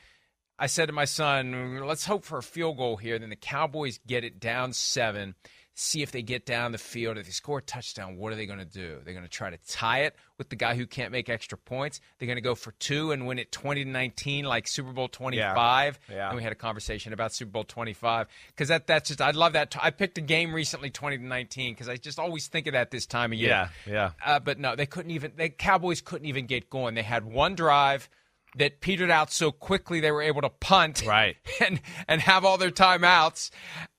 I 0.57 0.67
said 0.67 0.87
to 0.87 0.93
my 0.93 1.05
son, 1.05 1.85
let's 1.85 2.05
hope 2.05 2.23
for 2.23 2.37
a 2.37 2.43
field 2.43 2.77
goal 2.77 2.97
here. 2.97 3.17
Then 3.17 3.29
the 3.29 3.35
Cowboys 3.35 3.99
get 4.05 4.23
it 4.23 4.39
down 4.39 4.73
seven. 4.73 5.35
See 5.73 6.01
if 6.01 6.11
they 6.11 6.21
get 6.21 6.45
down 6.45 6.73
the 6.73 6.77
field. 6.77 7.17
If 7.17 7.25
they 7.25 7.31
score 7.31 7.59
a 7.59 7.61
touchdown, 7.61 8.17
what 8.17 8.33
are 8.33 8.35
they 8.35 8.45
going 8.45 8.59
to 8.59 8.65
do? 8.65 8.99
They're 9.03 9.13
going 9.13 9.25
to 9.25 9.31
try 9.31 9.49
to 9.49 9.57
tie 9.67 9.99
it 10.01 10.15
with 10.37 10.49
the 10.49 10.55
guy 10.57 10.75
who 10.75 10.85
can't 10.85 11.11
make 11.11 11.29
extra 11.29 11.57
points. 11.57 12.01
They're 12.19 12.27
going 12.27 12.35
to 12.37 12.41
go 12.41 12.55
for 12.55 12.73
two 12.73 13.11
and 13.11 13.25
win 13.25 13.39
it 13.39 13.51
20 13.51 13.85
to 13.85 13.89
19, 13.89 14.45
like 14.45 14.67
Super 14.67 14.91
Bowl 14.91 15.07
25. 15.07 15.99
Yeah. 16.11 16.27
And 16.27 16.35
we 16.35 16.43
had 16.43 16.51
a 16.51 16.55
conversation 16.55 17.13
about 17.13 17.33
Super 17.33 17.51
Bowl 17.51 17.63
25 17.63 18.27
because 18.47 18.67
that 18.67 18.85
that's 18.85 19.07
just 19.07 19.21
I 19.21 19.31
love 19.31 19.53
that. 19.53 19.75
I 19.81 19.91
picked 19.91 20.17
a 20.17 20.21
game 20.21 20.53
recently 20.53 20.89
20 20.89 21.19
to 21.19 21.23
19 21.25 21.73
because 21.73 21.87
I 21.87 21.95
just 21.95 22.19
always 22.19 22.47
think 22.47 22.67
of 22.67 22.73
that 22.73 22.91
this 22.91 23.05
time 23.05 23.31
of 23.31 23.39
year. 23.39 23.49
Yeah. 23.49 23.69
Yeah. 23.87 24.11
Uh, 24.23 24.39
but 24.39 24.59
no, 24.59 24.75
they 24.75 24.85
couldn't 24.85 25.11
even. 25.11 25.31
The 25.37 25.49
Cowboys 25.49 26.01
couldn't 26.01 26.27
even 26.27 26.47
get 26.47 26.69
going. 26.69 26.95
They 26.95 27.01
had 27.03 27.25
one 27.25 27.55
drive 27.55 28.09
that 28.57 28.81
petered 28.81 29.09
out 29.09 29.31
so 29.31 29.51
quickly 29.53 30.01
they 30.01 30.11
were 30.11 30.21
able 30.21 30.41
to 30.41 30.49
punt, 30.49 31.03
Right. 31.07 31.37
and 31.61 31.79
and 32.09 32.19
have 32.19 32.43
all 32.43 32.57
their 32.57 32.71
timeouts, 32.71 33.51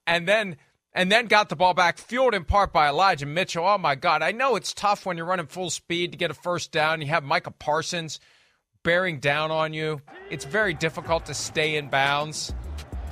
and 0.06 0.28
then 0.28 0.56
and 0.94 1.10
then 1.10 1.26
got 1.26 1.48
the 1.48 1.56
ball 1.56 1.74
back, 1.74 1.98
fueled 1.98 2.34
in 2.34 2.44
part 2.44 2.72
by 2.72 2.88
Elijah 2.88 3.26
Mitchell. 3.26 3.66
Oh 3.66 3.78
my 3.78 3.94
God, 3.94 4.22
I 4.22 4.32
know 4.32 4.56
it's 4.56 4.72
tough 4.74 5.06
when 5.06 5.16
you're 5.16 5.26
running 5.26 5.46
full 5.46 5.70
speed 5.70 6.12
to 6.12 6.18
get 6.18 6.30
a 6.30 6.34
first 6.34 6.72
down. 6.72 7.00
You 7.00 7.08
have 7.08 7.24
Micah 7.24 7.50
Parsons 7.50 8.20
bearing 8.82 9.20
down 9.20 9.50
on 9.50 9.72
you. 9.72 10.00
It's 10.30 10.44
very 10.44 10.74
difficult 10.74 11.26
to 11.26 11.34
stay 11.34 11.76
in 11.76 11.88
bounds. 11.88 12.52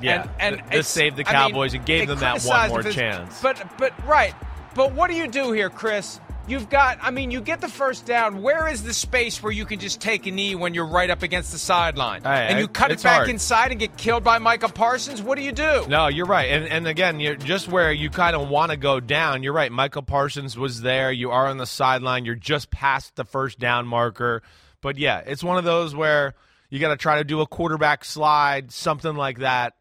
Yeah. 0.02 0.28
And, 0.38 0.60
and 0.60 0.70
this 0.70 0.88
saved 0.88 1.16
the 1.16 1.26
I 1.26 1.32
mean, 1.32 1.52
Cowboys 1.52 1.74
and 1.74 1.84
gave 1.84 2.08
them 2.08 2.18
that 2.20 2.42
one 2.42 2.68
more 2.68 2.82
chance. 2.82 3.40
But 3.42 3.62
but 3.78 3.92
right. 4.06 4.34
But 4.74 4.94
what 4.94 5.10
do 5.10 5.16
you 5.16 5.26
do 5.26 5.52
here, 5.52 5.68
Chris? 5.68 6.20
You've 6.50 6.68
got 6.68 6.98
I 7.00 7.12
mean, 7.12 7.30
you 7.30 7.40
get 7.40 7.60
the 7.60 7.68
first 7.68 8.06
down. 8.06 8.42
Where 8.42 8.66
is 8.66 8.82
the 8.82 8.92
space 8.92 9.40
where 9.40 9.52
you 9.52 9.64
can 9.64 9.78
just 9.78 10.00
take 10.00 10.26
a 10.26 10.32
knee 10.32 10.56
when 10.56 10.74
you're 10.74 10.86
right 10.86 11.08
up 11.08 11.22
against 11.22 11.52
the 11.52 11.58
sideline? 11.58 12.22
Hey, 12.22 12.48
and 12.48 12.58
you 12.58 12.66
cut 12.66 12.90
it 12.90 13.00
back 13.02 13.18
hard. 13.18 13.28
inside 13.28 13.70
and 13.70 13.78
get 13.78 13.96
killed 13.96 14.24
by 14.24 14.38
Micah 14.38 14.68
Parsons? 14.68 15.22
What 15.22 15.38
do 15.38 15.44
you 15.44 15.52
do? 15.52 15.86
No, 15.88 16.08
you're 16.08 16.26
right. 16.26 16.50
And 16.50 16.66
and 16.66 16.88
again, 16.88 17.20
you're 17.20 17.36
just 17.36 17.68
where 17.68 17.92
you 17.92 18.10
kind 18.10 18.34
of 18.34 18.48
want 18.48 18.72
to 18.72 18.76
go 18.76 18.98
down. 18.98 19.44
You're 19.44 19.52
right. 19.52 19.70
Micah 19.70 20.02
Parsons 20.02 20.58
was 20.58 20.80
there. 20.80 21.12
You 21.12 21.30
are 21.30 21.46
on 21.46 21.58
the 21.58 21.66
sideline. 21.66 22.24
You're 22.24 22.34
just 22.34 22.70
past 22.70 23.14
the 23.14 23.24
first 23.24 23.60
down 23.60 23.86
marker. 23.86 24.42
But 24.80 24.98
yeah, 24.98 25.22
it's 25.24 25.44
one 25.44 25.56
of 25.56 25.64
those 25.64 25.94
where 25.94 26.34
you 26.68 26.80
got 26.80 26.88
to 26.88 26.96
try 26.96 27.18
to 27.18 27.24
do 27.24 27.42
a 27.42 27.46
quarterback 27.46 28.04
slide, 28.04 28.72
something 28.72 29.14
like 29.14 29.38
that. 29.38 29.74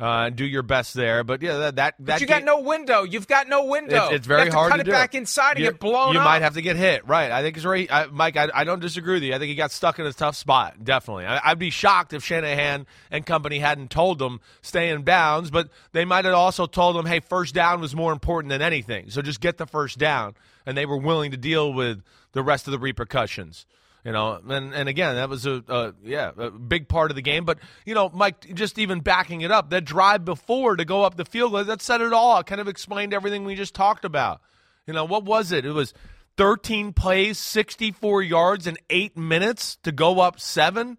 Uh, 0.00 0.28
do 0.28 0.44
your 0.44 0.62
best 0.64 0.94
there. 0.94 1.22
But 1.22 1.40
yeah, 1.40 1.56
that 1.58 1.76
that, 1.76 1.94
that 2.00 2.20
you 2.20 2.26
got 2.26 2.42
no 2.42 2.60
window. 2.62 3.04
You've 3.04 3.28
got 3.28 3.48
no 3.48 3.66
window. 3.66 4.06
It's, 4.06 4.14
it's 4.14 4.26
very 4.26 4.40
you 4.40 4.44
have 4.46 4.52
to 4.52 4.56
hard 4.58 4.70
cut 4.72 4.76
to 4.78 4.82
it 4.82 4.92
back 4.92 5.14
inside 5.14 5.52
and 5.52 5.60
You- 5.60 5.70
get 5.70 5.78
blown 5.78 6.14
You 6.14 6.18
up. 6.18 6.24
might 6.24 6.42
have 6.42 6.54
to 6.54 6.62
get 6.62 6.74
hit. 6.76 7.06
Right. 7.06 7.30
I 7.30 7.42
think 7.42 7.56
it's 7.56 7.64
right. 7.64 7.90
I, 7.92 8.06
Mike, 8.06 8.36
I, 8.36 8.48
I 8.52 8.64
don't 8.64 8.80
disagree 8.80 9.14
with 9.14 9.22
you. 9.22 9.34
I 9.34 9.38
think 9.38 9.50
he 9.50 9.54
got 9.54 9.70
stuck 9.70 10.00
in 10.00 10.06
a 10.06 10.12
tough 10.12 10.34
spot. 10.34 10.82
Definitely. 10.82 11.26
I, 11.26 11.50
I'd 11.50 11.58
be 11.60 11.70
shocked 11.70 12.12
if 12.12 12.24
Shanahan 12.24 12.86
and 13.12 13.24
company 13.24 13.60
hadn't 13.60 13.90
told 13.90 14.20
him 14.20 14.40
stay 14.62 14.90
in 14.90 15.02
bounds, 15.02 15.50
but 15.52 15.68
they 15.92 16.04
might 16.04 16.24
have 16.24 16.34
also 16.34 16.66
told 16.66 16.96
him, 16.96 17.06
hey, 17.06 17.20
first 17.20 17.54
down 17.54 17.80
was 17.80 17.94
more 17.94 18.12
important 18.12 18.50
than 18.50 18.62
anything. 18.62 19.10
So 19.10 19.22
just 19.22 19.40
get 19.40 19.58
the 19.58 19.66
first 19.66 19.98
down. 19.98 20.34
And 20.66 20.76
they 20.76 20.86
were 20.86 20.96
willing 20.98 21.30
to 21.30 21.36
deal 21.36 21.72
with 21.72 22.02
the 22.32 22.42
rest 22.42 22.66
of 22.66 22.72
the 22.72 22.78
repercussions. 22.78 23.66
You 24.04 24.12
know, 24.12 24.38
and 24.48 24.74
and 24.74 24.86
again, 24.86 25.14
that 25.14 25.30
was 25.30 25.46
a, 25.46 25.64
a 25.66 25.94
yeah 26.02 26.30
a 26.36 26.50
big 26.50 26.88
part 26.88 27.10
of 27.10 27.14
the 27.14 27.22
game. 27.22 27.46
But 27.46 27.58
you 27.86 27.94
know, 27.94 28.10
Mike, 28.12 28.54
just 28.54 28.78
even 28.78 29.00
backing 29.00 29.40
it 29.40 29.50
up, 29.50 29.70
that 29.70 29.86
drive 29.86 30.26
before 30.26 30.76
to 30.76 30.84
go 30.84 31.04
up 31.04 31.16
the 31.16 31.24
field, 31.24 31.54
that 31.66 31.80
said 31.80 32.02
it 32.02 32.12
all. 32.12 32.38
It 32.38 32.46
kind 32.46 32.60
of 32.60 32.68
explained 32.68 33.14
everything 33.14 33.44
we 33.44 33.54
just 33.54 33.74
talked 33.74 34.04
about. 34.04 34.42
You 34.86 34.92
know, 34.92 35.06
what 35.06 35.24
was 35.24 35.52
it? 35.52 35.64
It 35.64 35.72
was 35.72 35.94
13 36.36 36.92
plays, 36.92 37.38
64 37.38 38.22
yards, 38.22 38.66
and 38.66 38.78
eight 38.90 39.16
minutes 39.16 39.76
to 39.84 39.92
go 39.92 40.20
up 40.20 40.38
seven. 40.38 40.98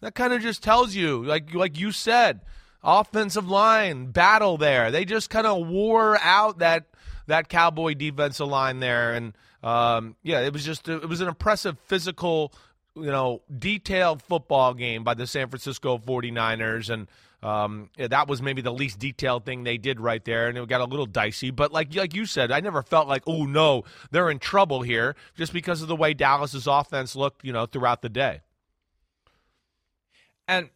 That 0.00 0.14
kind 0.14 0.32
of 0.32 0.40
just 0.40 0.62
tells 0.62 0.94
you, 0.94 1.22
like 1.24 1.54
like 1.54 1.78
you 1.78 1.92
said, 1.92 2.40
offensive 2.82 3.48
line 3.48 4.12
battle 4.12 4.56
there. 4.56 4.90
They 4.90 5.04
just 5.04 5.28
kind 5.28 5.46
of 5.46 5.66
wore 5.66 6.18
out 6.22 6.60
that 6.60 6.86
that 7.26 7.48
Cowboy 7.48 7.94
defensive 7.94 8.48
line 8.48 8.80
there, 8.80 9.14
and 9.14 9.32
um, 9.62 10.16
yeah, 10.22 10.40
it 10.40 10.52
was 10.52 10.64
just 10.64 10.88
it 10.88 11.08
was 11.08 11.20
an 11.20 11.28
impressive 11.28 11.78
physical, 11.86 12.52
you 12.94 13.06
know, 13.06 13.42
detailed 13.58 14.22
football 14.22 14.74
game 14.74 15.04
by 15.04 15.14
the 15.14 15.26
San 15.26 15.48
Francisco 15.48 15.98
49ers, 15.98 16.90
and 16.90 17.08
um, 17.42 17.90
yeah, 17.96 18.08
that 18.08 18.28
was 18.28 18.40
maybe 18.42 18.62
the 18.62 18.72
least 18.72 18.98
detailed 18.98 19.44
thing 19.44 19.64
they 19.64 19.78
did 19.78 20.00
right 20.00 20.24
there, 20.24 20.48
and 20.48 20.56
it 20.56 20.68
got 20.68 20.80
a 20.80 20.84
little 20.84 21.06
dicey. 21.06 21.50
But 21.50 21.72
like 21.72 21.94
like 21.94 22.14
you 22.14 22.26
said, 22.26 22.50
I 22.50 22.60
never 22.60 22.82
felt 22.82 23.08
like 23.08 23.22
oh 23.26 23.44
no, 23.44 23.84
they're 24.10 24.30
in 24.30 24.38
trouble 24.38 24.82
here 24.82 25.16
just 25.34 25.52
because 25.52 25.82
of 25.82 25.88
the 25.88 25.96
way 25.96 26.14
Dallas's 26.14 26.66
offense 26.66 27.14
looked, 27.14 27.44
you 27.44 27.52
know, 27.52 27.66
throughout 27.66 28.02
the 28.02 28.08
day. 28.08 28.40
And 30.48 30.70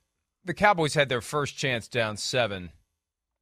the 0.45 0.55
Cowboys 0.55 0.95
had 0.95 1.09
their 1.09 1.21
first 1.21 1.57
chance 1.57 1.87
down 1.87 2.17
seven 2.17 2.71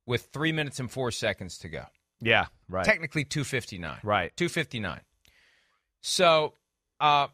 with 0.07 0.29
three 0.33 0.53
minutes 0.53 0.81
and 0.81 0.91
four 0.91 1.11
seconds 1.11 1.59
to 1.59 1.69
go. 1.69 1.85
Yeah, 2.21 2.47
right. 2.69 2.85
Technically 2.85 3.25
259. 3.25 3.99
Right. 4.03 4.37
259. 4.37 5.01
So, 6.01 6.55
uh, 7.01 7.29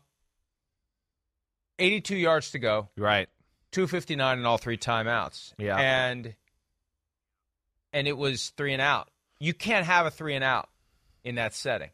82 1.79 2.17
yards 2.17 2.51
to 2.53 2.59
go, 2.59 2.89
Right. 2.97 3.29
259 3.73 4.39
in 4.39 4.47
all 4.47 4.59
three 4.59 4.79
timeouts. 4.79 5.53
Yeah. 5.59 5.77
And 5.77 6.35
and 7.93 8.09
it 8.09 8.17
was 8.17 8.51
three 8.57 8.73
and 8.73 8.83
out. 8.83 9.09
You 9.41 9.55
can't 9.55 9.87
have 9.87 10.07
a 10.07 10.11
three 10.11 10.35
and 10.35 10.45
out 10.45 10.69
in 11.25 11.37
that 11.37 11.55
setting. 11.55 11.91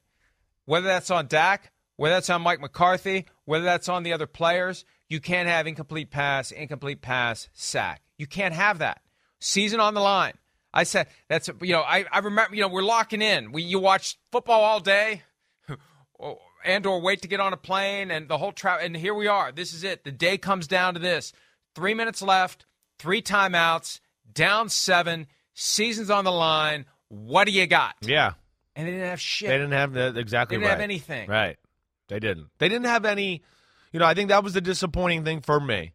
Whether 0.66 0.86
that's 0.86 1.10
on 1.10 1.26
Dak, 1.26 1.72
whether 1.96 2.14
that's 2.14 2.30
on 2.30 2.42
Mike 2.42 2.60
McCarthy, 2.60 3.26
whether 3.44 3.64
that's 3.64 3.88
on 3.88 4.02
the 4.02 4.12
other 4.12 4.26
players, 4.26 4.84
you 5.08 5.20
can't 5.20 5.48
have 5.48 5.66
incomplete 5.66 6.10
pass, 6.10 6.50
incomplete 6.52 7.00
pass, 7.02 7.48
sack. 7.52 8.02
You 8.18 8.26
can't 8.26 8.54
have 8.54 8.78
that. 8.78 9.02
Season 9.40 9.80
on 9.80 9.94
the 9.94 10.00
line. 10.00 10.34
I 10.72 10.84
said 10.84 11.08
that's 11.28 11.48
you 11.60 11.72
know 11.72 11.82
I, 11.82 12.04
I 12.12 12.18
remember 12.20 12.54
you 12.54 12.62
know 12.62 12.68
we're 12.68 12.82
locking 12.82 13.22
in. 13.22 13.52
We 13.52 13.62
you 13.62 13.78
watch 13.78 14.18
football 14.30 14.60
all 14.60 14.80
day, 14.80 15.22
and 16.64 16.86
or 16.86 17.00
wait 17.00 17.22
to 17.22 17.28
get 17.28 17.40
on 17.40 17.52
a 17.52 17.56
plane 17.56 18.10
and 18.10 18.28
the 18.28 18.38
whole 18.38 18.52
travel. 18.52 18.84
And 18.84 18.96
here 18.96 19.14
we 19.14 19.26
are. 19.26 19.52
This 19.52 19.72
is 19.72 19.84
it. 19.84 20.04
The 20.04 20.12
day 20.12 20.38
comes 20.38 20.66
down 20.66 20.94
to 20.94 21.00
this. 21.00 21.32
Three 21.74 21.94
minutes 21.94 22.22
left. 22.22 22.66
Three 22.98 23.22
timeouts. 23.22 24.00
Down 24.32 24.68
seven. 24.68 25.26
Season's 25.54 26.10
on 26.10 26.24
the 26.24 26.32
line. 26.32 26.86
What 27.08 27.46
do 27.46 27.52
you 27.52 27.66
got? 27.66 27.96
Yeah. 28.02 28.32
And 28.76 28.86
they 28.86 28.92
didn't 28.92 29.08
have 29.08 29.20
shit. 29.20 29.48
They 29.48 29.56
didn't 29.56 29.72
have 29.72 29.92
that 29.94 30.16
exactly 30.16 30.56
They 30.56 30.60
didn't 30.60 30.70
have 30.70 30.78
right. 30.78 30.84
anything. 30.84 31.28
Right. 31.28 31.58
They 32.08 32.20
didn't. 32.20 32.48
They 32.58 32.68
didn't 32.68 32.86
have 32.86 33.04
any. 33.04 33.42
You 33.92 33.98
know, 33.98 34.06
I 34.06 34.14
think 34.14 34.28
that 34.28 34.44
was 34.44 34.54
the 34.54 34.60
disappointing 34.60 35.24
thing 35.24 35.40
for 35.40 35.58
me. 35.58 35.92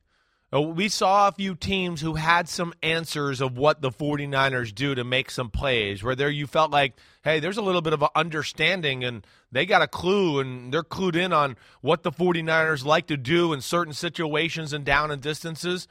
Uh, 0.56 0.62
We 0.62 0.88
saw 0.88 1.28
a 1.28 1.32
few 1.32 1.56
teams 1.56 2.01
who 2.01 2.16
had 2.16 2.47
some 2.47 2.74
answers 2.82 3.41
of 3.41 3.58
what 3.58 3.82
the 3.82 3.89
49ers 3.91 4.74
do 4.74 4.95
to 4.95 5.03
make 5.03 5.30
some 5.30 5.49
plays, 5.49 6.01
where 6.01 6.16
there 6.16 6.30
you 6.30 6.47
felt 6.47 6.72
like, 6.72 6.93
hey, 7.24 7.39
there's 7.39 7.58
a 7.58 7.62
little 7.62 7.82
bit 7.82 7.93
of 7.93 8.01
an 8.01 8.10
understanding 8.16 9.03
and 9.03 9.26
they 9.51 9.66
got 9.66 9.82
a 9.82 9.88
clue 9.88 10.39
and 10.39 10.74
they're 10.74 10.84
clued 10.84 11.16
in 11.16 11.34
on 11.34 11.58
what 11.82 12.03
the 12.03 12.12
49ers 12.12 12.86
like 12.86 13.08
to 13.08 13.18
do 13.18 13.51
in 13.51 13.60
certain 13.62 13.93
situations 13.93 14.72
and 14.72 14.86
down 14.86 15.12
and 15.12 15.22
distances. 15.22 15.88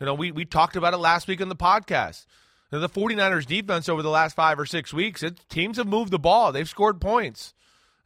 You 0.00 0.06
know, 0.06 0.14
we, 0.14 0.32
we 0.32 0.44
talked 0.44 0.76
about 0.76 0.94
it 0.94 0.98
last 0.98 1.28
week 1.28 1.40
in 1.40 1.48
the 1.48 1.56
podcast. 1.56 2.26
Know, 2.72 2.80
The 2.80 2.88
49ers 2.88 3.46
defense 3.46 3.88
over 3.88 4.02
the 4.02 4.10
last 4.10 4.34
five 4.34 4.58
or 4.58 4.66
six 4.66 4.92
weeks, 4.92 5.22
it, 5.22 5.40
teams 5.48 5.76
have 5.76 5.86
moved 5.86 6.10
the 6.10 6.18
ball. 6.18 6.52
They've 6.52 6.68
scored 6.68 7.00
points. 7.00 7.54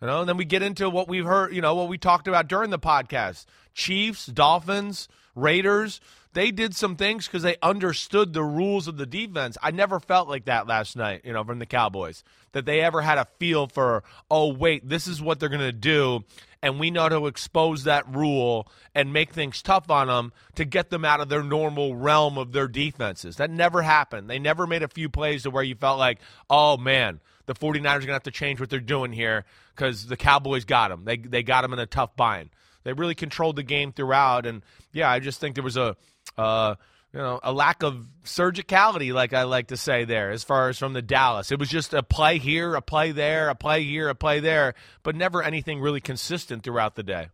You 0.01 0.09
know, 0.09 0.21
and 0.21 0.29
then 0.29 0.37
we 0.37 0.45
get 0.45 0.63
into 0.63 0.91
what 0.91 1.09
we've 1.09 1.25
heard, 1.25 1.55
you 1.55 1.63
know, 1.63 1.75
what 1.75 1.89
we 1.89 1.97
talked 1.97 2.27
about 2.27 2.49
during 2.49 2.71
the 2.71 2.79
podcast. 2.79 3.47
Chiefs, 3.73 4.27
Dolphins, 4.27 5.09
Raiders, 5.35 6.01
they 6.35 6.51
did 6.51 6.74
some 6.74 6.97
things 6.97 7.26
because 7.26 7.43
they 7.43 7.57
understood 7.62 8.33
the 8.33 8.43
rules 8.43 8.89
of 8.89 8.97
the 8.97 9.07
defense. 9.07 9.59
I 9.62 9.70
never 9.70 10.01
felt 10.01 10.28
like 10.28 10.47
that 10.47 10.66
last 10.66 10.97
night, 10.97 11.22
you 11.24 11.33
know, 11.33 11.45
from 11.45 11.59
the 11.59 11.66
Cowboys, 11.66 12.24
that 12.53 12.64
they 12.64 12.80
ever 12.80 13.03
had 13.03 13.18
a 13.18 13.26
feel 13.39 13.66
for, 13.66 14.03
oh, 14.30 14.53
wait, 14.53 14.89
this 14.89 15.07
is 15.07 15.20
what 15.20 15.41
they're 15.41 15.49
going 15.49 15.61
to 15.61 15.72
do. 15.72 16.24
And 16.62 16.78
we 16.78 16.91
know 16.91 17.09
to 17.09 17.26
expose 17.26 17.85
that 17.85 18.09
rule 18.14 18.68
and 18.95 19.12
make 19.12 19.33
things 19.33 19.62
tough 19.62 19.91
on 19.91 20.07
them 20.07 20.33
to 20.55 20.64
get 20.64 20.91
them 20.91 21.05
out 21.05 21.20
of 21.20 21.28
their 21.28 21.43
normal 21.43 21.97
realm 21.97 22.39
of 22.39 22.53
their 22.53 22.68
defenses. 22.68 23.37
That 23.37 23.51
never 23.51 23.83
happened. 23.83 24.30
They 24.30 24.39
never 24.39 24.66
made 24.66 24.83
a 24.83 24.89
few 24.89 25.09
plays 25.09 25.43
to 25.43 25.51
where 25.51 25.64
you 25.64 25.74
felt 25.74 25.99
like, 25.99 26.20
oh, 26.49 26.76
man, 26.76 27.20
the 27.47 27.55
49ers 27.55 27.78
are 27.80 27.80
going 27.80 28.07
to 28.07 28.12
have 28.12 28.22
to 28.22 28.30
change 28.30 28.61
what 28.61 28.70
they're 28.70 28.80
doing 28.80 29.12
here 29.12 29.45
because 29.74 30.07
the 30.07 30.16
Cowboys 30.16 30.64
got 30.64 30.89
them. 30.89 31.05
They, 31.05 31.16
they 31.16 31.43
got 31.43 31.62
them 31.62 31.72
in 31.72 31.78
a 31.78 31.87
tough 31.87 32.16
bind. 32.16 32.51
They 32.85 32.93
really 32.93 33.14
controlled 33.14 33.57
the 33.57 33.62
game 33.62 33.93
throughout. 33.93 34.47
And, 34.47 34.62
yeah, 34.93 35.11
I 35.11 35.20
just 35.20 35.41
think 35.41 35.55
there 35.55 35.64
was 35.64 35.76
a. 35.76 35.97
Uh, 36.37 36.76
you 37.12 37.20
know, 37.20 37.41
a 37.43 37.53
lack 37.53 37.83
of 37.83 38.07
surgicality, 38.24 39.12
like 39.12 39.35
I 39.35 39.43
like 39.43 39.66
to 39.68 39.76
say 39.76 40.05
there, 40.05 40.30
as 40.30 40.45
far 40.45 40.70
as 40.70 40.78
from 40.78 40.95
the 40.95 41.03
Dallas. 41.03 41.53
It 41.53 41.59
was 41.59 41.68
just 41.68 41.93
a 41.93 42.03
play 42.03 42.39
here, 42.39 42.74
a 42.74 42.80
play 42.80 43.12
there, 43.12 43.51
a 43.51 43.55
play 43.55 43.85
here, 43.85 44.09
a 44.09 44.14
play 44.14 44.41
there, 44.41 44.74
but 45.03 45.14
never 45.14 45.43
anything 45.43 45.80
really 45.80 46.01
consistent 46.01 46.64
throughout 46.64 46.95
the 46.95 47.03
day. 47.03 47.28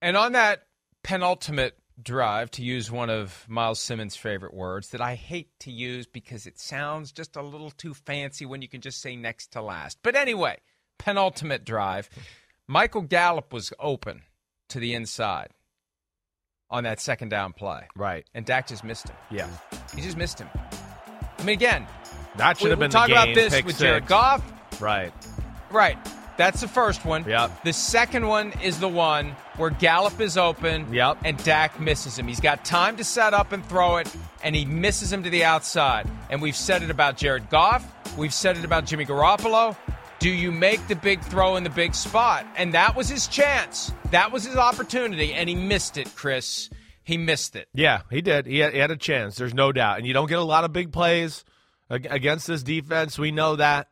And 0.00 0.16
on 0.16 0.32
that 0.32 0.62
penultimate 1.02 1.76
drive, 2.02 2.50
to 2.52 2.62
use 2.62 2.90
one 2.90 3.10
of 3.10 3.44
Myles 3.48 3.80
Simmons' 3.80 4.16
favorite 4.16 4.54
words 4.54 4.90
that 4.90 5.00
I 5.00 5.14
hate 5.14 5.50
to 5.60 5.70
use 5.70 6.06
because 6.06 6.46
it 6.46 6.58
sounds 6.58 7.12
just 7.12 7.36
a 7.36 7.42
little 7.42 7.70
too 7.70 7.94
fancy 7.94 8.46
when 8.46 8.62
you 8.62 8.68
can 8.68 8.80
just 8.80 9.00
say 9.00 9.16
next 9.16 9.52
to 9.52 9.62
last. 9.62 9.98
But 10.02 10.16
anyway, 10.16 10.58
penultimate 10.98 11.64
drive, 11.64 12.10
Michael 12.68 13.02
Gallup 13.02 13.52
was 13.52 13.72
open 13.78 14.22
to 14.70 14.80
the 14.80 14.94
inside 14.94 15.50
on 16.68 16.82
that 16.84 17.00
second 17.00 17.28
down 17.28 17.52
play. 17.52 17.86
Right. 17.94 18.26
And 18.34 18.44
Dak 18.44 18.66
just 18.66 18.82
missed 18.82 19.08
him. 19.08 19.16
Yeah. 19.30 19.48
He 19.94 20.02
just 20.02 20.16
missed 20.16 20.40
him. 20.40 20.48
I 21.38 21.42
mean, 21.44 21.54
again, 21.54 21.86
that 22.36 22.58
should 22.58 22.64
we, 22.64 22.70
have 22.70 22.78
been 22.80 22.88
we 22.88 22.92
talk 22.92 23.08
the 23.08 23.14
game, 23.14 23.22
about 23.22 23.34
this 23.34 23.52
with 23.54 23.76
six. 23.76 23.78
Jared 23.78 24.06
Goff. 24.06 24.42
Right. 24.80 25.12
Right. 25.70 25.96
That's 26.36 26.60
the 26.60 26.68
first 26.68 27.04
one. 27.04 27.24
Yep. 27.24 27.62
The 27.62 27.72
second 27.72 28.26
one 28.26 28.52
is 28.60 28.80
the 28.80 28.88
one 28.88 29.36
where 29.56 29.70
Gallup 29.70 30.20
is 30.20 30.36
open. 30.36 30.92
Yep. 30.92 31.18
And 31.24 31.42
Dak 31.44 31.80
misses 31.80 32.18
him. 32.18 32.26
He's 32.26 32.40
got 32.40 32.64
time 32.64 32.96
to 32.96 33.04
set 33.04 33.32
up 33.32 33.52
and 33.52 33.64
throw 33.64 33.98
it, 33.98 34.14
and 34.42 34.56
he 34.56 34.64
misses 34.64 35.12
him 35.12 35.22
to 35.22 35.30
the 35.30 35.44
outside. 35.44 36.10
And 36.28 36.42
we've 36.42 36.56
said 36.56 36.82
it 36.82 36.90
about 36.90 37.16
Jared 37.16 37.48
Goff. 37.48 37.86
We've 38.18 38.34
said 38.34 38.58
it 38.58 38.64
about 38.64 38.86
Jimmy 38.86 39.06
Garoppolo. 39.06 39.76
Do 40.18 40.30
you 40.30 40.50
make 40.50 40.88
the 40.88 40.96
big 40.96 41.20
throw 41.20 41.56
in 41.56 41.64
the 41.64 41.70
big 41.70 41.94
spot? 41.94 42.46
And 42.56 42.72
that 42.74 42.96
was 42.96 43.08
his 43.08 43.26
chance. 43.26 43.92
That 44.12 44.32
was 44.32 44.44
his 44.44 44.56
opportunity, 44.56 45.34
and 45.34 45.48
he 45.48 45.54
missed 45.54 45.98
it, 45.98 46.10
Chris. 46.14 46.70
He 47.04 47.18
missed 47.18 47.54
it. 47.54 47.68
Yeah, 47.74 48.00
he 48.10 48.22
did. 48.22 48.46
He 48.46 48.58
had, 48.58 48.72
he 48.72 48.78
had 48.78 48.90
a 48.90 48.96
chance. 48.96 49.36
There's 49.36 49.54
no 49.54 49.72
doubt. 49.72 49.98
And 49.98 50.06
you 50.06 50.14
don't 50.14 50.28
get 50.28 50.38
a 50.38 50.44
lot 50.44 50.64
of 50.64 50.72
big 50.72 50.90
plays 50.90 51.44
against 51.90 52.46
this 52.46 52.62
defense. 52.62 53.18
We 53.18 53.30
know 53.30 53.56
that, 53.56 53.88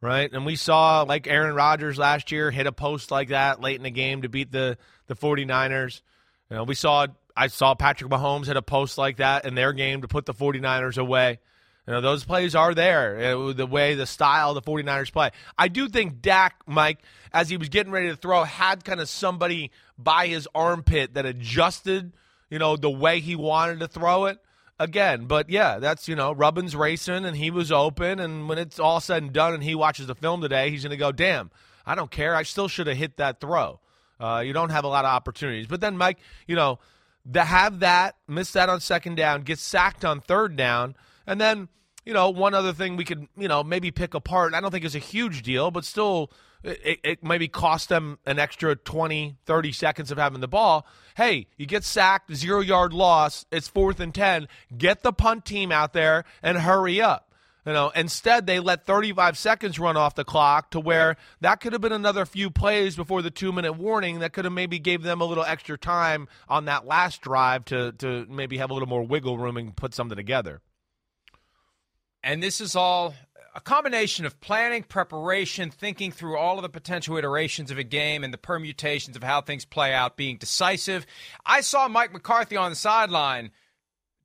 right? 0.00 0.30
And 0.30 0.44
we 0.44 0.56
saw, 0.56 1.02
like 1.02 1.26
Aaron 1.26 1.54
Rodgers 1.54 1.96
last 1.96 2.32
year, 2.32 2.50
hit 2.50 2.66
a 2.66 2.72
post 2.72 3.10
like 3.10 3.28
that 3.28 3.60
late 3.60 3.76
in 3.76 3.84
the 3.84 3.90
game 3.90 4.22
to 4.22 4.28
beat 4.28 4.50
the, 4.50 4.76
the 5.06 5.14
49ers. 5.14 6.02
You 6.50 6.56
know, 6.56 6.64
we 6.64 6.74
saw, 6.74 7.06
I 7.36 7.46
saw 7.46 7.74
Patrick 7.74 8.10
Mahomes 8.10 8.46
hit 8.46 8.56
a 8.56 8.62
post 8.62 8.98
like 8.98 9.18
that 9.18 9.44
in 9.44 9.54
their 9.54 9.72
game 9.72 10.02
to 10.02 10.08
put 10.08 10.26
the 10.26 10.34
49ers 10.34 10.98
away. 10.98 11.38
You 11.88 11.94
know, 11.94 12.00
those 12.00 12.22
plays 12.22 12.54
are 12.54 12.74
there, 12.74 13.34
the 13.52 13.66
way, 13.66 13.94
the 13.94 14.06
style 14.06 14.54
the 14.54 14.62
49ers 14.62 15.10
play. 15.10 15.30
I 15.56 15.66
do 15.66 15.88
think 15.88 16.22
Dak, 16.22 16.54
Mike, 16.66 16.98
as 17.32 17.48
he 17.48 17.56
was 17.56 17.68
getting 17.68 17.90
ready 17.90 18.08
to 18.08 18.16
throw, 18.16 18.44
had 18.44 18.84
kind 18.84 19.00
of 19.00 19.08
somebody 19.08 19.72
by 19.98 20.28
his 20.28 20.46
armpit 20.54 21.14
that 21.14 21.26
adjusted– 21.26 22.12
you 22.50 22.58
know, 22.58 22.76
the 22.76 22.90
way 22.90 23.20
he 23.20 23.36
wanted 23.36 23.80
to 23.80 23.88
throw 23.88 24.26
it 24.26 24.38
again. 24.78 25.26
But 25.26 25.50
yeah, 25.50 25.78
that's, 25.78 26.08
you 26.08 26.16
know, 26.16 26.32
Rubbin's 26.32 26.74
racing 26.74 27.24
and 27.24 27.36
he 27.36 27.50
was 27.50 27.70
open. 27.70 28.18
And 28.18 28.48
when 28.48 28.58
it's 28.58 28.78
all 28.78 29.00
said 29.00 29.22
and 29.22 29.32
done 29.32 29.54
and 29.54 29.62
he 29.62 29.74
watches 29.74 30.06
the 30.06 30.14
film 30.14 30.40
today, 30.40 30.70
he's 30.70 30.82
going 30.82 30.90
to 30.90 30.96
go, 30.96 31.12
damn, 31.12 31.50
I 31.86 31.94
don't 31.94 32.10
care. 32.10 32.34
I 32.34 32.42
still 32.42 32.68
should 32.68 32.86
have 32.86 32.96
hit 32.96 33.16
that 33.18 33.40
throw. 33.40 33.80
Uh, 34.20 34.42
you 34.44 34.52
don't 34.52 34.70
have 34.70 34.84
a 34.84 34.88
lot 34.88 35.04
of 35.04 35.10
opportunities. 35.10 35.66
But 35.66 35.80
then, 35.80 35.96
Mike, 35.96 36.18
you 36.46 36.56
know, 36.56 36.78
to 37.32 37.44
have 37.44 37.80
that, 37.80 38.16
miss 38.26 38.52
that 38.52 38.68
on 38.68 38.80
second 38.80 39.16
down, 39.16 39.42
get 39.42 39.58
sacked 39.58 40.04
on 40.04 40.20
third 40.20 40.56
down, 40.56 40.96
and 41.26 41.40
then, 41.40 41.68
you 42.08 42.14
know, 42.14 42.30
one 42.30 42.54
other 42.54 42.72
thing 42.72 42.96
we 42.96 43.04
could, 43.04 43.28
you 43.36 43.48
know, 43.48 43.62
maybe 43.62 43.90
pick 43.90 44.14
apart. 44.14 44.54
I 44.54 44.62
don't 44.62 44.70
think 44.70 44.86
it's 44.86 44.94
a 44.94 44.98
huge 44.98 45.42
deal, 45.42 45.70
but 45.70 45.84
still 45.84 46.32
it, 46.64 47.00
it 47.04 47.22
maybe 47.22 47.48
cost 47.48 47.90
them 47.90 48.18
an 48.24 48.38
extra 48.38 48.74
20, 48.76 49.36
30 49.44 49.72
seconds 49.72 50.10
of 50.10 50.16
having 50.16 50.40
the 50.40 50.48
ball. 50.48 50.86
Hey, 51.18 51.48
you 51.58 51.66
get 51.66 51.84
sacked, 51.84 52.34
zero 52.34 52.60
yard 52.60 52.94
loss, 52.94 53.44
it's 53.52 53.68
fourth 53.68 54.00
and 54.00 54.14
10. 54.14 54.48
Get 54.78 55.02
the 55.02 55.12
punt 55.12 55.44
team 55.44 55.70
out 55.70 55.92
there 55.92 56.24
and 56.42 56.56
hurry 56.56 56.98
up. 56.98 57.34
You 57.66 57.74
know, 57.74 57.90
instead 57.94 58.46
they 58.46 58.58
let 58.58 58.86
35 58.86 59.36
seconds 59.36 59.78
run 59.78 59.98
off 59.98 60.14
the 60.14 60.24
clock 60.24 60.70
to 60.70 60.80
where 60.80 61.18
that 61.42 61.60
could 61.60 61.74
have 61.74 61.82
been 61.82 61.92
another 61.92 62.24
few 62.24 62.48
plays 62.50 62.96
before 62.96 63.20
the 63.20 63.30
two 63.30 63.52
minute 63.52 63.74
warning 63.74 64.20
that 64.20 64.32
could 64.32 64.46
have 64.46 64.54
maybe 64.54 64.78
gave 64.78 65.02
them 65.02 65.20
a 65.20 65.26
little 65.26 65.44
extra 65.44 65.76
time 65.76 66.26
on 66.48 66.64
that 66.64 66.86
last 66.86 67.20
drive 67.20 67.66
to 67.66 67.92
to 67.98 68.24
maybe 68.30 68.56
have 68.56 68.70
a 68.70 68.72
little 68.72 68.88
more 68.88 69.02
wiggle 69.02 69.36
room 69.36 69.58
and 69.58 69.76
put 69.76 69.92
something 69.92 70.16
together. 70.16 70.62
And 72.22 72.42
this 72.42 72.60
is 72.60 72.74
all 72.76 73.14
a 73.54 73.60
combination 73.60 74.24
of 74.24 74.40
planning, 74.40 74.82
preparation, 74.82 75.70
thinking 75.70 76.12
through 76.12 76.36
all 76.36 76.58
of 76.58 76.62
the 76.62 76.68
potential 76.68 77.16
iterations 77.16 77.70
of 77.70 77.78
a 77.78 77.84
game 77.84 78.22
and 78.22 78.32
the 78.32 78.38
permutations 78.38 79.16
of 79.16 79.22
how 79.22 79.40
things 79.40 79.64
play 79.64 79.92
out, 79.92 80.16
being 80.16 80.36
decisive. 80.36 81.06
I 81.44 81.60
saw 81.62 81.88
Mike 81.88 82.12
McCarthy 82.12 82.56
on 82.56 82.70
the 82.70 82.76
sideline 82.76 83.50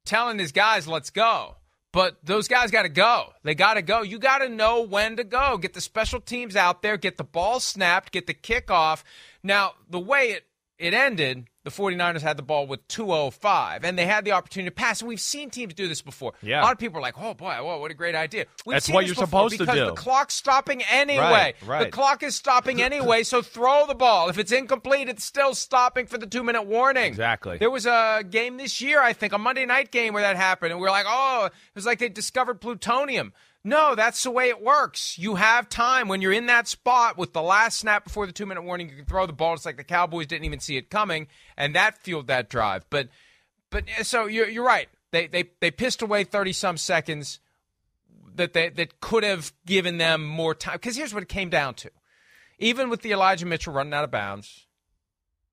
telling 0.05 0.39
his 0.39 0.51
guys, 0.51 0.87
let's 0.87 1.09
go. 1.09 1.55
But 1.91 2.17
those 2.23 2.47
guys 2.47 2.71
got 2.71 2.83
to 2.83 2.89
go. 2.89 3.33
They 3.43 3.53
got 3.53 3.75
to 3.75 3.83
go. 3.83 4.01
You 4.01 4.17
got 4.17 4.39
to 4.39 4.49
know 4.49 4.81
when 4.81 5.17
to 5.17 5.23
go. 5.23 5.57
Get 5.57 5.73
the 5.73 5.81
special 5.81 6.19
teams 6.19 6.55
out 6.55 6.81
there, 6.81 6.97
get 6.97 7.17
the 7.17 7.23
ball 7.23 7.59
snapped, 7.59 8.11
get 8.11 8.25
the 8.25 8.33
kickoff. 8.33 9.03
Now, 9.43 9.73
the 9.89 9.99
way 9.99 10.31
it, 10.31 10.43
it 10.83 10.93
ended, 10.93 11.47
the 11.63 11.69
49ers 11.71 12.21
had 12.21 12.35
the 12.35 12.43
ball 12.43 12.67
with 12.67 12.85
205 12.89 13.85
and 13.85 13.97
they 13.97 14.05
had 14.05 14.25
the 14.25 14.33
opportunity 14.33 14.69
to 14.69 14.75
pass. 14.75 14.99
And 14.99 15.07
we've 15.07 15.19
seen 15.19 15.49
teams 15.49 15.73
do 15.73 15.87
this 15.87 16.01
before. 16.01 16.33
Yeah. 16.41 16.59
A 16.59 16.63
lot 16.63 16.73
of 16.73 16.77
people 16.77 16.97
are 16.97 17.01
like, 17.01 17.15
oh 17.17 17.33
boy, 17.33 17.53
whoa, 17.53 17.79
what 17.79 17.89
a 17.89 17.93
great 17.93 18.15
idea. 18.15 18.47
We've 18.65 18.75
That's 18.75 18.89
what 18.89 19.05
you're 19.05 19.15
supposed 19.15 19.53
to 19.53 19.59
do. 19.59 19.65
because 19.65 19.89
the 19.89 19.95
clock's 19.95 20.33
stopping 20.33 20.83
anyway. 20.91 21.23
Right, 21.23 21.55
right. 21.65 21.85
The 21.85 21.91
clock 21.91 22.21
is 22.21 22.35
stopping 22.35 22.81
anyway, 22.89 23.23
so 23.23 23.41
throw 23.41 23.87
the 23.87 23.95
ball. 23.95 24.27
If 24.27 24.37
it's 24.37 24.51
incomplete, 24.51 25.07
it's 25.07 25.23
still 25.23 25.55
stopping 25.55 26.05
for 26.05 26.17
the 26.17 26.27
two 26.27 26.43
minute 26.43 26.63
warning. 26.63 27.05
Exactly. 27.05 27.57
There 27.57 27.71
was 27.71 27.85
a 27.85 28.23
game 28.29 28.57
this 28.57 28.81
year, 28.81 29.01
I 29.01 29.13
think, 29.13 29.31
a 29.31 29.37
Monday 29.37 29.65
night 29.65 29.89
game 29.89 30.13
where 30.13 30.23
that 30.23 30.35
happened. 30.35 30.73
And 30.73 30.81
we 30.81 30.87
are 30.87 30.91
like, 30.91 31.05
oh, 31.07 31.45
it 31.45 31.75
was 31.75 31.85
like 31.85 31.99
they 31.99 32.09
discovered 32.09 32.59
plutonium. 32.59 33.31
No, 33.65 33.95
that's 33.95 34.21
the 34.23 34.31
way 34.31 34.49
it 34.49 34.61
works. 34.61 35.17
You 35.17 35.35
have 35.35 35.69
time 35.69 36.09
when 36.09 36.21
you're 36.21 36.33
in 36.33 36.47
that 36.47 36.67
spot 36.67 37.17
with 37.17 37.31
the 37.31 37.41
last 37.41 37.79
snap 37.79 38.03
before 38.03 38.25
the 38.27 38.33
two 38.33 38.45
minute 38.45 38.63
warning. 38.63 38.89
You 38.89 38.95
can 38.95 39.05
throw 39.05 39.25
the 39.25 39.31
ball. 39.31 39.53
It's 39.53 39.65
like 39.65 39.77
the 39.77 39.85
Cowboys 39.85 40.27
didn't 40.27 40.45
even 40.45 40.59
see 40.59 40.75
it 40.75 40.89
coming, 40.89 41.27
and 41.55 41.73
that 41.75 41.97
fueled 42.03 42.27
that 42.27 42.49
drive. 42.49 42.85
But, 42.89 43.07
but 43.69 43.85
eh, 43.97 44.03
so 44.03 44.25
you're, 44.25 44.49
you're 44.49 44.65
right. 44.65 44.89
They 45.11 45.27
they 45.27 45.45
they 45.61 45.71
pissed 45.71 46.01
away 46.01 46.25
thirty 46.25 46.51
some 46.51 46.75
seconds 46.75 47.39
that 48.35 48.51
they 48.51 48.67
that 48.69 48.99
could 48.99 49.23
have 49.23 49.53
given 49.65 49.97
them 49.97 50.25
more 50.25 50.53
time. 50.53 50.75
Because 50.75 50.97
here's 50.97 51.13
what 51.13 51.23
it 51.23 51.29
came 51.29 51.49
down 51.49 51.75
to: 51.75 51.91
even 52.59 52.89
with 52.89 53.01
the 53.01 53.11
Elijah 53.11 53.45
Mitchell 53.45 53.73
running 53.73 53.93
out 53.93 54.03
of 54.03 54.11
bounds, 54.11 54.67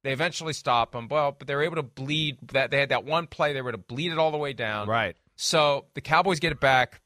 they 0.03 0.13
eventually 0.13 0.55
stop 0.55 0.97
him. 0.97 1.07
Well, 1.07 1.37
but 1.39 1.47
they 1.47 1.55
were 1.55 1.63
able 1.63 1.77
to 1.77 1.83
bleed 1.85 2.39
that. 2.53 2.73
They 2.73 2.81
had 2.81 2.89
that 2.89 3.05
one 3.05 3.29
play. 3.29 3.53
They 3.53 3.63
were 3.63 3.69
able 3.69 3.79
to 3.79 3.85
bleed 3.85 4.11
it 4.11 4.19
all 4.19 4.33
the 4.33 4.39
way 4.39 4.53
down. 4.53 4.89
Right. 4.89 5.15
So 5.37 5.85
the 5.95 6.01
Cowboys 6.01 6.41
get 6.41 6.51
it 6.51 6.61
back 6.61 7.01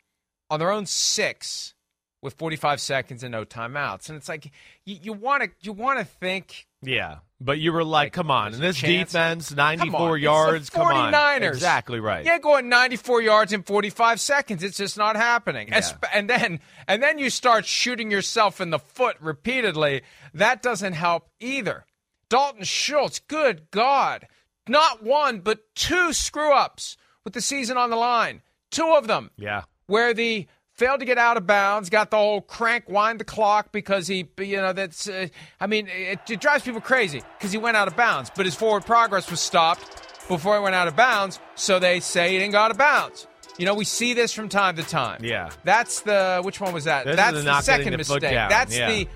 on 0.50 0.58
their 0.60 0.70
own 0.70 0.86
six 0.86 1.74
with 2.22 2.34
45 2.34 2.80
seconds 2.80 3.22
and 3.22 3.32
no 3.32 3.44
timeouts. 3.44 4.08
And 4.08 4.16
it's 4.16 4.28
like 4.28 4.50
you 4.84 5.12
want 5.12 5.42
to 5.42 5.50
you 5.60 5.72
want 5.72 5.98
to 5.98 6.04
think 6.04 6.66
Yeah, 6.82 7.18
but 7.40 7.58
you 7.58 7.72
were 7.72 7.84
like, 7.84 8.06
Like, 8.06 8.12
come 8.14 8.30
on, 8.30 8.54
in 8.54 8.60
this 8.60 8.80
defense, 8.80 9.48
Come 9.50 9.56
94 9.56 10.00
on, 10.00 10.06
it's 10.08 10.14
the 10.14 10.20
yards, 10.20 10.70
come 10.70 10.86
on. 10.86 11.12
49ers. 11.12 11.48
Exactly 11.48 12.00
right. 12.00 12.24
Yeah, 12.24 12.38
going 12.38 12.68
94 12.70 13.20
yards 13.22 13.52
in 13.52 13.62
45 13.62 14.20
seconds. 14.20 14.62
It's 14.62 14.76
just 14.78 14.96
not 14.96 15.16
happening. 15.16 15.68
Yeah. 15.68 15.90
And 16.12 16.28
then 16.30 16.60
and 16.88 17.02
then 17.02 17.18
you 17.18 17.28
start 17.30 17.66
shooting 17.66 18.10
yourself 18.10 18.60
in 18.60 18.70
the 18.70 18.78
foot 18.78 19.16
repeatedly. 19.20 20.02
That 20.32 20.62
doesn't 20.62 20.94
help 20.94 21.28
either. 21.40 21.84
Dalton 22.30 22.64
Schultz, 22.64 23.18
good 23.20 23.70
God. 23.70 24.26
Not 24.66 25.02
one, 25.02 25.40
but 25.40 25.74
two 25.74 26.14
screw 26.14 26.54
ups 26.54 26.96
with 27.22 27.34
the 27.34 27.42
season 27.42 27.76
on 27.76 27.90
the 27.90 27.96
line. 27.96 28.40
Two 28.70 28.94
of 28.94 29.06
them 29.06 29.30
Yeah. 29.36 29.64
Where 29.86 30.14
the 30.14 30.46
failed 30.72 31.00
to 31.00 31.06
get 31.06 31.18
out 31.18 31.36
of 31.36 31.46
bounds, 31.46 31.88
got 31.88 32.10
the 32.10 32.16
whole 32.16 32.40
crank 32.40 32.88
wind 32.88 33.20
the 33.20 33.24
clock 33.24 33.70
because 33.70 34.08
he, 34.08 34.28
you 34.38 34.56
know, 34.56 34.72
that's, 34.72 35.08
uh, 35.08 35.28
I 35.60 35.68
mean, 35.68 35.86
it, 35.86 36.18
it 36.28 36.40
drives 36.40 36.64
people 36.64 36.80
crazy 36.80 37.22
because 37.38 37.52
he 37.52 37.58
went 37.58 37.76
out 37.76 37.86
of 37.86 37.96
bounds, 37.96 38.30
but 38.34 38.44
his 38.44 38.56
forward 38.56 38.84
progress 38.84 39.30
was 39.30 39.40
stopped 39.40 39.82
before 40.26 40.56
he 40.56 40.62
went 40.62 40.74
out 40.74 40.88
of 40.88 40.96
bounds, 40.96 41.38
so 41.54 41.78
they 41.78 42.00
say 42.00 42.32
he 42.32 42.38
didn't 42.38 42.52
go 42.52 42.58
out 42.58 42.72
of 42.72 42.78
bounds. 42.78 43.28
You 43.56 43.66
know, 43.66 43.74
we 43.74 43.84
see 43.84 44.14
this 44.14 44.32
from 44.32 44.48
time 44.48 44.74
to 44.76 44.82
time. 44.82 45.20
Yeah. 45.22 45.50
That's 45.62 46.00
the, 46.00 46.40
which 46.42 46.60
one 46.60 46.74
was 46.74 46.84
that? 46.84 47.04
This 47.04 47.14
that's 47.14 47.36
the 47.36 47.42
the, 47.42 47.60
second 47.60 47.92
the 47.92 47.98
mistake. 47.98 48.22
That's 48.22 48.76
yeah. 48.76 48.90
the, 48.90 49.08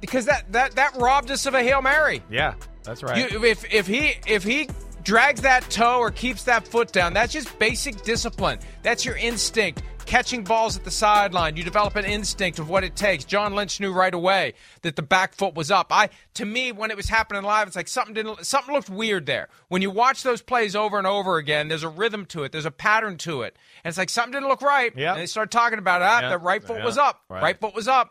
because 0.00 0.26
that, 0.26 0.52
that, 0.52 0.76
that 0.76 0.94
robbed 0.94 1.32
us 1.32 1.46
of 1.46 1.54
a 1.54 1.62
Hail 1.62 1.82
Mary. 1.82 2.22
Yeah, 2.30 2.54
that's 2.84 3.02
right. 3.02 3.32
You, 3.32 3.44
if 3.44 3.64
if 3.74 3.86
he 3.88 4.14
if 4.26 4.44
he 4.44 4.68
drags 5.06 5.42
that 5.42 5.62
toe 5.70 6.00
or 6.00 6.10
keeps 6.10 6.42
that 6.42 6.66
foot 6.66 6.90
down. 6.90 7.12
That's 7.14 7.32
just 7.32 7.56
basic 7.60 8.02
discipline. 8.02 8.58
That's 8.82 9.04
your 9.04 9.16
instinct. 9.16 9.82
Catching 10.04 10.42
balls 10.44 10.76
at 10.76 10.84
the 10.84 10.90
sideline, 10.90 11.56
you 11.56 11.62
develop 11.64 11.94
an 11.96 12.04
instinct 12.04 12.58
of 12.58 12.68
what 12.68 12.82
it 12.84 12.94
takes. 12.96 13.24
John 13.24 13.54
Lynch 13.54 13.80
knew 13.80 13.92
right 13.92 14.12
away 14.14 14.54
that 14.82 14.94
the 14.96 15.02
back 15.02 15.34
foot 15.34 15.54
was 15.54 15.70
up. 15.70 15.88
I, 15.90 16.10
to 16.34 16.44
me, 16.44 16.70
when 16.72 16.90
it 16.90 16.96
was 16.96 17.08
happening 17.08 17.42
live, 17.42 17.66
it's 17.68 17.76
like 17.76 17.88
something 17.88 18.14
didn't, 18.14 18.44
something 18.46 18.72
looked 18.74 18.90
weird 18.90 19.26
there. 19.26 19.48
When 19.68 19.80
you 19.82 19.90
watch 19.90 20.22
those 20.24 20.42
plays 20.42 20.74
over 20.76 20.98
and 20.98 21.06
over 21.08 21.38
again, 21.38 21.66
there's 21.68 21.82
a 21.84 21.88
rhythm 21.88 22.24
to 22.26 22.42
it, 22.44 22.50
there's 22.52 22.66
a 22.66 22.70
pattern 22.72 23.16
to 23.18 23.42
it, 23.42 23.56
and 23.84 23.90
it's 23.90 23.98
like 23.98 24.10
something 24.10 24.32
didn't 24.32 24.48
look 24.48 24.62
right. 24.62 24.92
Yeah. 24.96 25.12
And 25.12 25.20
they 25.20 25.26
started 25.26 25.50
talking 25.50 25.78
about 25.80 26.02
it. 26.02 26.04
Ah, 26.04 26.20
Yeah. 26.20 26.28
the 26.30 26.38
right 26.38 26.62
foot 26.62 26.78
Yeah. 26.78 26.84
was 26.84 26.98
up. 26.98 27.22
Right. 27.28 27.42
Right 27.42 27.60
foot 27.60 27.74
was 27.74 27.88
up. 27.88 28.10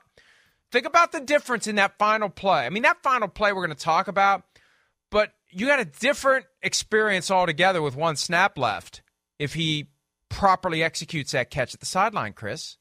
Think 0.73 0.85
about 0.85 1.13
the 1.13 1.21
difference 1.21 1.65
in 1.67 1.75
that 1.75 1.97
final 1.97 2.27
play. 2.29 2.65
I 2.65 2.69
mean, 2.69 2.83
that 2.83 3.01
final 3.03 3.29
play 3.29 3.53
we're 3.53 3.65
going 3.65 3.77
to 3.77 3.83
talk 3.83 4.09
about, 4.09 4.43
you 5.55 5.65
got 5.67 5.79
a 5.79 5.85
different 5.85 6.45
experience 6.61 7.31
altogether 7.31 7.81
with 7.81 7.95
one 7.95 8.15
snap 8.15 8.57
left 8.57 9.01
if 9.39 9.53
he 9.53 9.87
properly 10.29 10.83
executes 10.83 11.31
that 11.31 11.49
catch 11.49 11.73
at 11.73 11.79
the 11.79 11.85
sideline, 11.85 12.33
Chris. 12.33 12.77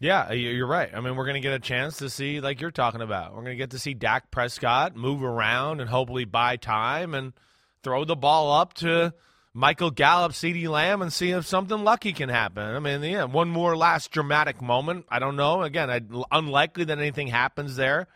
Yeah, 0.00 0.32
you- 0.32 0.50
you're 0.50 0.66
right. 0.66 0.90
I 0.94 1.00
mean, 1.00 1.16
we're 1.16 1.24
going 1.26 1.34
to 1.34 1.40
get 1.40 1.52
a 1.54 1.58
chance 1.58 1.98
to 1.98 2.10
see, 2.10 2.40
like 2.40 2.60
you're 2.60 2.70
talking 2.70 3.00
about, 3.00 3.32
we're 3.32 3.42
going 3.42 3.52
to 3.56 3.62
get 3.62 3.70
to 3.70 3.78
see 3.78 3.94
Dak 3.94 4.30
Prescott 4.30 4.96
move 4.96 5.22
around 5.22 5.80
and 5.80 5.88
hopefully 5.88 6.24
buy 6.24 6.56
time 6.56 7.14
and 7.14 7.32
throw 7.82 8.04
the 8.04 8.16
ball 8.16 8.52
up 8.52 8.74
to 8.74 9.12
Michael 9.52 9.90
Gallup, 9.92 10.32
CeeDee 10.32 10.68
Lamb, 10.68 11.00
and 11.00 11.12
see 11.12 11.30
if 11.30 11.46
something 11.46 11.84
lucky 11.84 12.12
can 12.12 12.28
happen. 12.28 12.64
I 12.64 12.78
mean, 12.80 13.02
yeah, 13.04 13.24
one 13.24 13.48
more 13.50 13.76
last 13.76 14.10
dramatic 14.10 14.60
moment. 14.60 15.06
I 15.08 15.20
don't 15.20 15.36
know. 15.36 15.62
Again, 15.62 15.90
I, 15.90 16.00
unlikely 16.32 16.84
that 16.86 16.98
anything 16.98 17.28
happens 17.28 17.76
there. 17.76 18.08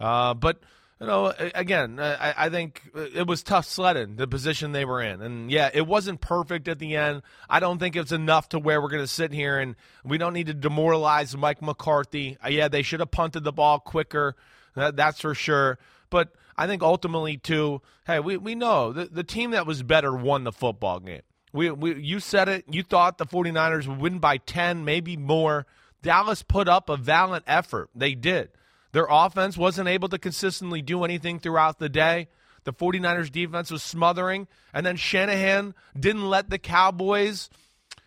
Uh, 0.00 0.32
but 0.34 0.58
you 1.00 1.06
know, 1.06 1.32
again, 1.54 1.98
uh, 1.98 2.16
I, 2.18 2.46
I 2.46 2.48
think 2.48 2.82
it 2.94 3.26
was 3.26 3.42
tough 3.42 3.66
sledding 3.66 4.16
the 4.16 4.26
position 4.26 4.72
they 4.72 4.86
were 4.86 5.02
in, 5.02 5.20
and 5.20 5.50
yeah, 5.50 5.68
it 5.74 5.86
wasn't 5.86 6.22
perfect 6.22 6.68
at 6.68 6.78
the 6.78 6.96
end. 6.96 7.22
I 7.50 7.60
don't 7.60 7.78
think 7.78 7.96
it's 7.96 8.12
enough 8.12 8.48
to 8.50 8.58
where 8.58 8.80
we're 8.80 8.88
going 8.88 9.02
to 9.02 9.06
sit 9.06 9.32
here 9.32 9.58
and 9.58 9.76
we 10.04 10.16
don't 10.16 10.32
need 10.32 10.46
to 10.46 10.54
demoralize 10.54 11.36
Mike 11.36 11.60
McCarthy. 11.60 12.38
Uh, 12.42 12.48
yeah, 12.48 12.68
they 12.68 12.82
should 12.82 13.00
have 13.00 13.10
punted 13.10 13.44
the 13.44 13.52
ball 13.52 13.78
quicker. 13.78 14.36
That, 14.74 14.96
that's 14.96 15.20
for 15.20 15.34
sure. 15.34 15.78
But 16.08 16.32
I 16.56 16.66
think 16.66 16.82
ultimately, 16.82 17.36
too, 17.36 17.82
hey, 18.06 18.20
we, 18.20 18.38
we 18.38 18.54
know 18.54 18.92
the, 18.92 19.04
the 19.04 19.24
team 19.24 19.50
that 19.50 19.66
was 19.66 19.82
better 19.82 20.14
won 20.14 20.44
the 20.44 20.52
football 20.52 21.00
game. 21.00 21.22
We, 21.52 21.70
we 21.70 22.00
you 22.00 22.20
said 22.20 22.48
it. 22.48 22.64
You 22.70 22.82
thought 22.82 23.18
the 23.18 23.26
49ers 23.26 23.86
would 23.86 23.98
win 23.98 24.18
by 24.18 24.38
10, 24.38 24.84
maybe 24.84 25.16
more. 25.16 25.66
Dallas 26.00 26.42
put 26.42 26.68
up 26.68 26.88
a 26.88 26.96
valiant 26.96 27.44
effort. 27.46 27.90
They 27.94 28.14
did. 28.14 28.50
Their 28.96 29.08
offense 29.10 29.58
wasn't 29.58 29.90
able 29.90 30.08
to 30.08 30.18
consistently 30.18 30.80
do 30.80 31.04
anything 31.04 31.38
throughout 31.38 31.78
the 31.78 31.90
day. 31.90 32.28
The 32.64 32.72
49ers 32.72 33.30
defense 33.30 33.70
was 33.70 33.82
smothering. 33.82 34.48
And 34.72 34.86
then 34.86 34.96
Shanahan 34.96 35.74
didn't 36.00 36.26
let 36.30 36.48
the 36.48 36.56
Cowboys, 36.56 37.50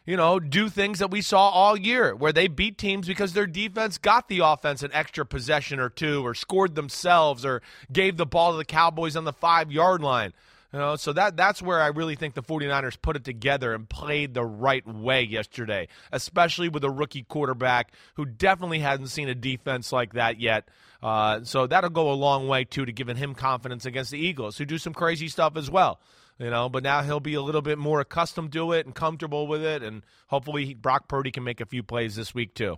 you 0.04 0.18
know, 0.18 0.40
do 0.40 0.68
things 0.68 0.98
that 0.98 1.12
we 1.12 1.22
saw 1.22 1.50
all 1.50 1.78
year 1.78 2.16
where 2.16 2.34
they 2.34 2.48
beat 2.48 2.80
teams 2.80 3.06
because 3.06 3.34
their 3.34 3.46
defense 3.46 4.00
got 4.00 4.30
the 4.30 4.40
offense 4.40 4.82
an 4.82 4.90
extra 4.92 5.28
possession 5.28 5.80
or 5.80 5.90
two 5.90 6.26
or 6.26 6.34
scored 6.34 6.74
themselves 6.74 7.46
or 7.46 7.62
gave 7.94 8.18
the 8.18 8.26
ball 8.26 8.54
to 8.54 8.58
the 8.58 8.66
Cowboys 8.66 9.16
on 9.16 9.26
the 9.26 9.32
five 9.32 9.72
yard 9.72 10.02
line. 10.02 10.34
You 10.72 10.78
know, 10.78 10.96
so 10.98 11.14
that 11.14 11.36
that's 11.36 11.64
where 11.64 11.82
I 11.82 11.88
really 11.88 12.16
think 12.16 12.36
the 12.36 12.44
49ers 12.44 13.02
put 13.02 13.16
it 13.16 13.24
together 13.24 13.74
and 13.74 13.90
played 13.90 14.36
the 14.36 14.46
right 14.46 14.86
way 14.88 15.24
yesterday, 15.24 15.88
especially 16.12 16.70
with 16.70 16.84
a 16.84 16.92
rookie 16.92 17.24
quarterback 17.24 17.92
who 18.16 18.26
definitely 18.26 18.80
hasn't 18.80 19.10
seen 19.10 19.30
a 19.30 19.36
defense 19.36 19.92
like 19.92 20.14
that 20.14 20.40
yet. 20.40 20.68
Uh, 21.02 21.44
so 21.44 21.66
that'll 21.66 21.90
go 21.90 22.12
a 22.12 22.14
long 22.14 22.48
way 22.48 22.66
too 22.66 22.86
to 22.86 22.92
giving 22.92 23.18
him 23.18 23.34
confidence 23.34 23.86
against 23.86 24.12
the 24.12 24.20
Eagles, 24.20 24.58
who 24.58 24.66
do 24.66 24.78
some 24.78 24.94
crazy 24.94 25.28
stuff 25.28 25.58
as 25.58 25.72
well. 25.72 26.00
You 26.38 26.52
know, 26.52 26.70
but 26.70 26.84
now 26.84 27.02
he'll 27.02 27.20
be 27.20 27.34
a 27.34 27.42
little 27.42 27.62
bit 27.62 27.78
more 27.78 28.00
accustomed 28.00 28.54
to 28.54 28.72
it 28.72 28.86
and 28.86 28.94
comfortable 28.94 29.48
with 29.48 29.64
it, 29.64 29.82
and 29.82 30.04
hopefully 30.28 30.74
Brock 30.74 31.08
Purdy 31.08 31.32
can 31.32 31.44
make 31.44 31.62
a 31.62 31.66
few 31.66 31.84
plays 31.84 32.16
this 32.16 32.34
week 32.34 32.54
too. 32.54 32.78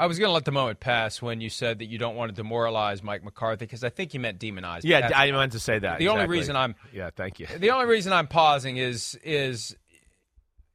I 0.00 0.06
was 0.06 0.18
going 0.18 0.30
to 0.30 0.32
let 0.32 0.46
the 0.46 0.52
moment 0.52 0.80
pass 0.80 1.20
when 1.20 1.42
you 1.42 1.50
said 1.50 1.80
that 1.80 1.84
you 1.84 1.98
don't 1.98 2.16
want 2.16 2.34
to 2.34 2.42
demoralize 2.42 3.02
Mike 3.02 3.22
McCarthy 3.22 3.66
because 3.66 3.84
I 3.84 3.90
think 3.90 4.14
you 4.14 4.20
meant 4.20 4.38
demonize. 4.38 4.80
Yeah, 4.82 5.10
I 5.14 5.30
meant 5.30 5.52
to 5.52 5.60
say 5.60 5.78
that. 5.78 5.98
The 5.98 6.08
only 6.08 6.26
reason 6.26 6.56
I'm 6.56 6.74
yeah, 6.90 7.10
thank 7.14 7.38
you. 7.38 7.46
the 7.58 7.70
only 7.72 7.84
reason 7.84 8.10
I'm 8.14 8.26
pausing 8.26 8.78
is 8.78 9.18
is 9.22 9.76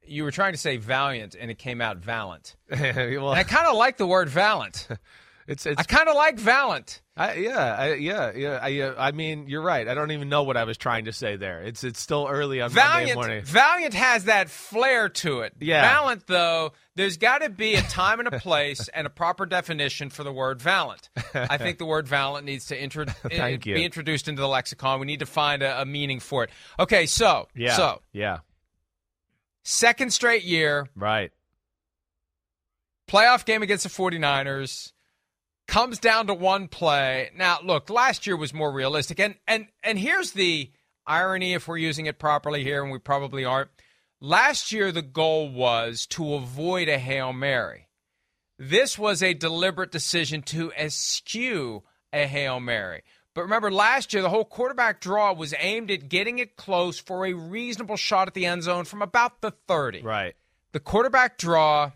you 0.04 0.22
were 0.22 0.30
trying 0.30 0.52
to 0.52 0.58
say 0.58 0.76
valiant 0.76 1.34
and 1.34 1.50
it 1.50 1.58
came 1.58 1.80
out 1.80 1.96
valiant. 1.96 2.54
well, 2.70 3.30
I 3.30 3.42
kind 3.42 3.66
of 3.66 3.76
like 3.76 3.96
the 3.96 4.06
word 4.06 4.28
valiant. 4.28 4.86
it's 5.46 5.64
it's 5.66 5.78
I 5.80 5.84
kind 5.84 6.08
of 6.08 6.14
like 6.16 6.38
valiant. 6.38 7.02
I, 7.18 7.34
yeah, 7.36 7.74
I, 7.78 7.94
yeah, 7.94 8.32
yeah. 8.36 8.58
I, 8.60 8.80
uh, 8.80 8.94
I 8.98 9.10
mean, 9.12 9.48
you're 9.48 9.62
right. 9.62 9.88
I 9.88 9.94
don't 9.94 10.10
even 10.10 10.28
know 10.28 10.42
what 10.42 10.58
I 10.58 10.64
was 10.64 10.76
trying 10.76 11.06
to 11.06 11.12
say 11.14 11.36
there. 11.36 11.62
It's 11.62 11.82
it's 11.82 11.98
still 11.98 12.26
early 12.28 12.60
on 12.60 12.74
Monday 12.74 13.14
morning. 13.14 13.42
Valiant, 13.42 13.46
Valiant 13.46 13.94
has 13.94 14.24
that 14.24 14.50
flair 14.50 15.08
to 15.08 15.40
it. 15.40 15.54
Yeah. 15.58 15.80
Valiant, 15.80 16.26
though, 16.26 16.72
there's 16.94 17.16
got 17.16 17.38
to 17.38 17.48
be 17.48 17.74
a 17.76 17.80
time 17.82 18.18
and 18.18 18.28
a 18.28 18.38
place 18.38 18.88
and 18.94 19.06
a 19.06 19.10
proper 19.10 19.46
definition 19.46 20.10
for 20.10 20.24
the 20.24 20.32
word 20.32 20.60
valiant. 20.60 21.08
I 21.32 21.56
think 21.56 21.78
the 21.78 21.86
word 21.86 22.06
valiant 22.06 22.44
needs 22.44 22.66
to 22.66 22.78
intro- 22.78 23.06
you. 23.30 23.58
be 23.58 23.84
introduced 23.84 24.28
into 24.28 24.42
the 24.42 24.48
lexicon. 24.48 25.00
We 25.00 25.06
need 25.06 25.20
to 25.20 25.26
find 25.26 25.62
a, 25.62 25.80
a 25.82 25.84
meaning 25.86 26.20
for 26.20 26.44
it. 26.44 26.50
Okay, 26.78 27.06
so 27.06 27.48
Yeah. 27.54 27.76
so 27.76 28.02
yeah. 28.12 28.38
second 29.62 30.12
straight 30.12 30.44
year 30.44 30.86
Right. 30.94 31.32
playoff 33.08 33.46
game 33.46 33.62
against 33.62 33.84
the 33.84 33.90
49ers 33.90 34.92
comes 35.66 35.98
down 35.98 36.26
to 36.28 36.34
one 36.34 36.68
play. 36.68 37.30
Now, 37.36 37.58
look, 37.62 37.90
last 37.90 38.26
year 38.26 38.36
was 38.36 38.54
more 38.54 38.72
realistic. 38.72 39.18
And 39.20 39.34
and 39.46 39.66
and 39.82 39.98
here's 39.98 40.32
the 40.32 40.70
irony 41.06 41.54
if 41.54 41.68
we're 41.68 41.76
using 41.76 42.06
it 42.06 42.18
properly 42.18 42.62
here 42.64 42.82
and 42.82 42.92
we 42.92 42.98
probably 42.98 43.44
aren't. 43.44 43.70
Last 44.20 44.72
year 44.72 44.92
the 44.92 45.02
goal 45.02 45.48
was 45.50 46.06
to 46.06 46.34
avoid 46.34 46.88
a 46.88 46.98
Hail 46.98 47.32
Mary. 47.32 47.88
This 48.58 48.98
was 48.98 49.22
a 49.22 49.34
deliberate 49.34 49.92
decision 49.92 50.40
to 50.42 50.72
eschew 50.72 51.82
a 52.12 52.26
Hail 52.26 52.58
Mary. 52.60 53.02
But 53.34 53.42
remember, 53.42 53.70
last 53.70 54.14
year, 54.14 54.22
the 54.22 54.30
whole 54.30 54.46
quarterback 54.46 54.98
draw 54.98 55.34
was 55.34 55.52
aimed 55.58 55.90
at 55.90 56.08
getting 56.08 56.38
it 56.38 56.56
close 56.56 56.98
for 56.98 57.26
a 57.26 57.34
reasonable 57.34 57.98
shot 57.98 58.28
at 58.28 58.32
the 58.34 58.46
end 58.46 58.62
zone 58.62 58.86
from 58.86 59.02
about 59.02 59.42
the 59.42 59.50
30 59.68 60.00
Right. 60.00 60.34
the 60.72 60.80
quarterback 60.80 61.36
draw, 61.36 61.90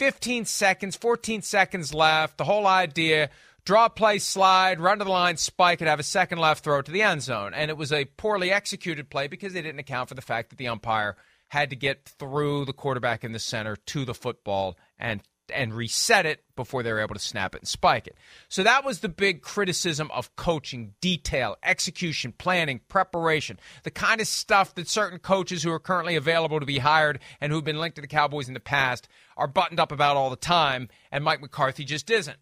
15 0.00 0.46
seconds, 0.46 0.96
14 0.96 1.42
seconds 1.42 1.92
left. 1.92 2.38
The 2.38 2.44
whole 2.44 2.66
idea 2.66 3.28
draw 3.66 3.86
play, 3.90 4.18
slide, 4.18 4.80
run 4.80 4.98
to 4.98 5.04
the 5.04 5.10
line, 5.10 5.36
spike, 5.36 5.82
and 5.82 5.90
have 5.90 6.00
a 6.00 6.02
second 6.02 6.38
left 6.38 6.64
throw 6.64 6.80
to 6.80 6.90
the 6.90 7.02
end 7.02 7.20
zone. 7.20 7.52
And 7.52 7.70
it 7.70 7.76
was 7.76 7.92
a 7.92 8.06
poorly 8.06 8.50
executed 8.50 9.10
play 9.10 9.26
because 9.26 9.52
they 9.52 9.60
didn't 9.60 9.78
account 9.78 10.08
for 10.08 10.14
the 10.14 10.22
fact 10.22 10.48
that 10.48 10.56
the 10.56 10.68
umpire 10.68 11.16
had 11.48 11.68
to 11.68 11.76
get 11.76 12.06
through 12.18 12.64
the 12.64 12.72
quarterback 12.72 13.24
in 13.24 13.32
the 13.32 13.38
center 13.38 13.76
to 13.76 14.06
the 14.06 14.14
football 14.14 14.78
and 14.98 15.20
and 15.52 15.74
reset 15.74 16.26
it 16.26 16.44
before 16.56 16.82
they 16.82 16.92
were 16.92 17.00
able 17.00 17.14
to 17.14 17.20
snap 17.20 17.54
it 17.54 17.60
and 17.60 17.68
spike 17.68 18.06
it. 18.06 18.16
So 18.48 18.62
that 18.62 18.84
was 18.84 19.00
the 19.00 19.08
big 19.08 19.42
criticism 19.42 20.10
of 20.12 20.34
coaching, 20.36 20.94
detail, 21.00 21.56
execution, 21.62 22.32
planning, 22.36 22.80
preparation, 22.88 23.58
the 23.82 23.90
kind 23.90 24.20
of 24.20 24.26
stuff 24.26 24.74
that 24.74 24.88
certain 24.88 25.18
coaches 25.18 25.62
who 25.62 25.72
are 25.72 25.80
currently 25.80 26.16
available 26.16 26.60
to 26.60 26.66
be 26.66 26.78
hired 26.78 27.20
and 27.40 27.52
who've 27.52 27.64
been 27.64 27.78
linked 27.78 27.96
to 27.96 28.02
the 28.02 28.06
Cowboys 28.06 28.48
in 28.48 28.54
the 28.54 28.60
past 28.60 29.08
are 29.40 29.48
buttoned 29.48 29.80
up 29.80 29.90
about 29.90 30.16
all 30.16 30.30
the 30.30 30.36
time, 30.36 30.88
and 31.10 31.24
Mike 31.24 31.40
McCarthy 31.40 31.84
just 31.84 32.10
isn't. 32.10 32.36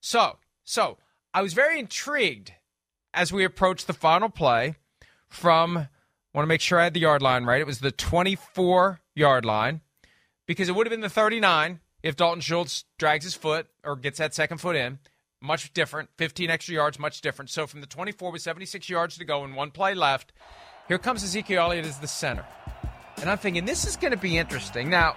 So, 0.00 0.38
so 0.64 0.98
I 1.32 1.42
was 1.42 1.54
very 1.54 1.78
intrigued 1.78 2.52
as 3.14 3.32
we 3.32 3.44
approached 3.44 3.86
the 3.86 3.92
final 3.92 4.28
play 4.28 4.74
from 5.28 5.88
want 6.34 6.44
to 6.44 6.48
make 6.48 6.60
sure 6.60 6.78
I 6.78 6.84
had 6.84 6.94
the 6.94 7.00
yard 7.00 7.22
line 7.22 7.44
right. 7.44 7.60
It 7.60 7.66
was 7.66 7.78
the 7.78 7.92
24 7.92 9.00
yard 9.14 9.44
line 9.44 9.80
because 10.46 10.68
it 10.68 10.74
would 10.74 10.86
have 10.86 10.90
been 10.90 11.00
the 11.00 11.08
39 11.08 11.80
if 12.02 12.16
Dalton 12.16 12.40
Schultz 12.40 12.84
drags 12.98 13.24
his 13.24 13.34
foot 13.34 13.66
or 13.84 13.96
gets 13.96 14.18
that 14.18 14.34
second 14.34 14.58
foot 14.58 14.76
in. 14.76 14.98
Much 15.40 15.72
different. 15.72 16.10
15 16.18 16.50
extra 16.50 16.74
yards, 16.74 16.98
much 16.98 17.20
different. 17.20 17.50
So 17.50 17.66
from 17.66 17.80
the 17.80 17.86
24 17.86 18.32
with 18.32 18.42
76 18.42 18.88
yards 18.88 19.16
to 19.18 19.24
go 19.24 19.44
and 19.44 19.54
one 19.54 19.70
play 19.70 19.94
left, 19.94 20.32
here 20.88 20.98
comes 20.98 21.22
Ezekiel 21.22 21.62
Elliott 21.62 21.86
as 21.86 21.98
the 21.98 22.08
center. 22.08 22.44
And 23.18 23.30
I'm 23.30 23.38
thinking, 23.38 23.64
this 23.64 23.86
is 23.86 23.96
going 23.96 24.12
to 24.12 24.18
be 24.18 24.36
interesting. 24.36 24.90
Now, 24.90 25.16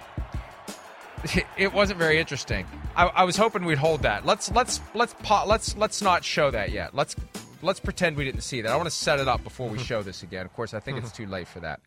it 1.56 1.72
wasn't 1.72 1.98
very 1.98 2.18
interesting. 2.18 2.66
I, 2.96 3.06
I 3.06 3.24
was 3.24 3.36
hoping 3.36 3.64
we'd 3.64 3.78
hold 3.78 4.02
that. 4.02 4.26
Let's 4.26 4.50
let's 4.52 4.80
let's 4.94 5.14
pa- 5.22 5.44
let's 5.44 5.76
let's 5.76 6.02
not 6.02 6.24
show 6.24 6.50
that 6.50 6.70
yet. 6.70 6.94
Let's 6.94 7.16
let's 7.62 7.80
pretend 7.80 8.16
we 8.16 8.24
didn't 8.24 8.42
see 8.42 8.60
that. 8.62 8.70
I 8.70 8.76
want 8.76 8.88
to 8.88 8.94
set 8.94 9.18
it 9.18 9.28
up 9.28 9.42
before 9.42 9.68
we 9.68 9.78
show 9.78 10.02
this 10.02 10.22
again. 10.22 10.44
Of 10.44 10.52
course, 10.52 10.74
I 10.74 10.80
think 10.80 10.98
it's 10.98 11.12
too 11.12 11.26
late 11.26 11.48
for 11.48 11.60
that. 11.60 11.80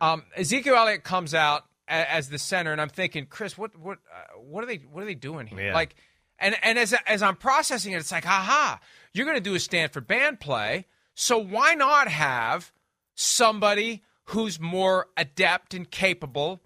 Um, 0.00 0.24
Ezekiel 0.36 0.74
Elliott 0.74 1.02
comes 1.02 1.34
out 1.34 1.64
a, 1.88 2.12
as 2.12 2.28
the 2.28 2.38
center, 2.38 2.72
and 2.72 2.80
I'm 2.80 2.88
thinking, 2.88 3.26
Chris, 3.26 3.56
what 3.56 3.76
what 3.78 3.98
uh, 4.12 4.38
what 4.38 4.64
are 4.64 4.66
they 4.66 4.76
what 4.90 5.02
are 5.02 5.06
they 5.06 5.14
doing 5.14 5.46
here? 5.46 5.60
Yeah. 5.60 5.74
Like, 5.74 5.94
and 6.38 6.56
and 6.62 6.78
as 6.78 6.94
as 7.06 7.22
I'm 7.22 7.36
processing 7.36 7.92
it, 7.92 7.96
it's 7.96 8.12
like, 8.12 8.26
aha, 8.26 8.80
you're 9.12 9.26
going 9.26 9.38
to 9.38 9.42
do 9.42 9.54
a 9.54 9.60
Stanford 9.60 10.06
band 10.06 10.40
play, 10.40 10.86
so 11.14 11.38
why 11.38 11.74
not 11.74 12.08
have 12.08 12.72
somebody 13.14 14.02
who's 14.28 14.58
more 14.58 15.08
adept 15.16 15.74
and 15.74 15.90
capable 15.90 16.62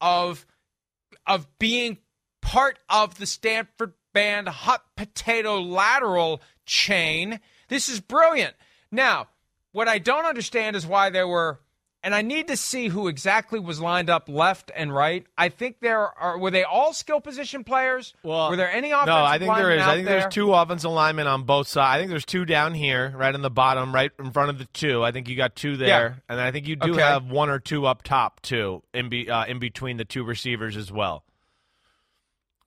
of 0.00 0.46
of 1.30 1.46
being 1.60 1.98
part 2.42 2.76
of 2.88 3.18
the 3.18 3.24
Stanford 3.26 3.92
band 4.12 4.48
hot 4.48 4.82
potato 4.96 5.60
lateral 5.60 6.42
chain. 6.66 7.38
This 7.68 7.88
is 7.88 8.00
brilliant. 8.00 8.56
Now, 8.90 9.28
what 9.70 9.86
I 9.86 9.98
don't 9.98 10.24
understand 10.24 10.74
is 10.74 10.84
why 10.84 11.08
there 11.10 11.28
were 11.28 11.60
and 12.02 12.14
I 12.14 12.22
need 12.22 12.48
to 12.48 12.56
see 12.56 12.88
who 12.88 13.08
exactly 13.08 13.58
was 13.60 13.78
lined 13.80 14.08
up 14.08 14.28
left 14.28 14.70
and 14.74 14.94
right. 14.94 15.26
I 15.36 15.50
think 15.50 15.80
there 15.80 16.00
are 16.18 16.38
were 16.38 16.50
they 16.50 16.64
all 16.64 16.92
skill 16.94 17.20
position 17.20 17.62
players? 17.64 18.14
Well, 18.22 18.48
were 18.50 18.56
there 18.56 18.70
any 18.70 18.90
offensive 18.90 19.06
No, 19.08 19.24
I 19.24 19.38
think 19.38 19.54
there 19.54 19.70
is. 19.72 19.82
I 19.82 19.94
think 19.96 20.06
there? 20.08 20.20
there's 20.20 20.32
two 20.32 20.52
offensive 20.54 20.90
linemen 20.90 21.26
on 21.26 21.42
both 21.44 21.68
sides. 21.68 21.94
I 21.96 21.98
think 21.98 22.10
there's 22.10 22.24
two 22.24 22.44
down 22.46 22.72
here, 22.74 23.12
right 23.16 23.34
in 23.34 23.42
the 23.42 23.50
bottom, 23.50 23.94
right 23.94 24.10
in 24.18 24.30
front 24.32 24.50
of 24.50 24.58
the 24.58 24.64
two. 24.66 25.04
I 25.04 25.12
think 25.12 25.28
you 25.28 25.36
got 25.36 25.54
two 25.54 25.76
there, 25.76 25.88
Yeah. 26.28 26.32
and 26.34 26.40
I 26.40 26.50
think 26.52 26.66
you 26.66 26.76
do 26.76 26.92
Okay. 26.92 27.02
have 27.02 27.26
one 27.30 27.50
or 27.50 27.58
two 27.58 27.86
up 27.86 28.02
top 28.02 28.40
too, 28.40 28.82
in 28.94 29.08
be, 29.10 29.28
uh, 29.30 29.44
in 29.44 29.58
between 29.58 29.96
the 29.98 30.04
two 30.06 30.24
receivers 30.24 30.76
as 30.76 30.90
well. 30.90 31.24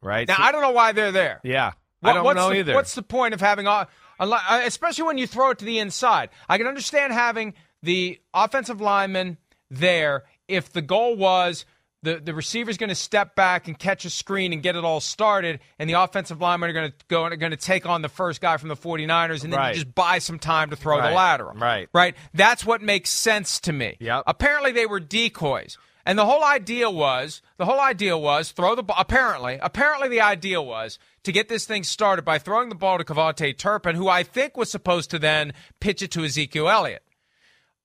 Right? 0.02 0.28
Now 0.28 0.36
So- 0.38 0.44
I 0.44 0.52
don't 0.52 0.62
know 0.62 0.72
why 0.72 0.92
they're 0.92 1.12
there. 1.12 1.40
yeah, 1.44 1.72
What- 2.02 2.12
I 2.12 2.14
don't 2.14 2.36
know 2.36 2.50
the, 2.50 2.56
either. 2.58 2.74
What's 2.74 2.94
the 2.96 3.04
point 3.04 3.34
of 3.34 3.40
having, 3.42 3.68
all- 3.68 3.88
uh, 4.20 4.62
especially 4.66 5.06
when 5.06 5.18
you 5.18 5.28
throw 5.28 5.52
it 5.52 5.60
to 5.60 5.66
the 5.66 5.80
inside? 5.80 6.30
I 6.50 6.58
can 6.58 6.68
understand 6.68 7.14
having 7.14 7.54
the 7.84 8.20
offensive 8.34 8.82
lineman 8.82 9.38
there 9.70 10.24
if 10.48 10.72
the 10.74 10.82
goal 10.82 11.16
was 11.16 11.66
the, 12.02 12.16
the 12.20 12.34
receiver's 12.34 12.78
going 12.78 12.90
to 12.90 12.96
step 12.96 13.34
back 13.34 13.68
and 13.70 13.80
catch 13.80 14.04
a 14.04 14.10
screen 14.10 14.52
and 14.52 14.62
get 14.62 14.76
it 14.76 14.84
all 14.84 15.00
started, 15.00 15.62
and 15.80 15.90
the 15.90 15.94
offensive 15.94 16.42
linemen 16.42 16.70
are 16.70 16.74
going 16.74 16.92
to 16.92 16.96
go 17.08 17.24
and 17.24 17.34
are 17.34 17.38
going 17.38 17.52
to 17.52 17.58
take 17.58 17.86
on 17.86 18.02
the 18.02 18.10
first 18.10 18.42
guy 18.42 18.58
from 18.58 18.68
the 18.68 18.76
49ers, 18.76 19.46
and 19.46 19.54
then 19.54 19.60
Right. 19.60 19.70
you 19.76 19.84
just 19.84 19.96
buy 19.96 20.20
some 20.20 20.38
time 20.38 20.70
to 20.72 20.76
throw 20.76 20.98
Right. 21.00 21.10
the 21.12 21.16
lateral. 21.16 21.54
Right. 21.56 21.88
Right. 21.94 22.16
That's 22.34 22.66
what 22.66 22.82
makes 22.82 23.10
sense 23.10 23.60
to 23.62 23.72
me. 23.72 23.96
Yep. 24.02 24.24
Apparently 24.28 24.74
they 24.74 24.86
were 24.86 25.00
decoys. 25.00 25.78
And 26.06 26.20
the 26.20 26.26
whole 26.26 26.44
idea 26.44 26.90
was, 26.90 27.42
the 27.56 27.64
whole 27.66 27.80
idea 27.80 28.18
was 28.18 28.52
throw 28.52 28.76
the 28.76 28.84
ball. 28.84 28.98
Apparently, 29.00 29.58
apparently 29.62 30.10
the 30.10 30.20
idea 30.20 30.62
was 30.62 31.00
to 31.24 31.32
get 31.32 31.48
this 31.48 31.64
thing 31.66 31.86
started 31.86 32.26
by 32.26 32.38
throwing 32.38 32.68
the 32.68 32.76
ball 32.76 32.98
to 32.98 33.06
KaVontae 33.06 33.58
Turpin, 33.58 33.96
who 33.96 34.10
I 34.10 34.24
think 34.24 34.58
was 34.58 34.70
supposed 34.70 35.10
to 35.12 35.20
then 35.20 35.54
pitch 35.80 36.02
it 36.02 36.12
to 36.12 36.26
Ezekiel 36.26 36.68
Elliott. 36.68 37.04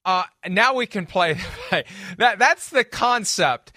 Uh, 0.09 0.23
now 0.49 0.73
we 0.73 0.87
can 0.87 1.05
play 1.05 1.39
that. 2.17 2.39
That's 2.39 2.71
the 2.71 2.83
concept. 2.83 3.73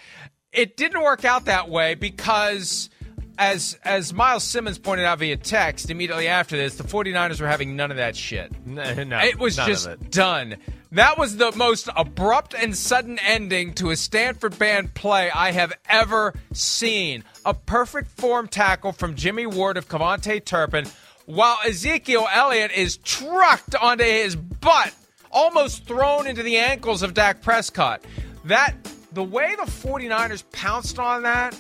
It 0.54 0.78
didn't 0.78 1.02
work 1.02 1.26
out 1.26 1.44
that 1.46 1.68
way 1.68 1.94
because, 1.96 2.90
as 3.38 3.78
as 3.84 4.14
Myles 4.14 4.46
Simmons 4.46 4.80
pointed 4.80 5.06
out 5.06 5.20
via 5.20 5.36
text 5.36 5.90
immediately 5.90 6.30
after 6.30 6.56
this, 6.56 6.76
the 6.76 6.86
49ers 6.86 7.42
were 7.42 7.50
having 7.50 7.76
none 7.76 7.92
of 7.92 7.98
that 7.98 8.16
shit. 8.16 8.50
No, 8.66 9.04
no, 9.04 9.20
it 9.20 9.40
was 9.40 9.58
just 9.58 9.88
it. 9.88 10.10
done. 10.10 10.56
That 10.94 11.18
was 11.18 11.36
the 11.36 11.52
most 11.52 11.90
abrupt 11.98 12.54
and 12.54 12.78
sudden 12.78 13.20
ending 13.20 13.74
to 13.74 13.90
a 13.90 13.98
Stanford 13.98 14.58
band 14.58 14.94
play 14.94 15.30
I 15.32 15.52
have 15.52 15.74
ever 15.90 16.34
seen. 16.54 17.26
A 17.46 17.54
perfect 17.54 18.10
form 18.10 18.48
tackle 18.48 18.94
from 18.94 19.16
Jimmy 19.16 19.48
Ward 19.48 19.76
of 19.76 19.90
KaVontae 19.90 20.46
Turpin, 20.46 20.86
while 21.26 21.58
Ezekiel 21.68 22.26
Elliott 22.32 22.72
is 22.72 22.96
trucked 22.98 23.76
onto 23.76 24.06
his 24.06 24.38
butt, 24.38 24.94
almost 25.32 25.86
thrown 25.86 26.28
into 26.28 26.44
the 26.44 26.58
ankles 26.58 27.02
of 27.02 27.14
Dak 27.14 27.42
Prescott. 27.42 28.04
That 28.46 28.76
the 29.12 29.24
way 29.24 29.56
the 29.56 29.64
49ers 29.64 30.44
pounced 30.52 31.00
on 31.00 31.24
that 31.24 31.56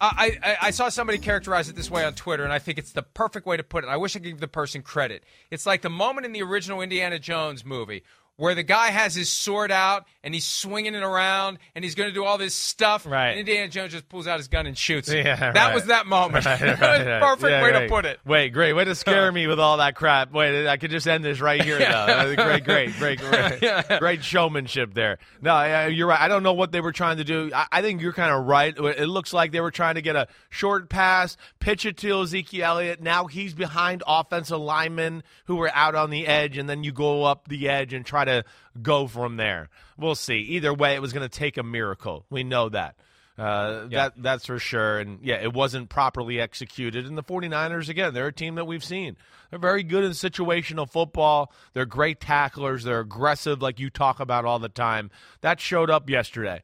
I, 0.00 0.38
I, 0.42 0.56
I 0.62 0.70
saw 0.70 0.88
somebody 0.88 1.18
characterize 1.18 1.68
it 1.68 1.76
this 1.76 1.90
way 1.90 2.04
on 2.04 2.14
Twitter, 2.14 2.44
and 2.44 2.52
I 2.52 2.58
think 2.58 2.78
it's 2.78 2.92
the 2.92 3.02
perfect 3.02 3.46
way 3.46 3.56
to 3.56 3.64
put 3.64 3.84
it. 3.84 3.88
I 3.88 3.96
wish 3.96 4.14
I 4.14 4.20
could 4.20 4.28
give 4.28 4.40
the 4.40 4.48
person 4.48 4.82
credit. 4.82 5.24
It's 5.50 5.66
like 5.66 5.82
the 5.82 5.90
moment 5.90 6.26
in 6.26 6.32
the 6.32 6.42
original 6.42 6.80
Indiana 6.80 7.18
Jones 7.18 7.64
movie 7.64 8.04
where 8.38 8.54
the 8.54 8.62
guy 8.62 8.90
has 8.90 9.16
his 9.16 9.28
sword 9.28 9.72
out 9.72 10.06
and 10.22 10.32
he's 10.32 10.46
swinging 10.46 10.94
it 10.94 11.02
around 11.02 11.58
and 11.74 11.84
he's 11.84 11.96
going 11.96 12.08
to 12.08 12.14
do 12.14 12.24
all 12.24 12.38
this 12.38 12.54
stuff. 12.54 13.04
Right. 13.04 13.30
And 13.30 13.40
Indiana 13.40 13.68
Jones 13.68 13.92
just 13.92 14.08
pulls 14.08 14.28
out 14.28 14.38
his 14.38 14.46
gun 14.46 14.66
and 14.66 14.78
shoots. 14.78 15.12
Yeah, 15.12 15.34
that 15.34 15.54
right. 15.54 15.74
was 15.74 15.86
that 15.86 16.06
moment. 16.06 16.38
Right, 16.48 16.60
that 16.60 16.80
was 16.80 17.06
right, 17.06 17.20
perfect 17.20 17.50
Yeah, 17.50 17.62
way 17.62 17.72
to 17.72 17.88
put 17.88 18.04
it. 18.04 18.20
Wait, 18.24 18.50
great. 18.50 18.72
Way 18.72 18.84
to 18.84 18.94
scare 18.94 19.30
me 19.32 19.48
with 19.48 19.58
all 19.58 19.78
that 19.78 19.96
crap. 19.96 20.32
Wait, 20.32 20.68
I 20.68 20.76
could 20.76 20.90
just 20.90 21.06
end 21.08 21.24
this 21.24 21.40
right 21.40 21.62
here, 21.62 21.78
though. 21.78 21.84
Uh, 21.84 22.34
great, 22.36 22.64
great, 22.64 22.94
great, 22.96 23.18
great, 23.60 23.98
great 23.98 24.24
showmanship 24.24 24.94
there. 24.94 25.18
No, 25.42 25.86
you're 25.86 26.06
right. 26.06 26.20
I 26.20 26.28
don't 26.28 26.44
know 26.44 26.52
what 26.52 26.70
they 26.70 26.80
were 26.80 26.92
trying 26.92 27.16
to 27.16 27.24
do. 27.24 27.50
I, 27.52 27.66
I 27.72 27.82
think 27.82 28.00
you're 28.00 28.12
kind 28.12 28.30
of 28.30 28.46
right. 28.46 28.74
It 28.78 29.08
looks 29.08 29.32
like 29.32 29.50
they 29.50 29.60
were 29.60 29.72
trying 29.72 29.96
to 29.96 30.02
get 30.02 30.14
a 30.14 30.28
short 30.48 30.88
pass, 30.88 31.36
pitch 31.58 31.84
it 31.84 31.96
to 31.98 32.22
Ezekiel 32.22 32.64
Elliott. 32.64 33.02
Now 33.02 33.26
he's 33.26 33.52
behind 33.52 34.04
offensive 34.06 34.60
linemen 34.60 35.24
who 35.46 35.56
were 35.56 35.70
out 35.74 35.96
on 35.96 36.10
the 36.10 36.26
edge, 36.26 36.56
and 36.56 36.68
then 36.68 36.84
you 36.84 36.92
go 36.92 37.24
up 37.24 37.48
the 37.48 37.68
edge 37.68 37.92
and 37.92 38.06
try 38.06 38.24
to 38.28 38.44
go 38.80 39.06
from 39.06 39.36
there. 39.36 39.68
We'll 39.96 40.14
see. 40.14 40.38
Either 40.40 40.72
way, 40.72 40.94
it 40.94 41.02
was 41.02 41.12
going 41.12 41.28
to 41.28 41.38
take 41.38 41.56
a 41.56 41.62
miracle. 41.62 42.24
We 42.30 42.44
know 42.44 42.68
that. 42.68 42.96
Uh, 43.36 43.86
That 43.88 44.12
that's 44.16 44.46
for 44.46 44.58
sure. 44.58 44.98
And 44.98 45.20
yeah, 45.22 45.36
it 45.36 45.52
wasn't 45.52 45.88
properly 45.88 46.40
executed. 46.40 47.06
And 47.06 47.16
the 47.16 47.22
49ers 47.22 47.88
again, 47.88 48.12
they're 48.12 48.26
a 48.26 48.32
team 48.32 48.56
that 48.56 48.64
we've 48.66 48.82
seen. 48.84 49.16
They're 49.50 49.60
very 49.60 49.84
good 49.84 50.04
in 50.04 50.10
situational 50.10 50.90
football. 50.90 51.52
They're 51.72 51.86
great 51.86 52.20
tacklers. 52.20 52.82
They're 52.84 53.00
aggressive, 53.00 53.62
like 53.62 53.78
you 53.78 53.90
talk 53.90 54.18
about 54.20 54.44
all 54.44 54.58
the 54.58 54.68
time. 54.68 55.10
That 55.40 55.60
showed 55.60 55.88
up 55.88 56.10
yesterday. 56.10 56.62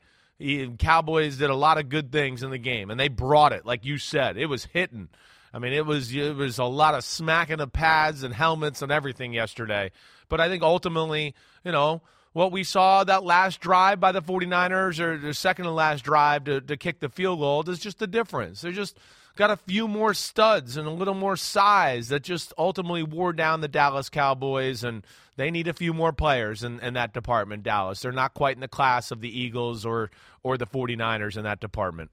Cowboys 0.78 1.38
did 1.38 1.48
a 1.48 1.54
lot 1.54 1.78
of 1.78 1.88
good 1.88 2.10
things 2.10 2.42
in 2.42 2.50
the 2.50 2.58
game, 2.58 2.90
and 2.90 2.98
they 2.98 3.08
brought 3.08 3.52
it, 3.52 3.64
like 3.64 3.84
you 3.84 3.98
said. 3.98 4.36
It 4.36 4.46
was 4.46 4.64
hitting. 4.64 5.08
I 5.55 5.61
mean, 5.61 5.72
it 5.72 5.86
was 5.86 6.12
it 6.12 6.34
was 6.34 6.59
a 6.59 6.64
lot 6.64 6.94
of 6.94 7.05
smacking 7.05 7.61
of 7.61 7.72
pads 7.72 8.24
and 8.24 8.34
helmets 8.34 8.82
and 8.82 8.90
everything 8.90 9.32
yesterday. 9.32 9.92
But 10.28 10.40
I 10.40 10.48
think 10.48 10.64
ultimately, 10.64 11.32
you 11.64 11.70
know, 11.70 12.02
what 12.32 12.50
we 12.50 12.64
saw 12.64 13.05
that 13.05 13.22
last 13.22 13.61
drive 13.61 14.00
by 14.00 14.11
the 14.11 14.20
49ers 14.20 14.98
or 14.98 15.16
the 15.16 15.32
second 15.32 15.66
to 15.66 15.70
last 15.70 16.02
drive 16.02 16.44
to, 16.44 16.61
to 16.61 16.76
kick 16.76 16.98
the 16.98 17.09
field 17.09 17.38
goal 17.38 17.70
is 17.70 17.78
just 17.78 18.00
the 18.00 18.09
difference. 18.09 18.62
They're 18.62 18.72
just 18.72 18.98
got 19.36 19.52
a 19.52 19.57
few 19.57 19.86
more 19.86 20.12
studs 20.12 20.76
and 20.76 20.88
a 20.88 20.92
little 20.92 21.14
more 21.14 21.36
size 21.36 22.09
that 22.09 22.24
just 22.24 22.52
ultimately 22.59 23.05
wore 23.05 23.32
down 23.32 23.61
the 23.61 23.68
Dallas 23.68 24.09
Cowboys 24.09 24.82
and 24.82 25.07
they 25.36 25.52
need 25.52 25.68
a 25.68 25.72
few 25.72 25.94
more 25.94 26.12
players 26.12 26.64
in, 26.64 26.80
in 26.80 26.94
that 26.94 27.14
department, 27.14 27.62
Dallas. 27.62 28.00
They're 28.00 28.11
not 28.11 28.34
quite 28.34 28.57
in 28.57 28.61
the 28.61 28.68
class 28.68 29.12
of 29.12 29.20
the 29.20 29.40
Eagles 29.40 29.86
or 29.86 30.11
or 30.42 30.59
the 30.59 30.66
49ers 30.66 31.36
in 31.36 31.44
that 31.44 31.61
department. 31.61 32.11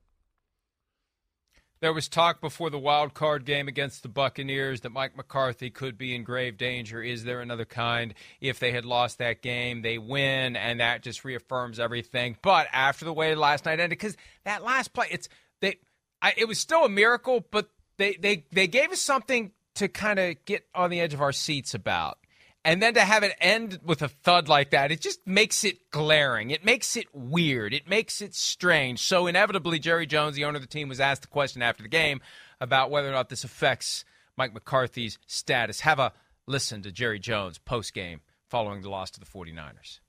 There 1.82 1.94
was 1.94 2.08
talk 2.08 2.42
before 2.42 2.70
the 2.70 2.78
wild 2.78 3.16
card 3.16 3.44
game 3.44 3.68
against 3.68 4.04
the 4.04 4.10
Buccaneers 4.10 4.82
that 4.82 4.92
Mike 4.92 5.18
McCarthy 5.18 5.72
could 5.72 5.98
be 5.98 6.14
in 6.14 6.24
grave 6.24 6.56
danger. 6.56 7.02
Is 7.02 7.24
there 7.24 7.42
another 7.42 7.66
kind? 7.66 8.14
If 8.40 8.60
they 8.60 8.72
had 8.72 8.86
lost 8.86 9.18
that 9.18 9.42
game, 9.42 9.82
they 9.82 9.98
win, 9.98 10.56
and 10.56 10.80
that 10.80 11.02
just 11.02 11.26
reaffirms 11.26 11.80
everything. 11.80 12.38
But 12.44 12.68
after 12.72 13.04
the 13.04 13.14
way 13.14 13.34
last 13.34 13.66
night 13.66 13.80
ended, 13.80 13.98
because 13.98 14.16
that 14.44 14.64
last 14.64 14.94
play, 14.94 15.08
it's 15.10 15.28
they, 15.60 15.78
I, 16.22 16.36
it 16.38 16.48
was 16.48 16.60
still 16.60 16.86
a 16.86 16.90
miracle, 16.90 17.44
but 17.50 17.72
they 17.98 18.14
they 18.14 18.46
they 18.52 18.68
gave 18.68 18.92
us 18.92 19.02
something 19.02 19.52
to 19.74 19.88
kind 19.88 20.20
of 20.20 20.36
get 20.46 20.68
on 20.76 20.92
the 20.92 21.00
edge 21.00 21.16
of 21.16 21.22
our 21.22 21.32
seats 21.32 21.74
about. 21.74 22.20
And 22.64 22.82
then 22.82 22.94
to 22.94 23.02
have 23.02 23.24
it 23.24 23.36
end 23.42 23.80
with 23.84 24.04
a 24.04 24.08
thud 24.08 24.48
like 24.48 24.70
that, 24.70 24.92
it 24.92 25.02
just 25.02 25.26
makes 25.26 25.64
it 25.64 25.90
glaring. 25.90 26.52
It 26.52 26.64
makes 26.64 26.96
it 26.96 27.08
weird. 27.14 27.74
It 27.74 27.88
makes 27.90 28.22
it 28.22 28.36
strange. 28.36 29.00
So 29.00 29.26
inevitably, 29.26 29.80
Jerry 29.80 30.06
Jones, 30.06 30.36
the 30.36 30.46
owner 30.46 30.58
of 30.58 30.62
the 30.62 30.68
team, 30.68 30.88
was 30.88 31.00
asked 31.00 31.24
the 31.24 31.28
question 31.28 31.64
after 31.64 31.82
the 31.82 31.90
game 31.90 32.22
about 32.60 32.92
whether 32.92 33.10
or 33.10 33.14
not 33.14 33.30
this 33.30 33.44
affects 33.44 34.06
Mike 34.38 34.54
McCarthy's 34.54 35.18
status. 35.26 35.80
Have 35.80 35.98
a 35.98 36.14
listen 36.46 36.84
to 36.84 36.92
Jerry 36.92 37.18
Jones 37.18 37.58
post 37.58 37.96
game 37.96 38.22
following 38.48 38.82
the 38.82 38.90
loss 38.90 39.10
to 39.12 39.20
the 39.20 39.26
49ers. 39.26 40.00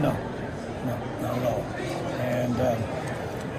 No, 0.00 0.12
no, 0.84 0.98
not 1.20 1.36
at 1.36 1.46
all. 1.46 1.62
And 2.20 2.56
uh, 2.56 2.76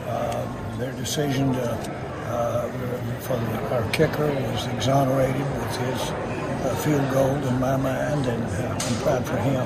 uh, 0.08 0.78
their 0.78 0.94
decision 0.94 1.52
to, 1.54 1.72
uh, 1.72 2.72
for 3.20 3.36
the, 3.36 3.76
our 3.76 3.92
kicker 3.92 4.28
was 4.28 4.68
exonerated 4.68 5.42
with 5.42 5.76
his 5.76 6.41
field 6.76 7.12
goal 7.12 7.36
in 7.36 7.60
my 7.60 7.76
mind, 7.78 8.26
and 8.26 8.44
uh, 8.44 8.78
I'm 8.80 8.96
proud 9.02 9.26
for 9.26 9.38
him. 9.38 9.66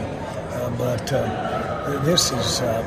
Uh, 0.52 0.70
but 0.78 1.12
uh, 1.14 2.00
this 2.04 2.32
is 2.32 2.62
uh, 2.62 2.82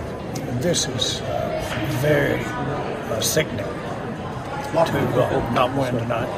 this 0.60 0.88
is 0.88 1.20
uh, 1.20 1.88
very 2.00 2.42
uh, 2.44 3.20
sickening 3.20 3.58
to 3.58 3.64
uh, 3.64 5.50
not 5.52 5.74
win 5.76 5.94
tonight. 5.94 6.28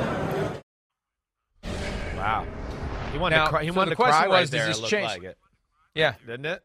Wow. 2.17 2.47
He 3.13 3.19
wanted 3.19 3.37
Now, 3.37 3.45
to 3.45 3.51
cry, 3.51 3.63
he 3.63 3.69
so 3.71 3.75
wanted 3.75 3.91
the 3.91 3.95
to 3.97 4.03
cry 4.03 4.11
question 4.11 4.31
right 4.31 4.41
does 4.41 4.51
there. 4.51 4.67
this 4.67 4.77
it 4.79 4.81
looked 4.83 4.91
change- 4.91 5.05
like 5.07 5.23
it. 5.25 5.39
Yeah. 5.95 6.15
Didn't 6.27 6.47
it? 6.47 6.63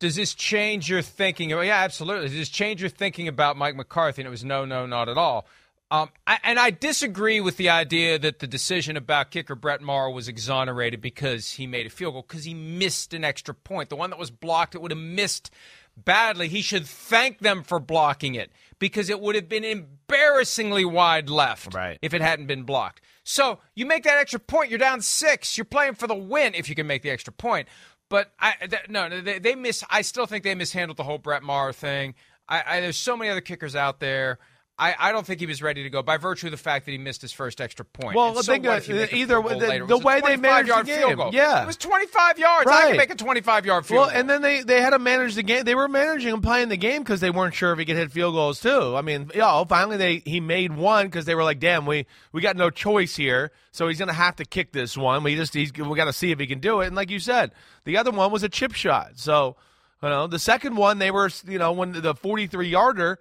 Does 0.00 0.14
this 0.14 0.32
change 0.34 0.88
your 0.88 1.02
thinking? 1.02 1.50
Yeah, 1.50 1.74
absolutely. 1.82 2.28
Does 2.28 2.36
this 2.36 2.48
change 2.48 2.80
your 2.80 2.90
thinking 2.90 3.26
about 3.26 3.56
Mike 3.56 3.74
McCarthy? 3.74 4.22
And 4.22 4.28
it 4.28 4.30
was 4.30 4.44
no, 4.44 4.64
no, 4.64 4.86
not 4.86 5.08
at 5.08 5.18
all. 5.18 5.44
Um, 5.90 6.10
I, 6.26 6.38
and 6.44 6.58
I 6.58 6.70
disagree 6.70 7.40
with 7.40 7.56
the 7.56 7.70
idea 7.70 8.18
that 8.18 8.40
the 8.40 8.46
decision 8.46 8.96
about 8.96 9.30
kicker 9.30 9.54
Brett 9.54 9.80
Maher 9.80 10.10
was 10.10 10.28
exonerated 10.28 11.00
because 11.00 11.52
he 11.52 11.66
made 11.66 11.86
a 11.86 11.90
field 11.90 12.12
goal 12.12 12.24
because 12.28 12.44
he 12.44 12.52
missed 12.52 13.14
an 13.14 13.24
extra 13.24 13.54
point. 13.54 13.88
The 13.88 13.96
one 13.96 14.10
that 14.10 14.18
was 14.18 14.30
blocked, 14.30 14.74
it 14.74 14.82
would 14.82 14.90
have 14.90 15.00
missed 15.00 15.50
badly. 15.96 16.48
He 16.48 16.60
should 16.60 16.86
thank 16.86 17.38
them 17.38 17.62
for 17.62 17.80
blocking 17.80 18.34
it 18.34 18.52
because 18.78 19.08
it 19.08 19.18
would 19.20 19.34
have 19.34 19.48
been 19.48 19.64
embarrassingly 19.64 20.84
wide 20.84 21.30
left 21.30 21.74
Right. 21.74 21.98
if 22.02 22.12
it 22.14 22.20
hadn't 22.20 22.46
been 22.46 22.64
blocked. 22.64 23.00
So 23.24 23.58
you 23.74 23.86
make 23.86 24.04
that 24.04 24.18
extra 24.18 24.40
point, 24.40 24.70
you're 24.70 24.78
down 24.78 25.00
six. 25.00 25.56
You're 25.56 25.64
playing 25.64 25.94
for 25.94 26.06
the 26.06 26.14
win 26.14 26.54
if 26.54 26.68
you 26.68 26.74
can 26.74 26.86
make 26.86 27.02
the 27.02 27.10
extra 27.10 27.32
point. 27.32 27.66
But 28.10 28.30
I 28.40 28.52
th- 28.60 28.88
no, 28.88 29.20
they, 29.20 29.38
they 29.38 29.54
miss. 29.54 29.84
I 29.90 30.02
still 30.02 30.26
think 30.26 30.44
they 30.44 30.54
mishandled 30.54 30.96
the 30.96 31.04
whole 31.04 31.18
Brett 31.18 31.42
Maher 31.42 31.72
thing. 31.72 32.14
I, 32.48 32.62
I 32.66 32.80
there's 32.80 32.96
so 32.96 33.16
many 33.16 33.30
other 33.30 33.42
kickers 33.42 33.76
out 33.76 34.00
there. 34.00 34.38
I, 34.80 34.94
I 34.96 35.12
don't 35.12 35.26
think 35.26 35.40
he 35.40 35.46
was 35.46 35.60
ready 35.60 35.82
to 35.82 35.90
go 35.90 36.02
by 36.04 36.18
virtue 36.18 36.46
of 36.46 36.50
the 36.52 36.56
fact 36.56 36.84
that 36.86 36.92
he 36.92 36.98
missed 36.98 37.20
his 37.20 37.32
first 37.32 37.60
extra 37.60 37.84
point. 37.84 38.14
Well, 38.14 38.36
so 38.36 38.42
think 38.52 38.64
what 38.64 38.74
uh, 38.74 38.76
if 38.76 38.88
you 38.88 38.94
make 38.94 39.12
a 39.12 39.16
either 39.16 39.42
the, 39.42 39.84
the 39.88 39.98
way 39.98 40.20
they 40.20 40.36
managed 40.36 40.68
the 40.68 40.72
25-yard 40.74 40.86
field 40.86 41.08
game, 41.08 41.16
goal. 41.16 41.30
yeah, 41.34 41.64
it 41.64 41.66
was 41.66 41.76
25 41.76 42.38
yards. 42.38 42.70
I 42.70 42.70
Right. 42.70 42.88
can 42.90 42.96
make 42.96 43.10
a 43.10 43.16
25 43.16 43.66
yard 43.66 43.86
field 43.86 43.96
goal. 43.96 44.00
Well, 44.06 44.10
goal. 44.10 44.20
and 44.20 44.30
then 44.30 44.40
they, 44.42 44.62
they 44.62 44.80
had 44.80 44.90
to 44.90 45.00
manage 45.00 45.34
the 45.34 45.42
game. 45.42 45.64
They 45.64 45.74
were 45.74 45.88
managing 45.88 46.32
and 46.32 46.42
playing 46.42 46.68
the 46.68 46.76
game 46.76 47.02
because 47.02 47.18
they 47.20 47.30
weren't 47.30 47.54
sure 47.54 47.72
if 47.72 47.78
he 47.80 47.84
could 47.86 47.96
hit 47.96 48.12
field 48.12 48.34
goals 48.34 48.60
too. 48.60 48.94
I 48.94 49.02
mean, 49.02 49.32
you 49.34 49.40
know, 49.40 49.64
finally 49.68 49.96
they 49.96 50.18
he 50.24 50.38
made 50.38 50.72
one 50.76 51.06
because 51.06 51.24
they 51.24 51.34
were 51.34 51.42
like, 51.44 51.58
"Damn, 51.58 51.84
we 51.84 52.06
we 52.30 52.40
got 52.40 52.54
no 52.54 52.70
choice 52.70 53.16
here, 53.16 53.50
so 53.72 53.88
he's 53.88 53.98
gonna 53.98 54.12
have 54.12 54.36
to 54.36 54.44
kick 54.44 54.70
this 54.70 54.96
one. 54.96 55.24
We 55.24 55.34
just 55.34 55.54
he's, 55.54 55.72
we 55.72 55.96
got 55.96 56.04
to 56.04 56.12
see 56.12 56.30
if 56.30 56.38
he 56.38 56.46
can 56.46 56.60
do 56.60 56.82
it." 56.82 56.86
And 56.86 56.94
like 56.94 57.10
you 57.10 57.18
said, 57.18 57.50
the 57.84 57.96
other 57.96 58.12
one 58.12 58.30
was 58.30 58.44
a 58.44 58.48
chip 58.48 58.74
shot. 58.74 59.12
So 59.16 59.56
you 60.04 60.08
know, 60.08 60.28
the 60.28 60.38
second 60.38 60.76
one 60.76 61.00
they 61.00 61.10
were 61.10 61.28
you 61.48 61.58
know 61.58 61.72
when 61.72 62.00
the 62.00 62.14
forty 62.14 62.46
three 62.46 62.68
yarder. 62.68 63.18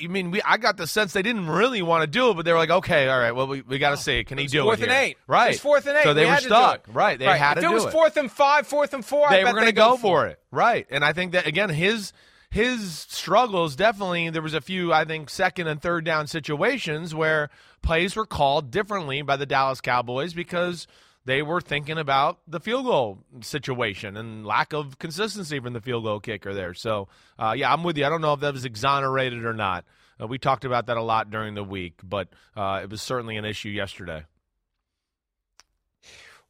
You 0.00 0.08
mean 0.08 0.30
we? 0.30 0.40
I 0.42 0.56
got 0.58 0.76
the 0.76 0.86
sense 0.86 1.12
they 1.12 1.22
didn't 1.22 1.48
really 1.48 1.82
want 1.82 2.02
to 2.02 2.06
do 2.06 2.30
it, 2.30 2.34
but 2.34 2.44
they 2.44 2.52
were 2.52 2.58
like, 2.58 2.70
"Okay, 2.70 3.08
all 3.08 3.18
right, 3.18 3.32
well, 3.32 3.46
we, 3.46 3.62
we 3.62 3.78
got 3.78 3.90
to 3.90 3.94
oh, 3.94 3.96
see. 3.96 4.22
Can 4.24 4.38
he 4.38 4.46
do 4.46 4.62
fourth 4.62 4.80
it?" 4.80 4.84
and 4.84 4.92
here? 4.92 5.00
eight. 5.00 5.16
right? 5.26 5.46
It 5.46 5.50
was 5.50 5.60
fourth 5.60 5.86
and 5.86 5.96
eight. 5.98 6.04
So 6.04 6.14
they 6.14 6.22
We 6.22 6.26
were 6.26 6.32
had 6.32 6.42
to 6.42 6.48
do 6.48 6.54
stuck, 6.54 6.88
it. 6.88 6.94
right? 6.94 7.18
They 7.18 7.26
Right. 7.26 7.36
had 7.38 7.58
if 7.58 7.62
to 7.62 7.66
it 7.66 7.70
do 7.70 7.74
was 7.74 7.84
it 7.86 7.92
fourth 7.92 8.16
and 8.16 8.30
five, 8.30 8.66
fourth 8.66 8.94
and 8.94 9.04
four, 9.04 9.26
I 9.28 9.36
they 9.38 9.42
bet 9.44 9.52
were 9.54 9.60
going 9.60 9.68
to 9.70 9.72
they 9.72 9.76
go 9.76 9.96
for 9.96 10.00
for 10.00 10.26
it, 10.28 10.38
right? 10.50 10.86
And 10.90 11.04
I 11.04 11.12
think 11.12 11.32
that 11.32 11.46
again, 11.46 11.68
his 11.70 12.12
his 12.50 12.92
struggles 13.08 13.74
definitely. 13.76 14.28
There 14.30 14.42
was 14.42 14.54
a 14.54 14.60
few, 14.60 14.92
I 14.92 15.04
think, 15.04 15.30
second 15.30 15.66
and 15.68 15.80
third 15.80 16.04
down 16.04 16.26
situations 16.26 17.14
where 17.14 17.48
plays 17.82 18.14
were 18.14 18.26
called 18.26 18.70
differently 18.70 19.22
by 19.22 19.36
the 19.36 19.46
Dallas 19.46 19.80
Cowboys 19.80 20.34
because 20.34 20.86
they 21.24 21.42
were 21.42 21.60
thinking 21.60 21.98
about 21.98 22.38
the 22.46 22.60
field 22.60 22.84
goal 22.84 23.18
situation 23.40 24.16
and 24.16 24.44
lack 24.46 24.72
of 24.72 24.98
consistency 24.98 25.60
from 25.60 25.72
the 25.72 25.80
field 25.80 26.04
goal 26.04 26.20
kicker 26.20 26.52
there. 26.54 26.74
So, 26.74 27.08
uh, 27.38 27.54
yeah, 27.56 27.72
I'm 27.72 27.84
with 27.84 27.96
you. 27.96 28.04
I 28.04 28.08
don't 28.08 28.20
know 28.20 28.32
if 28.32 28.40
that 28.40 28.52
was 28.52 28.64
exonerated 28.64 29.44
or 29.44 29.54
not. 29.54 29.84
Uh, 30.20 30.26
we 30.26 30.38
talked 30.38 30.64
about 30.64 30.86
that 30.86 30.96
a 30.96 31.02
lot 31.02 31.30
during 31.30 31.54
the 31.54 31.64
week, 31.64 32.00
but 32.02 32.28
uh, 32.56 32.80
it 32.82 32.90
was 32.90 33.02
certainly 33.02 33.36
an 33.36 33.44
issue 33.44 33.70
yesterday. 33.70 34.24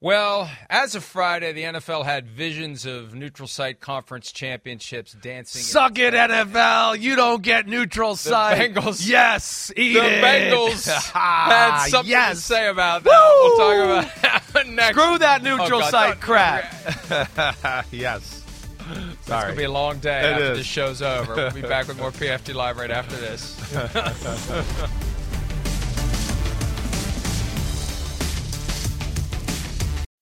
Well, 0.02 0.50
as 0.68 0.96
of 0.96 1.04
Friday, 1.04 1.52
the 1.52 1.62
NFL 1.62 2.04
had 2.04 2.26
visions 2.26 2.86
of 2.86 3.14
neutral 3.14 3.46
site 3.46 3.78
conference 3.78 4.32
championships 4.32 5.12
dancing. 5.12 5.62
Suck 5.62 5.96
it, 5.96 6.12
NFL. 6.12 6.98
You 7.00 7.14
don't 7.14 7.40
get 7.40 7.68
neutral 7.68 8.16
site. 8.16 8.74
Bengals- 8.74 9.08
Yes, 9.08 9.70
eat 9.76 9.92
the 9.94 10.04
it. 10.04 10.20
Bengals 10.24 10.88
ah, 11.14 11.46
had 11.78 11.86
something 11.88 12.10
yes. 12.10 12.34
to 12.38 12.42
say 12.42 12.66
about 12.68 13.04
that. 13.04 13.38
We'll 13.42 13.56
talk 13.56 13.84
about 14.10 14.52
that 14.52 14.68
next. 14.74 14.98
Screw 14.98 15.18
that 15.18 15.40
oh, 15.46 15.56
neutral 15.56 15.82
Oh, 15.84 15.88
site 15.90 16.14
don't- 16.14 16.20
crap. 16.20 17.86
yes. 17.92 18.42
Sorry. 18.80 19.12
It's 19.12 19.28
going 19.28 19.50
to 19.52 19.56
be 19.56 19.62
a 19.64 19.70
long 19.70 20.00
day 20.00 20.18
It 20.18 20.32
after 20.32 20.44
is. 20.52 20.58
this 20.58 20.66
show's 20.66 21.00
over. 21.00 21.36
We'll 21.36 21.50
be 21.52 21.62
back 21.62 21.86
with 21.86 21.98
more 21.98 22.10
PFT 22.10 22.52
Live 22.54 22.76
right 22.76 22.90
after 22.90 23.14
this. 23.14 23.56